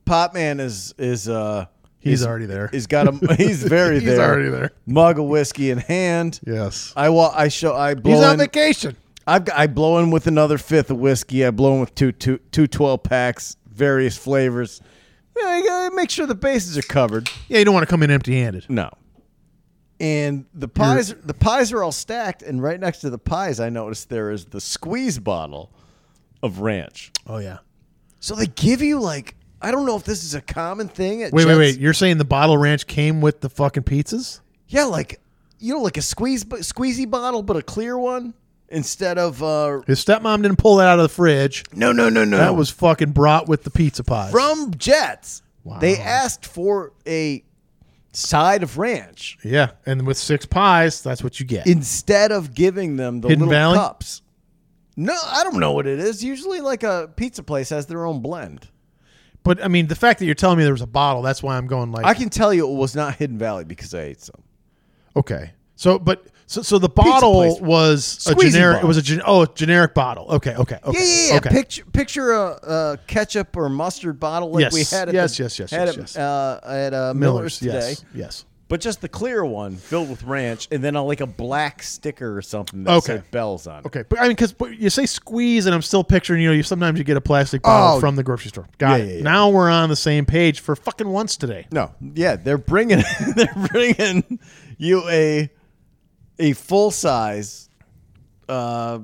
Pop 0.05 0.35
Man 0.35 0.59
is 0.59 0.93
is 0.99 1.27
uh 1.27 1.65
He's 2.01 2.25
already 2.25 2.47
there. 2.47 2.67
He's 2.71 2.87
got 2.87 3.07
a 3.07 3.35
he's 3.35 3.61
very 3.77 3.99
He's 3.99 4.05
there. 4.09 4.21
already 4.27 4.49
there. 4.49 4.71
Mug 4.85 5.19
of 5.19 5.25
whiskey 5.25 5.69
in 5.71 5.77
hand. 5.77 6.39
Yes. 6.45 6.91
I 6.95 7.09
wa- 7.09 7.31
I 7.35 7.47
show 7.47 7.75
I 7.75 7.93
blow 7.93 8.15
He's 8.15 8.23
on 8.23 8.33
in, 8.33 8.39
vacation. 8.39 8.97
I've 9.27 9.45
got, 9.45 9.57
I 9.57 9.67
blow 9.67 9.99
in 9.99 10.09
with 10.09 10.25
another 10.27 10.57
fifth 10.57 10.89
of 10.89 10.97
whiskey. 10.97 11.45
I 11.45 11.51
blow 11.51 11.75
in 11.75 11.79
with 11.79 11.93
two 11.95 12.11
two 12.11 12.39
two 12.51 12.65
twelve 12.67 13.03
packs, 13.03 13.55
various 13.69 14.17
flavors. 14.17 14.81
Yeah, 15.37 15.57
you 15.59 15.65
gotta 15.65 15.95
make 15.95 16.09
sure 16.09 16.25
the 16.25 16.35
bases 16.35 16.77
are 16.77 16.81
covered. 16.81 17.29
Yeah, 17.47 17.59
you 17.59 17.65
don't 17.65 17.73
want 17.73 17.83
to 17.87 17.89
come 17.89 18.01
in 18.03 18.09
empty-handed. 18.11 18.65
No. 18.69 18.89
And 19.99 20.45
the 20.55 20.67
pies 20.67 21.13
the 21.13 21.33
pies 21.35 21.71
are 21.71 21.83
all 21.83 21.91
stacked, 21.91 22.41
and 22.41 22.61
right 22.63 22.79
next 22.79 22.99
to 23.01 23.09
the 23.11 23.19
pies, 23.19 23.59
I 23.59 23.69
noticed 23.69 24.09
there 24.09 24.31
is 24.31 24.45
the 24.45 24.59
squeeze 24.59 25.19
bottle 25.19 25.71
of 26.41 26.59
ranch. 26.59 27.11
Oh 27.27 27.37
yeah. 27.37 27.59
So 28.19 28.33
they 28.33 28.47
give 28.47 28.81
you 28.81 28.99
like 28.99 29.35
I 29.61 29.71
don't 29.71 29.85
know 29.85 29.95
if 29.95 30.03
this 30.03 30.23
is 30.23 30.33
a 30.33 30.41
common 30.41 30.87
thing 30.87 31.23
at 31.23 31.31
Wait, 31.33 31.45
wait, 31.45 31.51
Jets. 31.51 31.57
wait. 31.59 31.79
You're 31.79 31.93
saying 31.93 32.17
the 32.17 32.25
bottle 32.25 32.57
ranch 32.57 32.87
came 32.87 33.21
with 33.21 33.41
the 33.41 33.49
fucking 33.49 33.83
pizzas? 33.83 34.39
Yeah, 34.67 34.85
like 34.85 35.19
you 35.59 35.73
know, 35.75 35.81
like 35.81 35.97
a 35.97 36.01
squeeze 36.01 36.43
squeezy 36.43 37.09
bottle, 37.09 37.43
but 37.43 37.55
a 37.57 37.61
clear 37.61 37.97
one 37.97 38.33
instead 38.69 39.17
of 39.17 39.43
uh 39.43 39.81
His 39.85 40.03
stepmom 40.03 40.41
didn't 40.43 40.57
pull 40.57 40.77
that 40.77 40.87
out 40.87 40.97
of 40.99 41.03
the 41.03 41.09
fridge. 41.09 41.63
no 41.73 41.91
no 41.91 42.09
no 42.09 42.23
no 42.25 42.37
That 42.37 42.55
was 42.55 42.69
fucking 42.69 43.11
brought 43.11 43.47
with 43.47 43.63
the 43.63 43.69
pizza 43.69 44.03
pies. 44.03 44.31
from 44.31 44.73
Jets. 44.77 45.41
Wow. 45.63 45.77
They 45.79 45.97
asked 45.97 46.45
for 46.45 46.93
a 47.05 47.43
side 48.13 48.63
of 48.63 48.77
ranch 48.77 49.37
yeah, 49.43 49.71
and 49.85 50.05
with 50.07 50.17
six 50.17 50.45
pies, 50.45 51.01
that's 51.03 51.23
what 51.23 51.39
you 51.39 51.45
get. 51.45 51.67
instead 51.67 52.31
of 52.31 52.53
giving 52.55 52.95
them 52.95 53.21
the 53.21 53.27
Hidden 53.29 53.45
little 53.47 53.53
Valley? 53.53 53.77
cups. 53.77 54.21
No, 54.97 55.15
I 55.25 55.43
don't 55.43 55.59
know 55.59 55.71
what 55.71 55.87
it 55.87 55.99
is. 55.99 56.23
Usually, 56.23 56.59
like 56.61 56.83
a 56.83 57.09
pizza 57.15 57.43
place 57.43 57.69
has 57.69 57.85
their 57.85 58.05
own 58.05 58.21
blend. 58.21 58.67
But 59.43 59.63
I 59.63 59.67
mean, 59.67 59.87
the 59.87 59.95
fact 59.95 60.19
that 60.19 60.25
you're 60.25 60.35
telling 60.35 60.57
me 60.57 60.63
there 60.63 60.73
was 60.73 60.81
a 60.81 60.87
bottle, 60.87 61.21
that's 61.21 61.41
why 61.41 61.57
I'm 61.57 61.67
going 61.67 61.91
like, 61.91 62.05
I 62.05 62.13
can 62.13 62.29
tell 62.29 62.53
you 62.53 62.69
it 62.69 62.75
was 62.75 62.95
not 62.95 63.15
Hidden 63.15 63.37
Valley 63.37 63.63
because 63.63 63.93
I 63.93 64.01
ate 64.01 64.21
some. 64.21 64.43
okay. 65.15 65.51
So, 65.75 65.97
but 65.97 66.27
so 66.45 66.61
so 66.61 66.77
the 66.77 66.89
bottle 66.89 67.33
place. 67.33 67.59
was 67.59 68.27
a 68.27 68.35
Squeezy 68.35 68.51
generic. 68.51 68.75
bottle. 68.75 68.85
It 68.85 68.87
was 68.87 68.97
a 68.97 69.01
gen, 69.01 69.21
oh 69.25 69.41
a 69.43 69.47
generic 69.47 69.95
bottle. 69.95 70.27
Okay, 70.29 70.53
okay, 70.55 70.77
okay. 70.83 70.99
Yeah, 70.99 71.05
yeah, 71.05 71.31
yeah. 71.31 71.37
Okay. 71.37 71.49
Picture, 71.49 71.85
picture 71.85 72.31
a, 72.33 72.45
a 72.45 72.99
ketchup 73.07 73.57
or 73.57 73.67
mustard 73.67 74.19
bottle 74.19 74.51
like 74.51 74.61
Yes, 74.61 74.73
we 74.73 74.83
had 74.83 75.07
at 75.07 75.15
yes, 75.15 75.37
the, 75.37 75.43
yes, 75.43 75.57
yes, 75.57 75.71
had 75.71 75.87
yes, 75.87 75.95
at, 75.95 75.97
yes. 75.97 76.17
Uh, 76.17 76.59
at 76.65 76.93
uh, 76.93 77.13
Miller's, 77.15 77.57
today. 77.57 77.73
Yes, 77.73 78.05
yes. 78.13 78.45
But 78.71 78.79
just 78.79 79.01
the 79.01 79.09
clear 79.09 79.43
one 79.43 79.75
filled 79.75 80.09
with 80.09 80.23
ranch, 80.23 80.69
and 80.71 80.81
then 80.81 80.95
a, 80.95 81.03
like 81.03 81.19
a 81.19 81.27
black 81.27 81.83
sticker 81.83 82.37
or 82.37 82.41
something 82.41 82.85
that 82.85 82.93
Okay. 82.99 83.05
said 83.17 83.29
bells 83.29 83.67
on 83.67 83.79
it. 83.79 83.85
Okay, 83.87 84.03
but 84.07 84.17
I 84.19 84.21
mean, 84.23 84.31
because 84.31 84.55
you 84.79 84.89
say 84.89 85.05
squeeze, 85.05 85.65
and 85.65 85.75
I'm 85.75 85.81
still 85.81 86.05
picturing. 86.05 86.41
You 86.41 86.47
know, 86.47 86.53
you 86.53 86.63
sometimes 86.63 86.97
you 86.97 87.03
get 87.03 87.17
a 87.17 87.21
plastic 87.21 87.63
bottle 87.63 87.97
Oh. 87.97 87.99
from 87.99 88.15
the 88.15 88.23
grocery 88.23 88.47
store. 88.47 88.69
Got 88.77 89.01
Yeah, 89.01 89.05
it. 89.05 89.07
yeah, 89.09 89.15
yeah. 89.17 89.23
Now 89.23 89.49
we're 89.49 89.69
on 89.69 89.89
the 89.89 89.97
same 89.97 90.25
page 90.25 90.61
for 90.61 90.77
fucking 90.77 91.09
once 91.09 91.35
today. 91.35 91.67
No, 91.69 91.91
yeah, 92.15 92.37
they're 92.37 92.57
bringing 92.57 93.03
they're 93.35 93.67
bringing 93.73 94.39
you 94.77 95.03
a 95.09 95.49
a 96.39 96.53
full 96.53 96.91
size, 96.91 97.69
uh, 98.47 98.99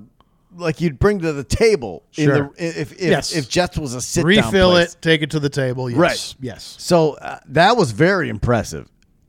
like 0.56 0.80
you'd 0.82 0.98
bring 0.98 1.20
to 1.20 1.34
the 1.34 1.44
table. 1.44 2.04
Sure. 2.12 2.24
In 2.24 2.30
the, 2.58 2.66
if 2.80 2.94
if, 2.94 3.02
Yes. 3.02 3.36
if 3.36 3.50
Jets 3.50 3.78
was 3.78 3.94
a 3.96 4.00
sit 4.02 4.24
Refill 4.24 4.72
place. 4.72 4.94
it, 4.94 5.02
take 5.02 5.22
it 5.22 5.32
to 5.32 5.42
the 5.42 5.50
table. 5.50 5.90
Yes. 5.90 6.00
Right. 6.00 6.36
Yes. 6.40 6.76
So 6.80 7.16
uh, 7.16 7.40
that 7.50 7.76
was 7.76 7.92
very 7.92 8.30
impressive. 8.30 8.88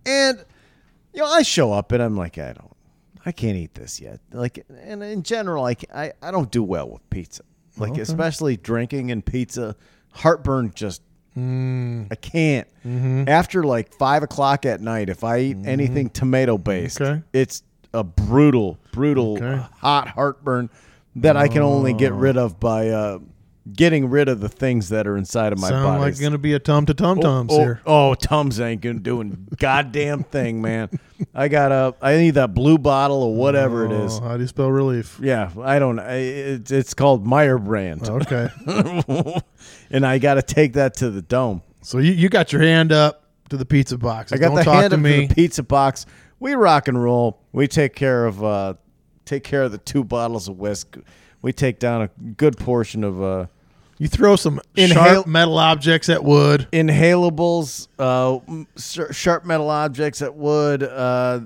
And 0.08 0.44
you 1.12 1.20
know, 1.20 1.26
I 1.26 1.42
show 1.42 1.72
up 1.72 1.92
and 1.92 2.02
I'm 2.02 2.16
like, 2.16 2.38
I 2.38 2.52
don't, 2.52 2.76
I 3.26 3.32
can't 3.32 3.56
eat 3.56 3.74
this 3.74 4.00
yet. 4.00 4.20
Like, 4.32 4.64
and 4.82 5.02
in 5.02 5.22
general, 5.22 5.62
like, 5.62 5.84
I, 5.94 6.12
I 6.22 6.30
don't 6.30 6.50
do 6.50 6.62
well 6.62 6.88
with 6.88 7.08
pizza. 7.10 7.42
Like, 7.76 7.96
especially 7.98 8.56
drinking 8.56 9.12
and 9.12 9.24
pizza, 9.24 9.76
heartburn 10.10 10.72
just. 10.74 11.02
Mm. 11.36 12.08
I 12.10 12.16
can't. 12.16 12.66
Mm-hmm. 12.84 13.28
After 13.28 13.62
like 13.62 13.94
five 13.94 14.24
o'clock 14.24 14.66
at 14.66 14.80
night, 14.80 15.08
if 15.08 15.22
I 15.22 15.38
eat 15.38 15.56
mm-hmm. 15.58 15.68
anything 15.68 16.10
tomato 16.10 16.58
based, 16.58 17.00
Okay. 17.00 17.22
it's 17.32 17.62
a 17.94 18.02
brutal, 18.02 18.78
brutal, 18.90 19.36
Okay. 19.36 19.64
hot 19.76 20.08
heartburn 20.08 20.70
that 21.16 21.36
I 21.36 21.46
can 21.46 21.62
only 21.62 21.92
get 21.92 22.10
oh. 22.10 22.16
rid 22.16 22.36
of 22.36 22.58
by 22.58 22.88
uh, 22.88 23.18
getting 23.72 24.08
rid 24.10 24.28
of 24.28 24.40
the 24.40 24.48
things 24.48 24.88
that 24.88 25.06
are 25.06 25.16
inside 25.16 25.52
of 25.52 25.58
my 25.58 25.68
Sound 25.68 25.84
body. 25.84 26.00
like 26.00 26.20
going 26.20 26.32
to 26.32 26.38
be 26.38 26.52
a 26.54 26.58
tum 26.58 26.86
to 26.86 26.94
tum 26.94 27.20
tums 27.20 27.52
oh, 27.52 27.58
here. 27.58 27.80
Oh, 27.86 28.14
Tums 28.14 28.60
ain't 28.60 28.80
gonna 28.80 28.98
doing 29.00 29.46
goddamn 29.58 30.24
thing, 30.24 30.60
man. 30.62 30.88
I 31.34 31.48
got 31.48 31.72
a. 31.72 31.94
I 32.00 32.16
need 32.16 32.32
that 32.32 32.54
blue 32.54 32.78
bottle 32.78 33.22
or 33.22 33.34
whatever 33.34 33.84
it 33.84 33.92
is. 33.92 34.18
Oh, 34.18 34.22
how 34.22 34.36
do 34.36 34.42
you 34.42 34.48
spell 34.48 34.70
relief? 34.70 35.18
Yeah, 35.22 35.50
I 35.62 35.78
don't. 35.78 35.98
I, 35.98 36.14
it's 36.16 36.70
it's 36.70 36.94
called 36.94 37.26
Meijer 37.26 37.62
brand, 37.64 38.08
Okay. 38.08 38.48
and 39.90 40.06
I 40.06 40.18
got 40.18 40.34
to 40.34 40.42
take 40.42 40.74
that 40.74 40.94
to 40.94 41.10
the 41.10 41.22
dome. 41.22 41.62
so 41.82 41.98
you, 41.98 42.12
you 42.12 42.28
got 42.28 42.52
your 42.52 42.62
hand 42.62 42.92
up 42.92 43.24
to 43.50 43.56
the 43.56 43.64
pizza 43.66 43.98
box. 43.98 44.32
I 44.32 44.36
got 44.36 44.48
Don't 44.48 44.56
the 44.56 44.64
talk 44.64 44.80
hand 44.82 44.90
to 44.92 44.96
up 44.96 45.02
me. 45.02 45.22
to 45.22 45.28
the 45.28 45.34
pizza 45.34 45.62
box. 45.62 46.06
We 46.40 46.54
rock 46.54 46.88
and 46.88 47.02
roll. 47.02 47.40
We 47.52 47.66
take 47.66 47.94
care 47.94 48.26
of 48.26 48.42
uh, 48.44 48.74
take 49.24 49.44
care 49.44 49.62
of 49.64 49.72
the 49.72 49.78
two 49.78 50.04
bottles 50.04 50.48
of 50.48 50.58
whisk. 50.58 50.96
We 51.42 51.52
take 51.52 51.78
down 51.78 52.02
a 52.02 52.08
good 52.32 52.56
portion 52.58 53.04
of 53.04 53.22
uh, 53.22 53.46
You 53.98 54.06
throw 54.08 54.36
some 54.36 54.60
Inhale- 54.76 54.94
sharp 55.14 55.26
metal 55.26 55.58
objects 55.58 56.08
at 56.08 56.22
wood. 56.22 56.68
inhalables, 56.72 57.88
uh, 57.98 58.38
sh- 58.76 59.12
sharp 59.14 59.44
metal 59.44 59.70
objects 59.70 60.22
at 60.22 60.34
wood, 60.36 60.82
uh, 60.84 61.40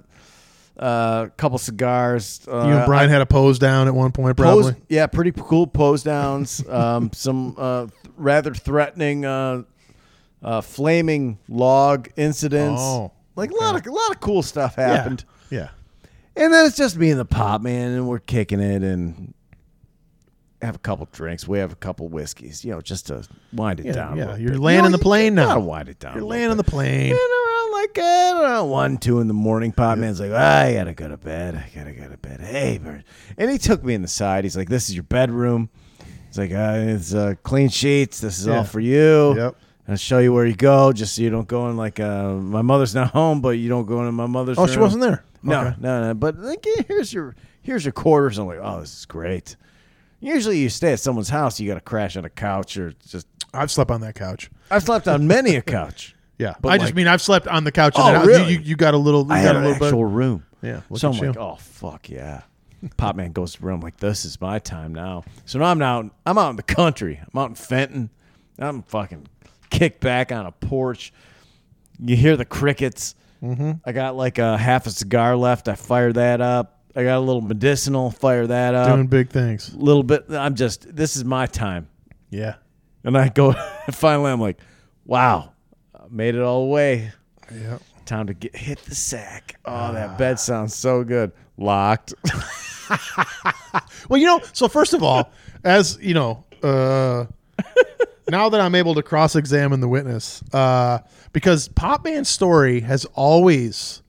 uh, 0.78 1.26
couple 1.36 1.59
cigars. 1.59 2.40
Uh, 2.46 2.64
You 2.66 2.72
and 2.74 2.86
Brian 2.86 3.09
had 3.11 3.20
a 3.22 3.26
pose 3.26 3.59
down 3.59 3.88
at 3.88 3.94
one 3.94 4.12
point, 4.12 4.36
pose, 4.36 4.64
probably. 4.66 4.82
yeah, 4.88 5.07
pretty 5.07 5.32
cool 5.32 5.66
pose 5.66 6.03
downs. 6.03 6.62
um, 6.70 7.11
some 7.14 7.55
uh, 7.59 7.86
th- 7.86 7.92
rather 8.16 8.53
threatening, 8.55 9.24
uh, 9.24 9.62
uh, 10.42 10.61
flaming 10.61 11.38
log 11.48 12.09
incidents. 12.16 12.80
Oh, 12.82 13.12
like 13.36 13.50
a 13.50 13.55
lot 13.55 13.76
of 13.76 13.86
a 13.86 13.90
lot 13.92 14.11
of 14.11 14.20
cool 14.20 14.42
stuff 14.42 14.74
happened. 14.74 15.24
Yeah. 15.50 15.68
And 16.34 16.53
then 16.53 16.66
it's 16.66 16.76
just 16.76 16.96
me 16.96 17.11
and 17.11 17.20
the 17.20 17.24
pop 17.26 17.61
man, 17.62 17.92
and 17.92 18.09
we're 18.09 18.18
kicking 18.18 18.59
it 18.61 18.82
and 18.82 19.34
have 20.62 20.76
a 20.76 20.78
couple 20.78 21.06
drinks. 21.12 21.46
We 21.46 21.58
have 21.58 21.72
a 21.72 21.76
couple 21.76 22.08
whiskeys, 22.08 22.64
you 22.64 22.70
know, 22.72 22.80
just 22.80 23.06
to 23.08 23.26
wind 23.52 23.80
it 23.80 23.86
Yeah, 23.86 23.92
down. 23.92 24.16
yeah. 24.16 24.36
You're 24.36 24.52
bit. 24.52 24.60
landing 24.60 24.84
You 24.84 24.90
know, 24.92 24.96
the 24.96 25.02
plane 25.02 25.34
now. 25.34 25.46
Gotta 25.48 25.60
wind 25.60 25.88
it 25.88 25.98
down. 25.98 26.14
You're 26.14 26.24
landing 26.24 26.56
the 26.56 26.64
plane. 26.64 27.10
And 27.10 27.18
around 27.18 27.72
like 27.72 27.98
I 27.98 28.30
don't 28.32 28.42
know, 28.50 28.64
one, 28.66 28.96
two 28.98 29.20
in 29.20 29.28
the 29.28 29.34
morning, 29.34 29.72
pop 29.72 29.98
man's 29.98 30.20
like, 30.20 30.32
I 30.32 30.74
gotta 30.74 30.94
go 30.94 31.08
to 31.08 31.16
bed. 31.16 31.54
I 31.56 31.70
gotta 31.76 31.92
go 31.92 32.08
to 32.08 32.16
bed. 32.16 32.40
Hey, 32.40 32.78
Bert. 32.78 33.02
and 33.36 33.50
he 33.50 33.58
took 33.58 33.82
me 33.84 33.94
in 33.94 34.02
the 34.02 34.08
side. 34.08 34.44
He's 34.44 34.56
like, 34.56 34.68
"This 34.68 34.88
is 34.88 34.94
your 34.94 35.04
bedroom." 35.04 35.68
He's 36.28 36.38
like, 36.38 36.52
uh, 36.52 36.76
"It's 36.78 37.12
uh, 37.12 37.34
clean 37.42 37.68
sheets. 37.68 38.20
This 38.20 38.38
is 38.38 38.46
Yeah. 38.46 38.58
all 38.58 38.64
for 38.64 38.80
you." 38.80 39.34
Yep. 39.36 39.56
I'll 39.88 39.96
show 39.96 40.18
you 40.20 40.32
where 40.32 40.46
you 40.46 40.54
go, 40.54 40.92
just 40.92 41.16
so 41.16 41.22
you 41.22 41.28
don't 41.30 41.48
go 41.48 41.68
in 41.68 41.76
like 41.76 41.98
uh, 41.98 42.34
my 42.34 42.62
mother's 42.62 42.94
not 42.94 43.10
home, 43.10 43.40
but 43.40 43.50
you 43.58 43.68
don't 43.68 43.84
go 43.84 43.98
into 43.98 44.12
my 44.12 44.26
mother's. 44.26 44.56
Oh, 44.58 44.66
she 44.68 44.78
wasn't 44.78 45.02
there. 45.02 45.24
No, 45.42 45.60
Okay. 45.60 45.76
no, 45.80 46.02
no. 46.06 46.14
But 46.14 46.38
like, 46.38 46.64
here's 46.86 47.12
your 47.12 47.34
here's 47.62 47.84
your 47.84 47.92
quarters. 47.92 48.38
I'm 48.38 48.46
like, 48.46 48.60
oh, 48.62 48.80
this 48.80 48.96
is 49.00 49.06
great. 49.06 49.56
Usually, 50.22 50.58
you 50.58 50.68
stay 50.70 50.92
at 50.92 51.00
someone's 51.00 51.28
house, 51.28 51.58
you 51.60 51.68
got 51.68 51.74
to 51.74 51.80
crash 51.80 52.16
on 52.16 52.24
a 52.24 52.30
couch 52.30 52.76
or 52.78 52.92
just. 53.08 53.26
I've 53.52 53.70
slept 53.70 53.90
on 53.90 54.00
that 54.02 54.14
couch. 54.14 54.50
I've 54.70 54.82
slept 54.84 55.06
on 55.08 55.26
many 55.26 55.56
a 55.56 55.62
couch. 55.62 56.14
Yeah, 56.38 56.54
But 56.60 56.70
I 56.70 56.76
just 56.78 56.86
like- 56.88 56.94
mean 56.96 57.06
I've 57.06 57.20
slept 57.22 57.46
on 57.46 57.62
the 57.62 57.70
couch. 57.70 57.94
in 57.94 58.00
Oh, 58.02 58.06
that 58.06 58.16
house. 58.16 58.26
really? 58.26 58.54
You, 58.54 58.58
you, 58.58 58.64
you 58.70 58.76
got 58.76 58.94
a 58.94 58.96
little. 58.96 59.24
You 59.26 59.32
I 59.32 59.42
got 59.42 59.46
had 59.48 59.56
a 59.56 59.58
an 59.58 59.64
little 59.66 59.84
actual 59.86 60.04
bit. 60.08 60.14
room. 60.16 60.46
Yeah, 60.62 60.80
look 60.90 60.98
so 61.00 61.10
at 61.10 61.14
I'm 61.16 61.22
you. 61.22 61.28
like, 61.28 61.36
oh 61.36 61.56
fuck 61.60 62.08
yeah. 62.08 62.40
Pop 62.96 63.14
man 63.14 63.30
goes 63.30 63.52
to 63.52 63.60
the 63.60 63.66
room 63.66 63.80
like 63.80 63.98
this 63.98 64.24
is 64.24 64.40
my 64.40 64.58
time 64.58 64.92
now. 64.92 65.22
So 65.44 65.60
now 65.60 65.66
I'm 65.66 65.80
out. 65.82 66.10
I'm 66.26 66.38
out 66.38 66.50
in 66.50 66.56
the 66.56 66.62
country. 66.64 67.20
I'm 67.22 67.38
out 67.40 67.50
in 67.50 67.54
Fenton. 67.54 68.10
I'm 68.58 68.82
fucking 68.82 69.28
kicked 69.70 70.00
back 70.00 70.32
on 70.32 70.46
a 70.46 70.50
porch. 70.52 71.12
You 72.00 72.16
hear 72.16 72.36
the 72.36 72.46
crickets. 72.46 73.14
Mm-hmm. 73.40 73.72
I 73.84 73.92
got 73.92 74.16
like 74.16 74.38
a 74.38 74.56
half 74.58 74.86
a 74.86 74.90
cigar 74.90 75.36
left. 75.36 75.68
I 75.68 75.74
fire 75.76 76.12
that 76.14 76.40
up. 76.40 76.80
I 76.95 77.05
got 77.05 77.18
a 77.18 77.20
little 77.20 77.40
medicinal. 77.40 78.11
Fire 78.11 78.47
that 78.47 78.74
up. 78.74 78.88
Doing 78.88 79.07
big 79.07 79.30
things. 79.30 79.72
A 79.72 79.76
little 79.76 80.03
bit. 80.03 80.26
I'm 80.30 80.55
just. 80.55 80.95
This 80.95 81.16
is 81.16 81.24
my 81.24 81.47
time. 81.47 81.88
Yeah. 82.30 82.57
And 83.05 83.16
I 83.16 83.28
go. 83.28 83.53
finally, 83.93 84.30
I'm 84.30 84.40
like, 84.40 84.59
wow, 85.05 85.53
I 85.95 86.05
made 86.11 86.34
it 86.34 86.43
all 86.43 86.66
the 86.66 86.72
way. 86.72 87.12
Yeah. 87.53 87.78
Time 88.05 88.26
to 88.26 88.34
get 88.34 88.55
hit 88.57 88.78
the 88.80 88.95
sack. 88.95 89.59
Oh, 89.64 89.93
that 89.93 90.18
bed 90.18 90.38
sounds 90.38 90.74
so 90.74 91.05
good. 91.05 91.32
Locked. 91.57 92.14
Well, 94.09 94.20
you 94.20 94.26
know, 94.26 94.40
so 94.53 94.68
first 94.68 94.95
of 94.95 95.03
all, 95.03 95.32
as 95.64 95.99
you 96.01 96.14
know, 96.14 96.45
uh, 96.62 97.26
now 98.28 98.49
that 98.49 98.61
I'm 98.61 98.74
able 98.74 98.95
to 98.95 99.03
cross-examine 99.03 99.80
the 99.80 99.88
witness, 99.88 100.43
uh, 100.53 100.99
because 101.32 101.68
Pop 101.68 102.05
Man's 102.05 102.28
story 102.28 102.80
has 102.80 103.05
always 103.14 104.03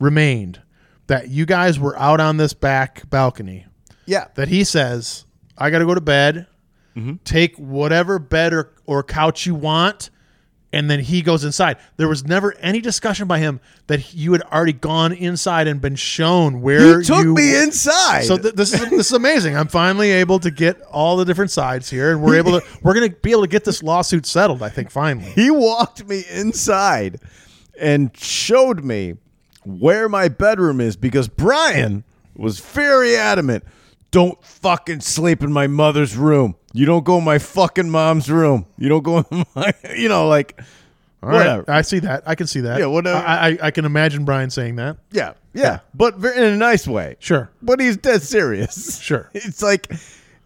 remained 0.00 0.60
that 1.08 1.28
you 1.28 1.44
guys 1.44 1.78
were 1.78 1.98
out 1.98 2.20
on 2.20 2.36
this 2.38 2.54
back 2.54 3.08
balcony. 3.10 3.66
yeah. 4.06 4.28
That 4.36 4.48
he 4.48 4.62
says, 4.64 5.24
"I 5.58 5.70
got 5.70 5.80
to 5.80 5.86
go 5.86 5.94
to 5.94 6.00
bed. 6.00 6.46
Mm-hmm. 6.96 7.14
Take 7.24 7.56
whatever 7.56 8.18
bed 8.18 8.52
or, 8.54 8.72
or 8.86 9.02
couch 9.02 9.44
you 9.46 9.54
want." 9.54 10.10
And 10.70 10.90
then 10.90 11.00
he 11.00 11.22
goes 11.22 11.44
inside. 11.44 11.78
There 11.96 12.08
was 12.08 12.26
never 12.26 12.52
any 12.58 12.82
discussion 12.82 13.26
by 13.26 13.38
him 13.38 13.58
that 13.86 14.12
you 14.12 14.32
had 14.32 14.42
already 14.42 14.74
gone 14.74 15.14
inside 15.14 15.66
and 15.66 15.80
been 15.80 15.96
shown 15.96 16.60
where 16.60 16.98
He 16.98 17.06
took 17.06 17.24
you 17.24 17.34
me 17.34 17.56
inside. 17.62 18.24
so 18.24 18.36
th- 18.36 18.52
this 18.54 18.74
is 18.74 18.80
this 18.90 19.06
is 19.06 19.12
amazing. 19.12 19.56
I'm 19.56 19.68
finally 19.68 20.10
able 20.10 20.38
to 20.40 20.50
get 20.50 20.78
all 20.82 21.16
the 21.16 21.24
different 21.24 21.50
sides 21.52 21.88
here, 21.88 22.10
and 22.12 22.20
we're 22.22 22.36
able 22.36 22.60
to 22.60 22.66
we're 22.82 22.92
going 22.92 23.08
to 23.10 23.16
be 23.16 23.30
able 23.30 23.40
to 23.42 23.48
get 23.48 23.64
this 23.64 23.82
lawsuit 23.82 24.26
settled. 24.26 24.62
I 24.62 24.68
think 24.68 24.90
finally. 24.90 25.30
he 25.30 25.50
walked 25.50 26.06
me 26.06 26.24
inside 26.30 27.20
and 27.80 28.14
showed 28.14 28.84
me 28.84 29.14
where 29.68 30.08
my 30.08 30.28
bedroom 30.28 30.80
is 30.80 30.96
because 30.96 31.28
Brian 31.28 32.02
was 32.34 32.58
very 32.58 33.16
adamant. 33.16 33.64
Don't 34.10 34.42
fucking 34.42 35.00
sleep 35.00 35.42
in 35.42 35.52
my 35.52 35.66
mother's 35.66 36.16
room. 36.16 36.56
You 36.72 36.86
don't 36.86 37.04
go 37.04 37.18
in 37.18 37.24
my 37.24 37.38
fucking 37.38 37.90
mom's 37.90 38.30
room. 38.30 38.64
You 38.78 38.88
don't 38.88 39.02
go 39.02 39.18
in 39.30 39.44
my, 39.54 39.74
you 39.94 40.08
know, 40.08 40.26
like, 40.26 40.58
All 41.22 41.28
right, 41.28 41.36
whatever. 41.36 41.64
I 41.68 41.82
see 41.82 41.98
that. 41.98 42.22
I 42.26 42.34
can 42.34 42.46
see 42.46 42.60
that. 42.60 42.78
Yeah, 42.80 42.86
whatever. 42.86 43.18
I, 43.18 43.48
I 43.50 43.58
I 43.64 43.70
can 43.70 43.84
imagine 43.84 44.24
Brian 44.24 44.48
saying 44.48 44.76
that. 44.76 44.96
yeah, 45.10 45.34
yeah, 45.52 45.80
but 45.94 46.16
very, 46.16 46.38
in 46.38 46.44
a 46.54 46.56
nice 46.56 46.86
way. 46.88 47.16
Sure, 47.18 47.50
But 47.60 47.80
he's 47.80 47.96
dead 47.98 48.22
serious. 48.22 48.98
Sure. 49.00 49.28
It's 49.34 49.60
like, 49.62 49.92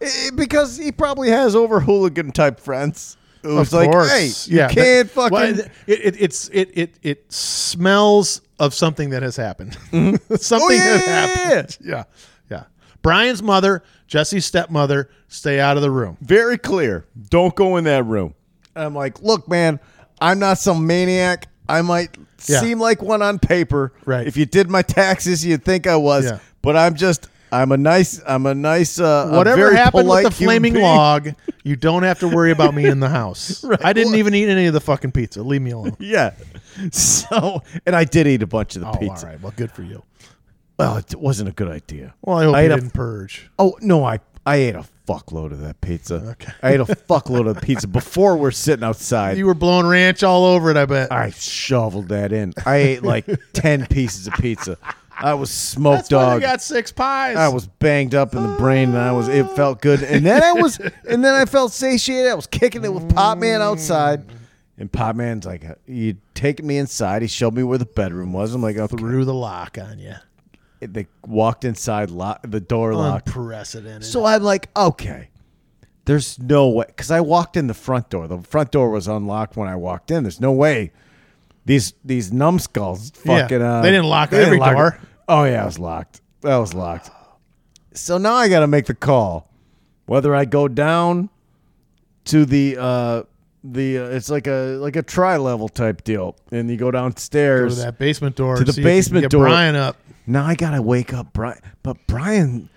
eh, 0.01 0.31
because 0.35 0.77
he 0.77 0.91
probably 0.91 1.29
has 1.29 1.55
over 1.55 1.79
hooligan 1.79 2.31
type 2.31 2.59
friends. 2.59 3.15
It 3.43 3.49
of 3.49 3.55
was 3.55 3.73
like, 3.73 3.91
course. 3.91 4.09
hey, 4.11 4.27
you 4.51 4.57
yeah, 4.59 4.67
can't 4.69 5.07
that- 5.07 5.13
fucking. 5.13 5.31
well, 5.33 5.59
it, 5.59 5.69
it, 5.87 6.21
it's 6.21 6.47
it, 6.49 6.69
it 6.73 6.95
it 7.03 7.31
smells 7.33 8.41
of 8.59 8.73
something 8.73 9.09
that 9.11 9.23
has 9.23 9.35
happened. 9.35 9.77
Mm-hmm. 9.91 10.35
something 10.39 10.67
Oh, 10.69 10.71
yeah, 10.71 10.97
has 10.97 11.05
happened. 11.05 11.77
Yeah, 11.85 12.03
yeah. 12.49 12.63
Brian's 13.01 13.43
mother, 13.43 13.83
Jesse's 14.07 14.45
stepmother, 14.45 15.09
stay 15.27 15.59
out 15.59 15.75
of 15.77 15.83
the 15.83 15.91
room. 15.91 16.17
very 16.21 16.57
clear. 16.57 17.05
Don't 17.29 17.53
go 17.55 17.75
in 17.77 17.83
that 17.85 18.05
room. 18.05 18.33
And 18.75 18.85
I'm 18.85 18.95
like, 18.95 19.21
look, 19.21 19.47
man, 19.47 19.79
I'm 20.21 20.39
not 20.39 20.57
some 20.57 20.87
maniac. 20.87 21.47
I 21.67 21.81
might 21.81 22.15
Yeah. 22.47 22.59
seem 22.61 22.79
like 22.79 23.01
one 23.01 23.21
on 23.21 23.39
paper. 23.39 23.93
Right. 24.05 24.25
If 24.25 24.37
you 24.37 24.45
did 24.45 24.69
my 24.69 24.81
taxes, 24.81 25.45
you'd 25.45 25.63
think 25.65 25.85
I 25.87 25.95
was. 25.95 26.25
Yeah. 26.25 26.39
But 26.61 26.75
I'm 26.77 26.95
just, 26.95 27.27
I'm 27.53 27.71
a 27.71 27.77
nice, 27.77 28.19
I'm 28.27 28.45
a 28.45 28.55
nice, 28.55 28.99
uh, 28.99 29.29
a 29.31 29.37
Whatever 29.37 29.57
very 29.61 29.75
happened 29.75 30.09
with 30.09 30.23
the 30.23 30.31
flaming 30.31 30.73
being. 30.73 30.83
log, 30.83 31.29
you 31.63 31.75
don't 31.75 32.03
have 32.03 32.19
to 32.19 32.27
worry 32.27 32.51
about 32.51 32.73
me 32.73 32.85
in 32.85 32.99
the 32.99 33.09
house. 33.21 33.63
I 33.83 33.93
didn't 33.93 34.15
even 34.15 34.33
eat 34.33 34.49
any 34.49 34.65
of 34.65 34.73
the 34.73 34.81
fucking 34.81 35.11
pizza. 35.11 35.43
Leave 35.43 35.61
me 35.61 35.71
alone. 35.71 35.95
Yeah. 35.99 36.31
So, 36.91 37.61
and 37.85 37.95
I 37.95 38.03
did 38.03 38.25
eat 38.27 38.41
a 38.41 38.47
bunch 38.47 38.75
of 38.75 38.81
the 38.81 38.89
Oh, 38.89 38.93
pizza. 38.97 39.25
all 39.27 39.31
right. 39.31 39.41
Well, 39.41 39.53
good 39.55 39.71
for 39.71 39.83
you. 39.83 40.03
Well, 40.79 40.97
it 40.97 41.13
wasn't 41.15 41.49
a 41.49 41.51
good 41.51 41.69
idea. 41.69 42.15
Well, 42.21 42.37
I 42.39 42.43
hope 42.45 42.55
I 42.55 42.61
you 42.61 42.65
ate 42.65 42.71
a- 42.71 42.75
didn't 42.75 42.93
purge. 42.93 43.49
Oh 43.59 43.77
no, 43.81 44.03
I 44.03 44.19
I 44.45 44.55
ate 44.57 44.75
a 44.75 44.83
fuckload 45.07 45.51
of 45.51 45.59
that 45.61 45.79
pizza. 45.81 46.15
Okay. 46.31 46.51
I 46.63 46.73
ate 46.73 46.79
a 46.79 46.85
fuckload 46.85 47.47
of 47.47 47.61
pizza 47.61 47.87
before 47.87 48.35
we're 48.35 48.51
sitting 48.51 48.83
outside. 48.83 49.37
You 49.37 49.45
were 49.45 49.53
blowing 49.53 49.85
ranch 49.85 50.23
all 50.23 50.45
over 50.45 50.71
it. 50.71 50.77
I 50.77 50.85
bet. 50.85 51.11
I 51.11 51.29
shoveled 51.29 52.09
that 52.09 52.33
in. 52.33 52.53
I 52.65 52.77
ate 52.77 53.03
like 53.03 53.27
ten 53.53 53.85
pieces 53.85 54.25
of 54.27 54.33
pizza. 54.33 54.77
I 55.17 55.33
was 55.33 55.51
smoked 55.51 55.97
That's 55.97 56.09
dog. 56.09 56.41
they 56.41 56.47
got 56.47 56.61
six 56.61 56.91
pies. 56.91 57.37
I 57.37 57.47
was 57.47 57.67
banged 57.67 58.15
up 58.15 58.33
in 58.35 58.43
the 58.43 58.55
brain, 58.57 58.89
and 58.89 58.97
I 58.97 59.11
was. 59.11 59.27
It 59.27 59.49
felt 59.51 59.81
good, 59.81 60.03
and 60.03 60.25
then 60.25 60.43
I 60.43 60.53
was, 60.53 60.79
and 61.09 61.23
then 61.23 61.33
I 61.33 61.45
felt 61.45 61.71
satiated. 61.71 62.31
I 62.31 62.35
was 62.35 62.47
kicking 62.47 62.83
it 62.83 62.93
with 62.93 63.13
Pop 63.13 63.37
Man 63.37 63.61
outside, 63.61 64.23
and 64.77 64.91
Pop 64.91 65.15
Man's 65.15 65.45
like, 65.45 65.63
"You 65.85 66.17
take 66.33 66.63
me 66.63 66.77
inside." 66.77 67.21
He 67.21 67.27
showed 67.27 67.53
me 67.53 67.63
where 67.63 67.77
the 67.77 67.85
bedroom 67.85 68.33
was. 68.33 68.53
I'm 68.53 68.61
like, 68.61 68.77
okay. 68.77 68.97
threw 68.97 69.25
the 69.25 69.33
lock 69.33 69.77
on 69.77 69.99
you. 69.99 70.15
They 70.79 71.07
walked 71.25 71.63
inside, 71.63 72.09
lock, 72.09 72.41
the 72.43 72.59
door 72.59 72.93
locked. 72.93 73.27
Unprecedented. 73.27 74.05
So 74.05 74.25
I'm 74.25 74.43
like, 74.43 74.69
okay, 74.75 75.29
there's 76.05 76.37
no 76.39 76.67
way 76.69 76.85
because 76.87 77.11
I 77.11 77.21
walked 77.21 77.55
in 77.55 77.67
the 77.67 77.73
front 77.73 78.09
door. 78.09 78.27
The 78.27 78.41
front 78.41 78.71
door 78.71 78.89
was 78.89 79.07
unlocked 79.07 79.55
when 79.55 79.69
I 79.69 79.75
walked 79.75 80.11
in. 80.11 80.23
There's 80.23 80.41
no 80.41 80.51
way 80.51 80.91
these 81.65 81.93
these 82.03 82.31
numbskulls 82.31 83.11
Yeah, 83.25 83.41
fucking. 83.41 83.61
Uh, 83.61 83.81
they 83.81 83.91
didn't 83.91 84.07
lock 84.07 84.33
every 84.33 84.59
lock 84.59 84.75
door. 84.75 84.99
it. 85.01 85.07
Oh 85.27 85.43
yeah, 85.43 85.63
it 85.63 85.65
was 85.65 85.79
locked. 85.79 86.21
That 86.41 86.57
was 86.57 86.73
locked. 86.73 87.09
So 87.93 88.17
now 88.17 88.33
I 88.33 88.49
got 88.49 88.61
to 88.61 88.67
make 88.67 88.85
the 88.85 88.95
call 88.95 89.49
whether 90.05 90.35
I 90.35 90.45
go 90.45 90.67
down 90.67 91.29
to 92.25 92.45
the 92.45 92.77
uh 92.79 93.23
the 93.63 93.97
uh, 93.97 94.05
it's 94.09 94.29
like 94.29 94.47
a 94.47 94.77
like 94.81 94.95
a 94.95 95.03
tri 95.03 95.37
level 95.37 95.69
type 95.69 96.03
deal, 96.03 96.35
and 96.51 96.69
you 96.69 96.77
go 96.77 96.87
go 96.87 96.91
downstairs. 96.91 97.77
to 97.77 97.83
that 97.83 97.97
basement 97.97 98.35
door. 98.35 98.57
To 98.57 98.63
the 98.63 98.73
see 98.73 98.81
if 98.81 98.85
you 98.85 98.89
can 98.89 98.97
basement 98.97 99.31
door. 99.31 99.45
Brian 99.45 99.75
up. 99.75 99.97
Now 100.27 100.45
I 100.45 100.55
gotta 100.55 100.81
wake 100.81 101.13
up 101.13 101.33
Brian, 101.33 101.59
but 101.81 101.97
Brian 102.07 102.69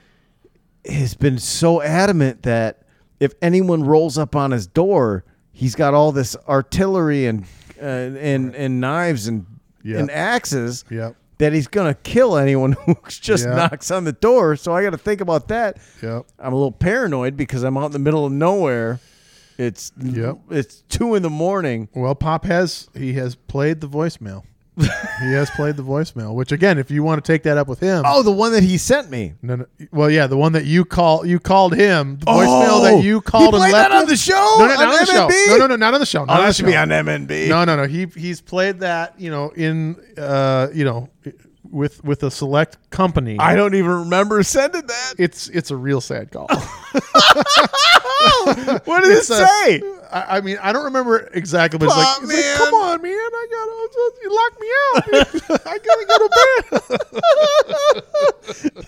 has 0.89 1.14
been 1.14 1.39
so 1.39 1.82
adamant 1.82 2.43
that 2.43 2.82
if 3.18 3.34
anyone 3.43 3.82
rolls 3.82 4.18
up 4.18 4.37
on 4.37 4.51
his 4.53 4.66
door, 4.66 5.24
he's 5.53 5.74
got 5.74 5.95
all 5.95 6.12
this 6.12 6.37
artillery 6.49 7.26
and 7.26 7.47
uh, 7.81 7.85
and 7.85 8.55
and 8.55 8.81
knives 8.81 9.27
and 9.29 9.47
Yep. 9.83 10.01
and 10.01 10.11
axes 10.11 10.85
Yep. 10.91 11.14
that 11.39 11.53
he's 11.53 11.68
gonna 11.68 11.95
kill 11.95 12.37
anyone 12.37 12.72
who 12.87 12.97
just 13.09 13.45
Yeah. 13.47 13.55
knocks 13.55 13.91
on 13.91 14.05
the 14.05 14.12
door. 14.12 14.57
So 14.57 14.72
I 14.72 14.83
got 14.83 14.91
to 14.91 14.99
think 14.99 15.20
about 15.20 15.49
that. 15.49 15.79
Yep. 16.03 16.27
I'm 16.41 16.53
a 16.53 16.57
little 16.57 16.72
paranoid 16.72 17.37
because 17.37 17.62
I'm 17.62 17.77
out 17.77 17.87
in 17.87 17.93
the 17.93 17.99
middle 18.01 18.27
of 18.27 18.33
nowhere. 18.33 18.99
It's 19.59 19.93
Yep. 20.03 20.39
it's 20.51 20.83
two 20.89 21.14
in 21.14 21.22
the 21.22 21.31
morning. 21.31 21.89
Well, 21.95 22.14
Pop 22.14 22.45
has 22.47 22.89
he 22.95 23.12
has 23.14 23.35
played 23.37 23.81
the 23.81 23.89
voicemail. 23.89 24.43
He 24.79 25.33
has 25.33 25.49
played 25.51 25.77
the 25.77 25.83
voicemail. 25.83 26.35
Which 26.35 26.53
again, 26.53 26.79
if 26.79 26.91
you 26.91 27.03
want 27.03 27.24
to 27.24 27.33
take 27.33 27.43
that 27.45 27.57
up 27.57 27.66
with 27.68 27.81
him, 27.81 28.03
Oh, 28.07 28.22
the 28.22 28.31
one 28.33 28.53
that 28.53 28.62
he 28.62 28.77
sent 28.79 29.11
me. 29.11 29.35
no, 29.43 29.57
no, 29.57 29.66
well, 29.91 30.11
yeah, 30.11 30.27
the 30.27 30.37
one 30.37 30.53
that 30.53 30.64
you 30.66 30.85
call 30.85 31.24
you 31.27 31.39
called 31.41 31.74
him, 31.74 32.18
the 32.18 32.27
voicemail 32.27 32.68
Oh, 32.70 32.85
that 32.85 33.03
you 33.05 33.20
called 33.20 33.43
he 33.43 33.47
and 33.49 33.57
played 33.57 33.72
left 33.72 33.91
that 33.91 33.97
on 33.97 34.03
with- 34.03 34.09
the 34.11 34.16
show? 34.16 34.57
No, 34.59 34.66
no, 34.66 34.74
not 34.74 34.85
on 34.93 34.99
the 35.01 35.07
show. 35.07 35.29
MNB? 35.29 35.47
No, 35.49 35.57
no, 35.59 35.66
no, 35.68 35.77
not 35.77 35.95
on 35.95 36.01
the 36.01 36.07
show. 36.07 36.24
Not 36.24 36.29
Oh, 36.29 36.33
on 36.35 36.41
the 36.41 36.47
that 36.47 36.57
should 36.57 36.64
show. 36.66 36.70
be 36.72 36.77
on 36.77 36.89
MNB. 36.91 37.49
No, 37.49 37.64
no, 37.64 37.77
no. 37.77 37.85
He 37.87 38.07
he's 38.16 38.41
played 38.41 38.81
that, 38.81 39.18
you 39.18 39.31
know, 39.31 39.51
in 39.51 39.97
uh, 40.18 40.68
you 40.74 40.85
know, 40.85 41.09
with 41.70 42.02
with 42.04 42.22
a 42.22 42.30
select 42.30 42.76
company. 42.90 43.38
I 43.38 43.54
don't 43.56 43.74
even 43.74 43.90
remember 43.90 44.42
sending 44.42 44.86
that. 44.86 45.14
it's 45.18 45.48
it's 45.48 45.70
a 45.70 45.76
real 45.76 46.00
sad 46.00 46.30
call. 46.30 46.48
What 48.84 49.02
did 49.02 49.12
it 49.12 49.18
It's 49.18 49.30
a- 49.30 49.34
say? 49.46 49.82
I, 50.10 50.36
I 50.36 50.40
mean, 50.40 50.56
I 50.62 50.72
don't 50.72 50.84
remember 50.84 51.28
exactly, 51.34 51.78
but 51.78 51.86
it's 51.86 51.96
like, 51.96 52.06
it's 52.22 52.32
like, 52.32 52.58
come 52.58 52.74
on, 52.74 53.02
man, 53.02 53.12
I 53.12 53.46
gotta, 53.50 53.88
you 54.22 54.30
locked 54.36 54.60
me 54.60 54.68
out. 54.94 55.02
I 55.66 55.78
gotta 55.78 56.06
go 56.06 56.18
to 56.18 56.28
bed. 58.62 58.86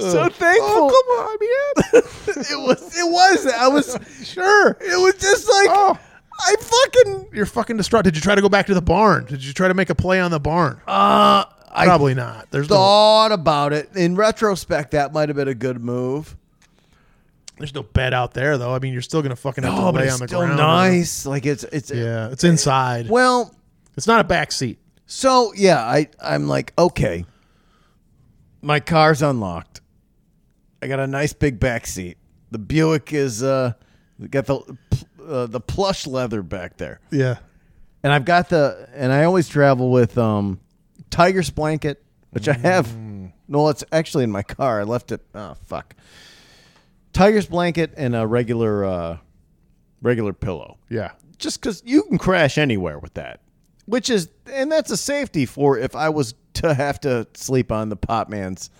so 0.00 0.28
thankful. 0.28 0.68
Oh, 0.68 0.90
come 0.90 1.08
on, 1.20 1.36
man. 1.40 2.02
it 2.50 2.60
was. 2.66 2.98
It 2.98 3.04
was. 3.10 3.46
I 3.46 3.68
was 3.68 3.96
sure. 4.24 4.70
It 4.80 5.00
was 5.00 5.14
just 5.20 5.48
like 5.48 5.68
Oh. 5.70 5.98
I 6.36 6.56
fucking. 6.58 7.28
You're 7.32 7.46
fucking 7.46 7.76
distraught. 7.76 8.02
Did 8.04 8.16
you 8.16 8.20
try 8.22 8.34
to 8.34 8.42
go 8.42 8.48
back 8.48 8.66
to 8.66 8.74
the 8.74 8.82
barn? 8.82 9.24
Did 9.26 9.44
you 9.44 9.52
try 9.52 9.68
to 9.68 9.74
make 9.74 9.88
a 9.90 9.94
play 9.94 10.18
on 10.20 10.32
the 10.32 10.40
barn? 10.40 10.80
Uh, 10.86 11.44
I 11.76 11.86
Probably 11.86 12.14
not. 12.14 12.50
There's 12.52 12.70
no, 12.70 12.76
thought 12.76 13.32
about 13.32 13.72
it. 13.72 13.90
In 13.96 14.14
retrospect, 14.14 14.92
that 14.92 15.12
might 15.12 15.28
have 15.28 15.34
been 15.36 15.48
a 15.48 15.54
good 15.54 15.82
move. 15.82 16.36
there's 17.58 17.74
no 17.74 17.82
bed 17.82 18.14
out 18.14 18.32
there 18.34 18.56
though. 18.58 18.72
I 18.74 18.78
mean, 18.78 18.92
you're 18.92 19.02
still 19.02 19.22
gonna 19.22 19.34
fucking 19.36 19.64
have 19.64 19.74
Oh, 19.74 19.90
to 19.90 19.98
lay 19.98 20.08
on 20.08 20.20
the 20.20 20.28
still 20.28 20.40
ground. 20.40 20.56
nice. 20.56 21.26
Like 21.26 21.46
it's 21.46 21.64
it's. 21.64 21.90
Yeah, 21.90 22.28
it's 22.30 22.44
inside. 22.44 23.08
Well, 23.10 23.54
It's 23.96 24.06
not 24.06 24.20
a 24.20 24.24
back 24.24 24.52
seat. 24.52 24.78
so 25.06 25.52
yeah, 25.56 25.80
I 25.80 26.08
I'm 26.22 26.46
like 26.46 26.72
okay. 26.78 27.24
My 28.62 28.80
car's 28.80 29.20
unlocked. 29.20 29.80
I 30.80 30.86
got 30.86 31.00
a 31.00 31.06
nice 31.06 31.32
big 31.32 31.58
back 31.60 31.86
seat. 31.86 32.18
The 32.50 32.58
Buick 32.58 33.12
is 33.12 33.42
uh 33.42 33.72
got 34.30 34.46
the 34.46 34.60
uh, 35.26 35.46
the 35.46 35.60
plush 35.60 36.06
leather 36.06 36.42
back 36.42 36.76
there. 36.76 37.00
Yeah. 37.10 37.36
and 38.02 38.12
I've 38.12 38.24
got 38.24 38.48
the 38.48 38.88
and 38.94 39.12
I 39.12 39.24
always 39.24 39.48
travel 39.48 39.90
with 39.90 40.16
um 40.18 40.60
Tiger's 41.14 41.48
blanket, 41.50 42.02
which 42.30 42.48
I 42.48 42.54
have. 42.54 42.92
No, 43.46 43.68
it's 43.68 43.84
actually 43.92 44.24
in 44.24 44.32
my 44.32 44.42
car. 44.42 44.80
I 44.80 44.82
left 44.82 45.12
it. 45.12 45.20
Oh 45.34 45.54
fuck. 45.66 45.94
Tiger's 47.12 47.46
blanket 47.46 47.94
and 47.96 48.16
a 48.16 48.26
regular 48.26 48.84
uh 48.84 49.18
regular 50.02 50.32
pillow. 50.32 50.78
Yeah. 50.88 51.12
Just 51.38 51.60
because 51.60 51.82
you 51.86 52.02
can 52.02 52.18
crash 52.18 52.58
anywhere 52.58 52.98
with 52.98 53.14
that, 53.14 53.40
which 53.86 54.10
is 54.10 54.28
and 54.52 54.72
that's 54.72 54.90
a 54.90 54.96
safety 54.96 55.46
for 55.46 55.78
if 55.78 55.94
I 55.94 56.08
was 56.08 56.34
to 56.54 56.74
have 56.74 57.00
to 57.02 57.26
sleep 57.34 57.70
on 57.70 57.88
the 57.90 57.96
Pop 57.96 58.28
Man's 58.28 58.70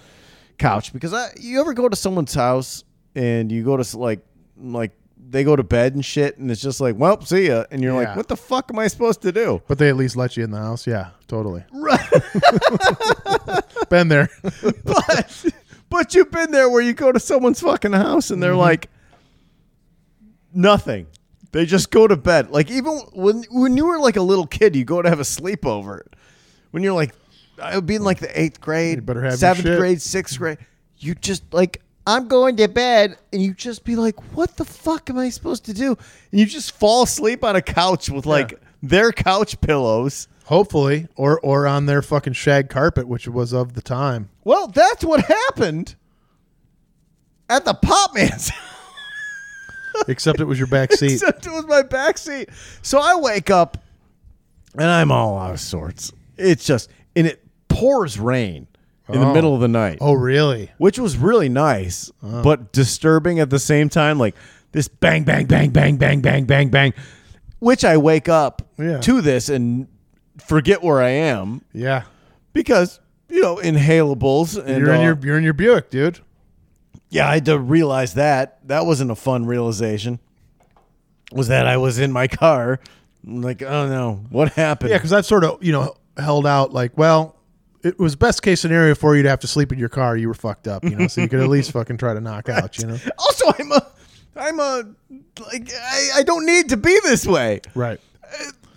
couch 0.58 0.92
because 0.92 1.12
I 1.14 1.30
you 1.38 1.60
ever 1.60 1.72
go 1.72 1.88
to 1.88 1.96
someone's 1.96 2.34
house 2.34 2.82
and 3.14 3.50
you 3.52 3.62
go 3.64 3.76
to 3.76 3.82
s- 3.82 3.94
like 3.94 4.20
like 4.56 4.90
they 5.26 5.42
go 5.44 5.56
to 5.56 5.62
bed 5.62 5.94
and 5.94 6.04
shit 6.04 6.36
and 6.38 6.50
it's 6.50 6.60
just 6.60 6.80
like 6.80 6.96
well 6.98 7.20
see 7.22 7.46
ya 7.48 7.64
and 7.70 7.82
you're 7.82 7.92
Yeah. 8.00 8.08
like 8.08 8.16
what 8.16 8.28
the 8.28 8.36
fuck 8.36 8.70
am 8.70 8.78
I 8.78 8.88
supposed 8.88 9.22
to 9.22 9.32
do 9.32 9.62
But 9.66 9.78
they 9.78 9.88
at 9.88 9.96
least 9.96 10.16
let 10.16 10.36
you 10.36 10.44
in 10.44 10.50
the 10.50 10.58
house. 10.58 10.86
Yeah, 10.86 11.10
totally. 11.28 11.64
Been 13.90 14.08
there. 14.08 14.28
but 14.84 15.44
but 15.90 16.14
you've 16.14 16.30
been 16.30 16.50
there 16.50 16.68
where 16.68 16.82
you 16.82 16.92
go 16.92 17.12
to 17.12 17.20
someone's 17.20 17.60
fucking 17.60 17.92
house 17.92 18.30
and 18.30 18.42
they're 18.42 18.52
Mm-hmm. 18.52 18.60
like 18.60 18.90
nothing. 20.52 21.06
They 21.52 21.66
just 21.66 21.90
go 21.90 22.08
to 22.08 22.16
bed. 22.16 22.50
Like 22.50 22.70
even 22.70 22.92
when 23.12 23.44
when 23.50 23.76
you 23.76 23.86
were 23.86 23.98
like 23.98 24.16
a 24.16 24.22
little 24.22 24.46
kid, 24.46 24.74
you 24.74 24.84
go 24.84 25.02
to 25.02 25.08
have 25.08 25.20
a 25.20 25.24
sleepover. 25.24 26.00
When 26.72 26.82
you're 26.82 26.94
like, 26.94 27.14
I 27.62 27.76
would 27.76 27.86
be 27.86 27.94
in 27.94 28.02
like 28.02 28.18
the 28.18 28.40
eighth 28.40 28.60
grade, 28.60 28.96
You 28.96 29.02
better 29.02 29.22
have 29.22 29.32
your 29.32 29.38
seventh 29.38 29.66
shit. 29.66 29.78
grade, 29.78 30.02
sixth 30.02 30.38
grade. 30.38 30.58
You 30.98 31.14
just 31.14 31.44
like 31.54 31.80
I'm 32.06 32.28
going 32.28 32.56
to 32.56 32.68
bed, 32.68 33.16
and 33.32 33.40
you 33.42 33.54
just 33.54 33.84
be 33.84 33.96
like, 33.96 34.20
what 34.36 34.56
the 34.58 34.64
fuck 34.64 35.08
am 35.08 35.18
I 35.18 35.30
supposed 35.30 35.64
to 35.66 35.72
do? 35.72 35.96
And 36.30 36.40
you 36.40 36.44
just 36.46 36.72
fall 36.72 37.04
asleep 37.04 37.42
on 37.42 37.56
a 37.56 37.62
couch 37.62 38.10
with 38.10 38.26
like 38.26 38.52
Yeah. 38.52 38.58
their 38.82 39.12
couch 39.12 39.60
pillows. 39.60 40.28
Hopefully, 40.46 41.08
or 41.16 41.40
or 41.40 41.66
on 41.66 41.86
their 41.86 42.02
fucking 42.02 42.34
shag 42.34 42.68
carpet, 42.68 43.08
which 43.08 43.26
was 43.26 43.54
of 43.54 43.72
the 43.72 43.80
time. 43.80 44.28
Well, 44.44 44.66
that's 44.66 45.02
what 45.02 45.24
happened 45.24 45.94
at 47.48 47.64
the 47.64 47.72
Pop 47.72 48.14
Man's. 48.14 48.52
Except 50.08 50.40
it 50.40 50.44
was 50.44 50.58
your 50.58 50.66
back 50.66 50.92
seat. 50.92 51.12
Except 51.12 51.46
it 51.46 51.52
was 51.52 51.64
my 51.66 51.82
back 51.82 52.18
seat. 52.18 52.50
So 52.82 52.98
I 53.00 53.14
wake 53.14 53.48
up 53.48 53.78
and 54.74 54.84
I'm 54.84 55.10
all 55.10 55.38
out 55.38 55.52
of 55.52 55.60
sorts. 55.60 56.12
It's 56.36 56.66
just 56.66 56.90
and 57.16 57.26
it 57.26 57.42
pours 57.68 58.18
rain 58.18 58.66
in 59.08 59.20
the 59.20 59.26
Oh. 59.26 59.32
middle 59.34 59.54
of 59.54 59.60
the 59.60 59.68
night, 59.68 59.98
oh, 60.00 60.14
really? 60.14 60.70
which 60.78 60.98
was 60.98 61.16
really 61.16 61.48
nice, 61.48 62.10
oh. 62.22 62.42
but 62.42 62.72
disturbing 62.72 63.38
at 63.40 63.50
the 63.50 63.58
same 63.58 63.88
time. 63.88 64.18
Like 64.18 64.34
this 64.72 64.88
bang, 64.88 65.24
bang, 65.24 65.46
bang, 65.46 65.70
bang, 65.70 65.96
bang, 65.96 66.20
bang, 66.20 66.44
bang, 66.44 66.68
bang. 66.70 66.94
Which 67.58 67.84
I 67.84 67.96
wake 67.96 68.28
up 68.28 68.62
Yeah. 68.78 68.98
to 69.00 69.20
this 69.20 69.48
and 69.48 69.86
forget 70.38 70.82
where 70.82 71.00
I 71.02 71.10
am 71.10 71.62
Yeah. 71.72 72.02
because 72.52 73.00
you 73.28 73.40
know 73.42 73.56
inhalables 73.56 74.56
and 74.58 74.78
You're 74.84 74.94
in 74.94 75.00
your 75.02 75.18
you're 75.22 75.38
in 75.38 75.44
your 75.44 75.52
Buick, 75.54 75.90
dude. 75.90 76.20
Yeah, 77.10 77.28
I 77.28 77.34
had 77.34 77.44
to 77.46 77.58
realize 77.58 78.14
that. 78.14 78.58
That 78.66 78.86
wasn't 78.86 79.10
a 79.10 79.14
fun 79.14 79.46
realization. 79.46 80.18
Was 81.32 81.48
that 81.48 81.66
I 81.66 81.76
was 81.76 81.98
in 81.98 82.10
my 82.12 82.26
car. 82.28 82.80
I'm 83.26 83.40
like, 83.42 83.62
oh 83.62 83.86
no, 83.88 84.24
what 84.30 84.52
happened? 84.54 84.90
Yeah, 84.90 84.96
because 84.98 85.12
I've 85.12 85.26
sort 85.26 85.44
of 85.44 85.62
you 85.62 85.72
know 85.72 85.94
held 86.16 86.46
out 86.46 86.72
like, 86.72 86.96
well, 86.98 87.33
it 87.84 87.98
was 87.98 88.16
best 88.16 88.42
case 88.42 88.60
scenario 88.60 88.94
for 88.94 89.16
you 89.16 89.22
to 89.22 89.28
have 89.28 89.40
to 89.40 89.46
sleep 89.46 89.72
in 89.72 89.78
your 89.78 89.88
car. 89.88 90.16
You 90.16 90.28
were 90.28 90.34
fucked 90.34 90.66
up, 90.68 90.84
you 90.84 90.96
know, 90.96 91.06
so 91.06 91.20
you 91.20 91.28
could 91.28 91.40
at 91.40 91.48
least 91.48 91.70
fucking 91.78 91.96
try 91.98 92.14
to 92.14 92.20
knock 92.20 92.48
out, 92.48 92.78
you 92.78 92.86
know. 92.86 92.96
also, 93.18 93.46
I'm 93.58 93.72
a, 93.72 93.86
I'm 94.36 94.60
a, 94.60 94.84
like, 95.52 95.70
I, 95.72 96.10
I 96.16 96.22
don't 96.22 96.46
need 96.46 96.68
to 96.70 96.76
be 96.76 96.98
this 97.04 97.26
way. 97.26 97.60
Right. 97.74 98.00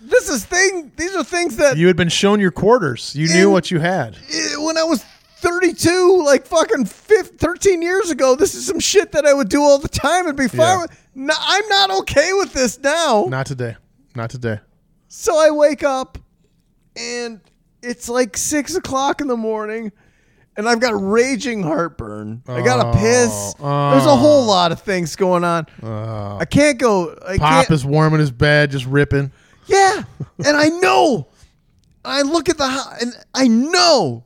This 0.00 0.28
is 0.28 0.44
thing. 0.44 0.92
These 0.96 1.14
are 1.16 1.24
things 1.24 1.56
that 1.56 1.76
You 1.76 1.86
had 1.88 1.96
been 1.96 2.08
shown 2.08 2.38
your 2.40 2.50
quarters. 2.52 3.14
You 3.16 3.28
knew 3.28 3.50
what 3.50 3.70
you 3.70 3.78
had. 3.80 4.16
eh, 4.32 4.54
when 4.58 4.78
I 4.78 4.84
was 4.84 5.04
32, 5.38 6.22
like 6.24 6.46
fucking 6.46 6.84
15, 6.86 7.36
13 7.38 7.82
years 7.82 8.10
ago, 8.10 8.34
this 8.36 8.54
is 8.54 8.66
some 8.66 8.80
shit 8.80 9.12
that 9.12 9.24
I 9.26 9.32
would 9.34 9.48
do 9.48 9.60
all 9.62 9.78
the 9.78 9.88
time 9.88 10.26
and 10.26 10.36
be 10.36 10.48
fine 10.48 10.58
Yeah. 10.60 10.80
with. 10.82 11.06
No, 11.14 11.34
I'm 11.38 11.68
not 11.68 11.90
okay 12.02 12.32
with 12.34 12.52
this 12.52 12.78
now. 12.78 13.26
Not 13.28 13.46
today. 13.46 13.76
Not 14.14 14.30
today. 14.30 14.60
So 15.08 15.36
I 15.36 15.50
wake 15.50 15.82
up 15.82 16.18
and 16.96 17.40
it's 17.82 18.08
like 18.08 18.36
six 18.36 18.74
o'clock 18.74 19.20
in 19.20 19.28
the 19.28 19.36
morning 19.36 19.92
and 20.56 20.68
I've 20.68 20.80
got 20.80 20.92
raging 21.00 21.62
heartburn. 21.62 22.42
I 22.48 22.62
got 22.62 22.82
to 22.82 22.88
Oh, 22.88 22.92
piss. 23.00 23.54
There's 23.58 24.06
a 24.06 24.16
whole 24.16 24.44
lot 24.46 24.72
of 24.72 24.80
things 24.82 25.14
going 25.16 25.44
on. 25.44 25.66
I 25.82 26.44
can't 26.44 26.78
go. 26.78 27.16
I 27.26 27.38
Pop 27.38 27.66
can't. 27.66 27.70
is 27.70 27.84
warm 27.84 28.14
in 28.14 28.20
his 28.20 28.30
bed, 28.32 28.70
just 28.72 28.84
ripping. 28.86 29.30
yeah. 29.66 30.02
and 30.44 30.56
I 30.56 30.68
know. 30.68 31.28
I 32.04 32.22
look 32.22 32.48
at 32.48 32.58
the 32.58 32.66
house 32.68 33.02
and 33.02 33.12
I 33.34 33.48
know 33.48 34.24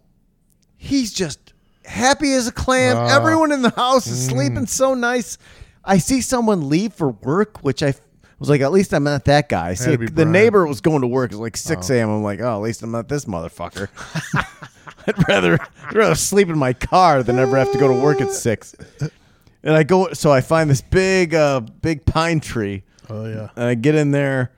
he's 0.76 1.12
just 1.12 1.38
happy 1.84 2.32
as 2.32 2.46
a 2.46 2.52
clam. 2.52 2.96
Ah. 2.96 3.16
Everyone 3.16 3.50
in 3.52 3.60
the 3.62 3.70
house 3.70 4.06
is 4.06 4.26
sleeping 4.26 4.66
so 4.66 4.94
nice. 4.94 5.36
I 5.84 5.98
see 5.98 6.20
someone 6.20 6.68
leave 6.68 6.92
for 6.94 7.08
work, 7.10 7.62
which 7.64 7.82
I 7.82 7.94
was 8.42 8.50
like, 8.50 8.60
at 8.60 8.72
least 8.72 8.92
I'm 8.92 9.04
not 9.04 9.24
that 9.26 9.48
guy. 9.48 9.74
See 9.74 9.96
the 9.96 10.08
Brian. 10.10 10.32
neighbor 10.32 10.66
was 10.66 10.80
going 10.80 11.00
to 11.02 11.06
work. 11.06 11.30
It's 11.30 11.40
like 11.40 11.56
6 11.56 11.88
a.m. 11.90 12.10
I'm 12.10 12.22
like, 12.22 12.40
oh, 12.40 12.56
at 12.56 12.62
least 12.62 12.82
I'm 12.82 12.90
not 12.90 13.08
this 13.08 13.24
motherfucker. 13.24 13.88
I'd 15.06 15.28
rather, 15.28 15.58
I'd 15.88 15.94
rather 15.94 16.14
sleep 16.14 16.48
in 16.48 16.58
my 16.58 16.72
car 16.72 17.22
than 17.22 17.38
ever 17.38 17.56
have 17.56 17.72
to 17.72 17.78
go 17.78 17.88
to 17.88 17.94
work 17.94 18.20
at 18.20 18.30
six. 18.32 18.74
And 19.64 19.76
I 19.76 19.84
go, 19.84 20.12
so 20.12 20.32
I 20.32 20.40
find 20.40 20.68
this 20.68 20.80
big, 20.80 21.34
uh, 21.36 21.60
big 21.60 22.04
pine 22.04 22.40
tree, 22.40 22.82
Oh 23.08 23.26
yeah. 23.26 23.48
and 23.54 23.64
I 23.66 23.74
get 23.76 23.94
in 23.94 24.10
there, 24.10 24.50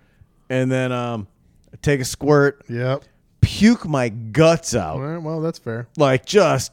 and 0.48 0.72
then 0.72 0.92
um, 0.92 1.28
I 1.70 1.76
take 1.82 2.00
a 2.00 2.06
squirt, 2.06 2.64
Yep. 2.70 3.04
puke 3.42 3.86
my 3.86 4.08
guts 4.08 4.74
out, 4.74 4.94
All 4.96 5.02
right, 5.02 5.18
well, 5.22 5.42
that's 5.42 5.58
fair. 5.58 5.88
like 5.98 6.24
just 6.24 6.72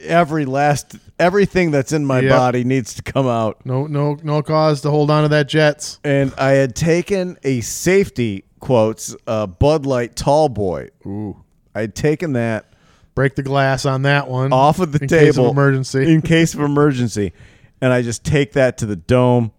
every 0.00 0.44
last, 0.44 0.96
everything 1.18 1.70
that's 1.70 1.92
in 1.92 2.04
my 2.06 2.20
Yep. 2.20 2.30
body 2.30 2.64
needs 2.64 2.94
to 2.94 3.02
come 3.02 3.26
out. 3.26 3.64
No, 3.64 3.86
no, 3.86 4.16
no 4.22 4.42
cause 4.42 4.80
to 4.82 4.90
hold 4.90 5.10
on 5.10 5.22
to 5.24 5.28
that 5.28 5.48
Jets. 5.48 5.98
And 6.04 6.32
I 6.38 6.50
had 6.52 6.74
taken 6.74 7.36
a 7.44 7.60
safety 7.60 8.44
quotes, 8.60 9.14
uh, 9.26 9.46
Bud 9.46 9.86
Light 9.86 10.16
Tall 10.16 10.48
Boy. 10.48 10.88
Ooh. 11.06 11.36
I 11.74 11.82
had 11.82 11.94
taken 11.94 12.32
that 12.34 12.66
Break 13.14 13.34
the 13.34 13.42
glass 13.42 13.84
on 13.86 14.02
that 14.02 14.28
one. 14.28 14.52
off 14.52 14.78
of 14.78 14.92
the 14.92 15.00
in 15.02 15.08
table 15.08 15.26
case 15.26 15.38
of 15.38 15.46
emergency. 15.46 16.12
in 16.12 16.22
case 16.22 16.54
of 16.54 16.60
emergency, 16.60 17.32
and 17.80 17.92
I 17.92 18.02
just 18.02 18.24
take 18.24 18.52
that 18.52 18.78
to 18.78 18.86
the 18.86 18.96
dome, 18.96 19.52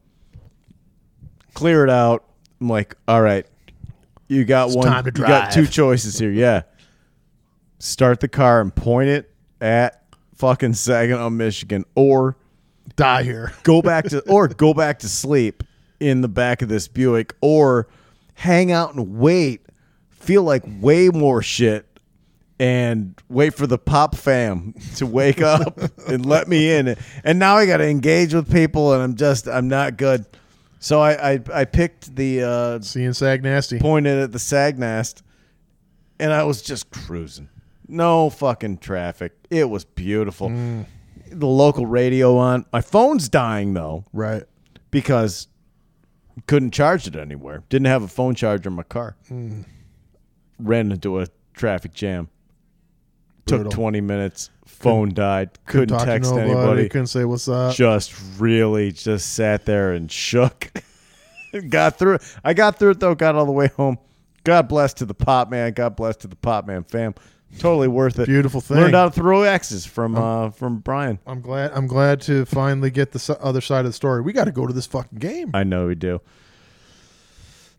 clear 1.53 1.83
it 1.83 1.89
out. 1.89 2.23
I'm 2.59 2.69
like, 2.69 2.95
all 3.07 3.21
right, 3.21 3.45
you 4.27 4.45
got 4.45 4.69
one. 4.71 4.87
time 4.87 5.03
to 5.03 5.11
You 5.13 5.25
got 5.25 5.51
drive. 5.51 5.53
two 5.53 5.67
choices 5.67 6.17
here. 6.17 6.31
Yeah, 6.31 6.61
start 7.79 8.19
the 8.19 8.27
car 8.27 8.61
and 8.61 8.73
point 8.73 9.09
it 9.09 9.31
at 9.59 10.00
fucking 10.41 10.73
Saginaw, 10.73 11.29
Michigan, 11.29 11.85
or 11.93 12.35
Die 12.95 13.23
here. 13.23 13.53
go 13.63 13.81
back 13.81 14.05
to 14.05 14.21
or 14.27 14.47
go 14.47 14.73
back 14.73 14.99
to 14.99 15.07
sleep 15.07 15.63
in 15.99 16.21
the 16.21 16.27
back 16.27 16.63
of 16.63 16.67
this 16.67 16.87
Buick, 16.87 17.35
or 17.41 17.87
hang 18.33 18.71
out 18.71 18.95
and 18.95 19.19
wait 19.19 19.61
feel 20.09 20.43
like 20.43 20.63
way 20.79 21.09
more 21.09 21.41
shit 21.41 21.85
and 22.59 23.15
wait 23.29 23.53
for 23.53 23.65
the 23.65 23.77
pop 23.77 24.15
fam 24.15 24.73
to 24.95 25.05
wake 25.05 25.41
up 25.43 25.79
and 26.07 26.25
let 26.25 26.47
me 26.47 26.71
in. 26.71 26.95
And 27.23 27.37
now 27.37 27.57
I 27.57 27.67
got 27.67 27.77
to 27.77 27.87
engage 27.87 28.33
with 28.33 28.51
people, 28.51 28.93
and 28.93 29.01
I'm 29.01 29.15
just 29.15 29.47
I'm 29.47 29.67
not 29.67 29.95
good. 29.95 30.25
So 30.79 30.99
I 31.01 31.33
I, 31.33 31.39
I 31.53 31.65
picked 31.65 32.15
the 32.15 32.43
uh, 32.43 32.81
Seeing 32.81 33.13
Sag 33.13 33.43
Nasty. 33.43 33.77
pointed 33.77 34.17
at 34.17 34.31
the 34.31 34.39
Sagnast, 34.39 35.21
and 36.19 36.33
I 36.33 36.43
was 36.45 36.63
just 36.63 36.89
cruising. 36.89 37.47
No 37.87 38.29
fucking 38.29 38.77
traffic. 38.79 39.33
It 39.49 39.69
was 39.69 39.83
beautiful. 39.85 40.49
The 40.49 41.47
local 41.47 41.85
radio 41.85 42.37
on. 42.37 42.65
My 42.73 42.81
phone's 42.81 43.29
dying 43.29 43.73
though 43.73 44.05
Right. 44.13 44.43
because 44.91 45.47
couldn't 46.47 46.71
charge 46.71 47.07
it 47.07 47.15
anywhere. 47.15 47.63
Didn't 47.69 47.87
have 47.87 48.03
a 48.03 48.07
phone 48.07 48.35
charger 48.35 48.69
in 48.69 48.75
my 48.75 48.83
car. 48.83 49.15
Ran 50.59 50.91
into 50.91 51.19
a 51.19 51.27
traffic 51.53 51.93
jam. 51.93 52.29
Took 53.45 53.69
20 53.71 53.99
minutes. 54.01 54.49
Phone 54.65 55.13
died. 55.13 55.49
Couldn't 55.65 55.97
to 55.97 56.05
text 56.05 56.31
nobody, 56.31 56.51
anybody. 56.51 56.89
Couldn't 56.89 57.07
say 57.07 57.25
what's 57.25 57.47
up. 57.49 57.75
Just 57.75 58.13
really 58.39 58.91
just 58.91 59.33
sat 59.33 59.65
there 59.65 59.91
and 59.93 60.09
shook. 60.11 60.71
got 61.69 61.97
through 61.99 62.15
it. 62.15 62.37
I 62.43 62.53
got 62.53 62.79
through 62.79 62.91
it 62.91 62.99
though. 62.99 63.15
Got 63.15 63.35
all 63.35 63.45
the 63.45 63.51
way 63.51 63.67
home. 63.67 63.97
God 64.43 64.67
bless 64.67 64.93
to 64.95 65.05
the 65.05 65.13
pop 65.13 65.49
man. 65.49 65.73
God 65.73 65.95
bless 65.95 66.15
to 66.17 66.27
the 66.27 66.35
pop 66.35 66.65
man 66.65 66.83
fam. 66.83 67.13
Totally 67.59 67.87
worth 67.87 68.17
it. 68.19 68.27
Beautiful 68.27 68.61
thing. 68.61 68.77
Learned 68.77 68.95
how 68.95 69.05
to 69.05 69.11
throw 69.11 69.43
axes 69.43 69.85
from 69.85 70.15
uh, 70.15 70.49
from 70.51 70.79
Brian. 70.79 71.19
I'm 71.27 71.41
glad. 71.41 71.71
I'm 71.73 71.85
glad 71.87 72.21
to 72.21 72.45
finally 72.45 72.89
get 72.91 73.11
the 73.11 73.19
s- 73.19 73.29
other 73.39 73.61
side 73.61 73.79
of 73.85 73.85
the 73.91 73.93
story. 73.93 74.21
We 74.21 74.33
got 74.33 74.45
to 74.45 74.51
go 74.51 74.65
to 74.65 74.73
this 74.73 74.85
fucking 74.87 75.19
game. 75.19 75.51
I 75.53 75.63
know 75.63 75.87
we 75.87 75.95
do. 75.95 76.21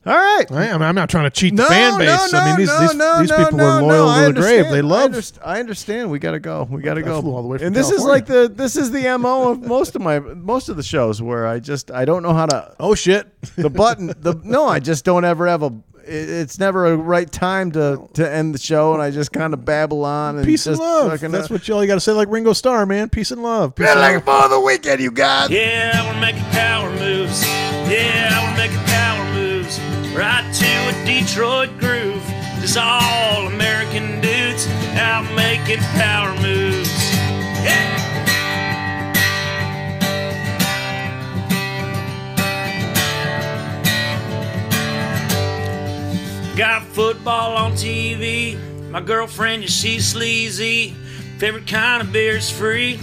All 0.04 0.12
right. 0.16 0.50
I 0.50 0.66
am, 0.66 0.82
I'm 0.82 0.96
not 0.96 1.08
trying 1.08 1.24
to 1.24 1.30
cheat 1.30 1.54
No, 1.54 1.62
the 1.62 1.68
fan 1.68 1.96
base. 1.96 2.32
no, 2.32 2.38
I 2.40 2.46
mean, 2.48 2.56
these, 2.56 2.66
no, 2.68 2.80
these, 2.80 2.94
no, 2.96 3.20
these 3.20 3.30
no, 3.30 3.36
people 3.38 3.58
no, 3.58 3.64
are 3.66 3.80
no, 3.80 3.86
loyal 3.86 4.08
I 4.08 4.26
to 4.26 4.32
the 4.32 4.40
grave. 4.40 4.66
understand. 4.66 4.74
They 4.74 4.78
I, 4.78 4.80
love. 4.80 5.10
underst- 5.12 5.38
I 5.44 5.60
understand. 5.60 6.10
We 6.10 6.18
gotta 6.18 6.40
go. 6.40 6.66
We 6.68 6.82
gotta 6.82 7.00
I 7.00 7.04
go. 7.04 7.20
flew 7.22 7.32
all 7.34 7.42
the 7.42 7.46
way 7.48 7.58
from 7.58 7.68
and 7.68 7.76
this 7.76 7.86
is 7.88 7.98
California. 8.02 8.12
like 8.12 8.26
the 8.26 8.48
this 8.52 8.74
is 8.74 8.90
the 8.90 9.16
mo 9.18 9.52
of 9.52 9.62
most 9.62 9.94
of 9.94 10.02
my 10.02 10.18
most 10.18 10.68
of 10.68 10.76
the 10.76 10.82
shows 10.82 11.22
where 11.22 11.46
I 11.46 11.60
just 11.60 11.92
I 11.92 12.04
don't 12.04 12.24
know 12.24 12.34
how 12.34 12.46
to 12.46 12.74
oh 12.80 12.96
shit! 12.96 13.28
the 13.54 13.70
button 13.70 14.08
the 14.08 14.40
no 14.42 14.66
I 14.66 14.80
just 14.80 15.04
don't 15.04 15.24
ever 15.24 15.46
have 15.46 15.62
a 15.62 15.72
it's 16.06 16.58
never 16.58 16.86
a 16.86 16.96
right 16.96 17.30
time 17.30 17.72
to 17.72 18.08
to 18.14 18.30
end 18.30 18.54
the 18.54 18.58
show 18.58 18.92
and 18.94 19.02
I 19.02 19.10
just 19.10 19.32
kind 19.32 19.54
of 19.54 19.64
babble 19.64 20.04
on 20.04 20.36
and 20.36 20.44
Peace 20.46 20.66
and 20.66 20.78
love. 20.78 21.20
That's 21.20 21.50
uh, 21.50 21.54
what 21.54 21.68
you 21.68 21.74
all 21.74 21.82
you 21.82 21.88
got 21.88 21.94
to 21.94 22.00
say, 22.00 22.12
like 22.12 22.28
Ringo 22.28 22.52
Starr, 22.52 22.86
man. 22.86 23.08
Peace 23.08 23.30
and 23.30 23.42
love. 23.42 23.74
Peace 23.74 23.86
Been 23.86 23.98
and 23.98 24.00
looking 24.14 24.26
love. 24.26 24.44
for 24.44 24.48
the 24.48 24.60
weekend, 24.60 25.00
you 25.00 25.10
guys. 25.10 25.50
Yeah, 25.50 26.12
we're 26.12 26.20
making 26.20 26.42
power 26.50 26.90
moves. 26.90 27.44
Yeah, 27.46 28.50
we're 28.50 28.56
making 28.56 28.84
power 28.86 29.24
moves. 29.34 29.78
Right 30.14 30.52
to 30.54 30.66
a 30.66 31.04
Detroit 31.06 31.70
groove. 31.78 32.22
Just 32.60 32.76
all 32.76 33.46
American 33.48 34.20
dudes 34.20 34.66
out 34.96 35.24
making 35.34 35.80
power 35.98 36.32
moves. 36.40 36.81
Got 46.56 46.82
football 46.82 47.56
on 47.56 47.72
TV. 47.72 48.58
My 48.90 49.00
girlfriend, 49.00 49.70
she's 49.70 50.06
sleazy. 50.06 50.90
Favorite 51.38 51.66
kind 51.66 52.02
of 52.02 52.12
beer's 52.12 52.50
free. 52.50 52.98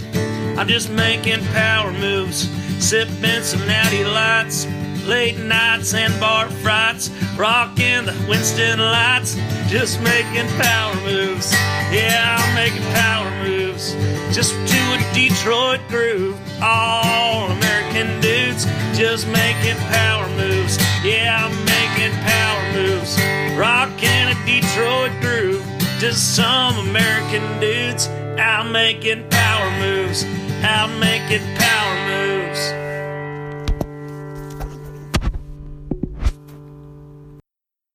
I'm 0.56 0.68
just 0.68 0.88
making 0.88 1.44
power 1.46 1.90
moves, 1.92 2.48
sipping 2.78 3.42
some 3.42 3.66
natty 3.66 4.04
lights, 4.04 4.66
late 5.06 5.38
nights 5.38 5.94
and 5.94 6.18
bar 6.20 6.48
frights, 6.62 7.10
rocking 7.36 8.06
the 8.06 8.14
Winston 8.28 8.78
lights, 8.78 9.36
just 9.68 10.00
making 10.02 10.46
power 10.58 10.94
moves. 11.02 11.52
Yeah, 11.92 12.36
I'm 12.38 12.54
making 12.54 12.82
power 12.92 13.30
moves, 13.42 13.94
just 14.34 14.52
to 14.52 14.80
a 14.94 15.14
Detroit 15.14 15.80
groove. 15.88 16.38
All 16.62 17.50
American 17.50 18.20
dudes, 18.20 18.64
just 18.96 19.26
making 19.28 19.76
power 19.88 20.28
moves. 20.36 20.78
Yeah, 21.04 21.46
I'm 21.46 21.56
making 21.64 22.16
power 22.22 22.62
moves, 22.74 23.18
rocking 23.58 24.28
a 24.28 24.36
Detroit 24.46 25.12
groove. 25.20 25.64
Just 25.98 26.34
some 26.34 26.78
American 26.88 27.60
dudes 27.60 28.08
out 28.38 28.70
making 28.70 29.28
power 29.28 29.70
moves, 29.78 30.24
out 30.64 30.88
making 30.98 31.44
power 31.56 31.70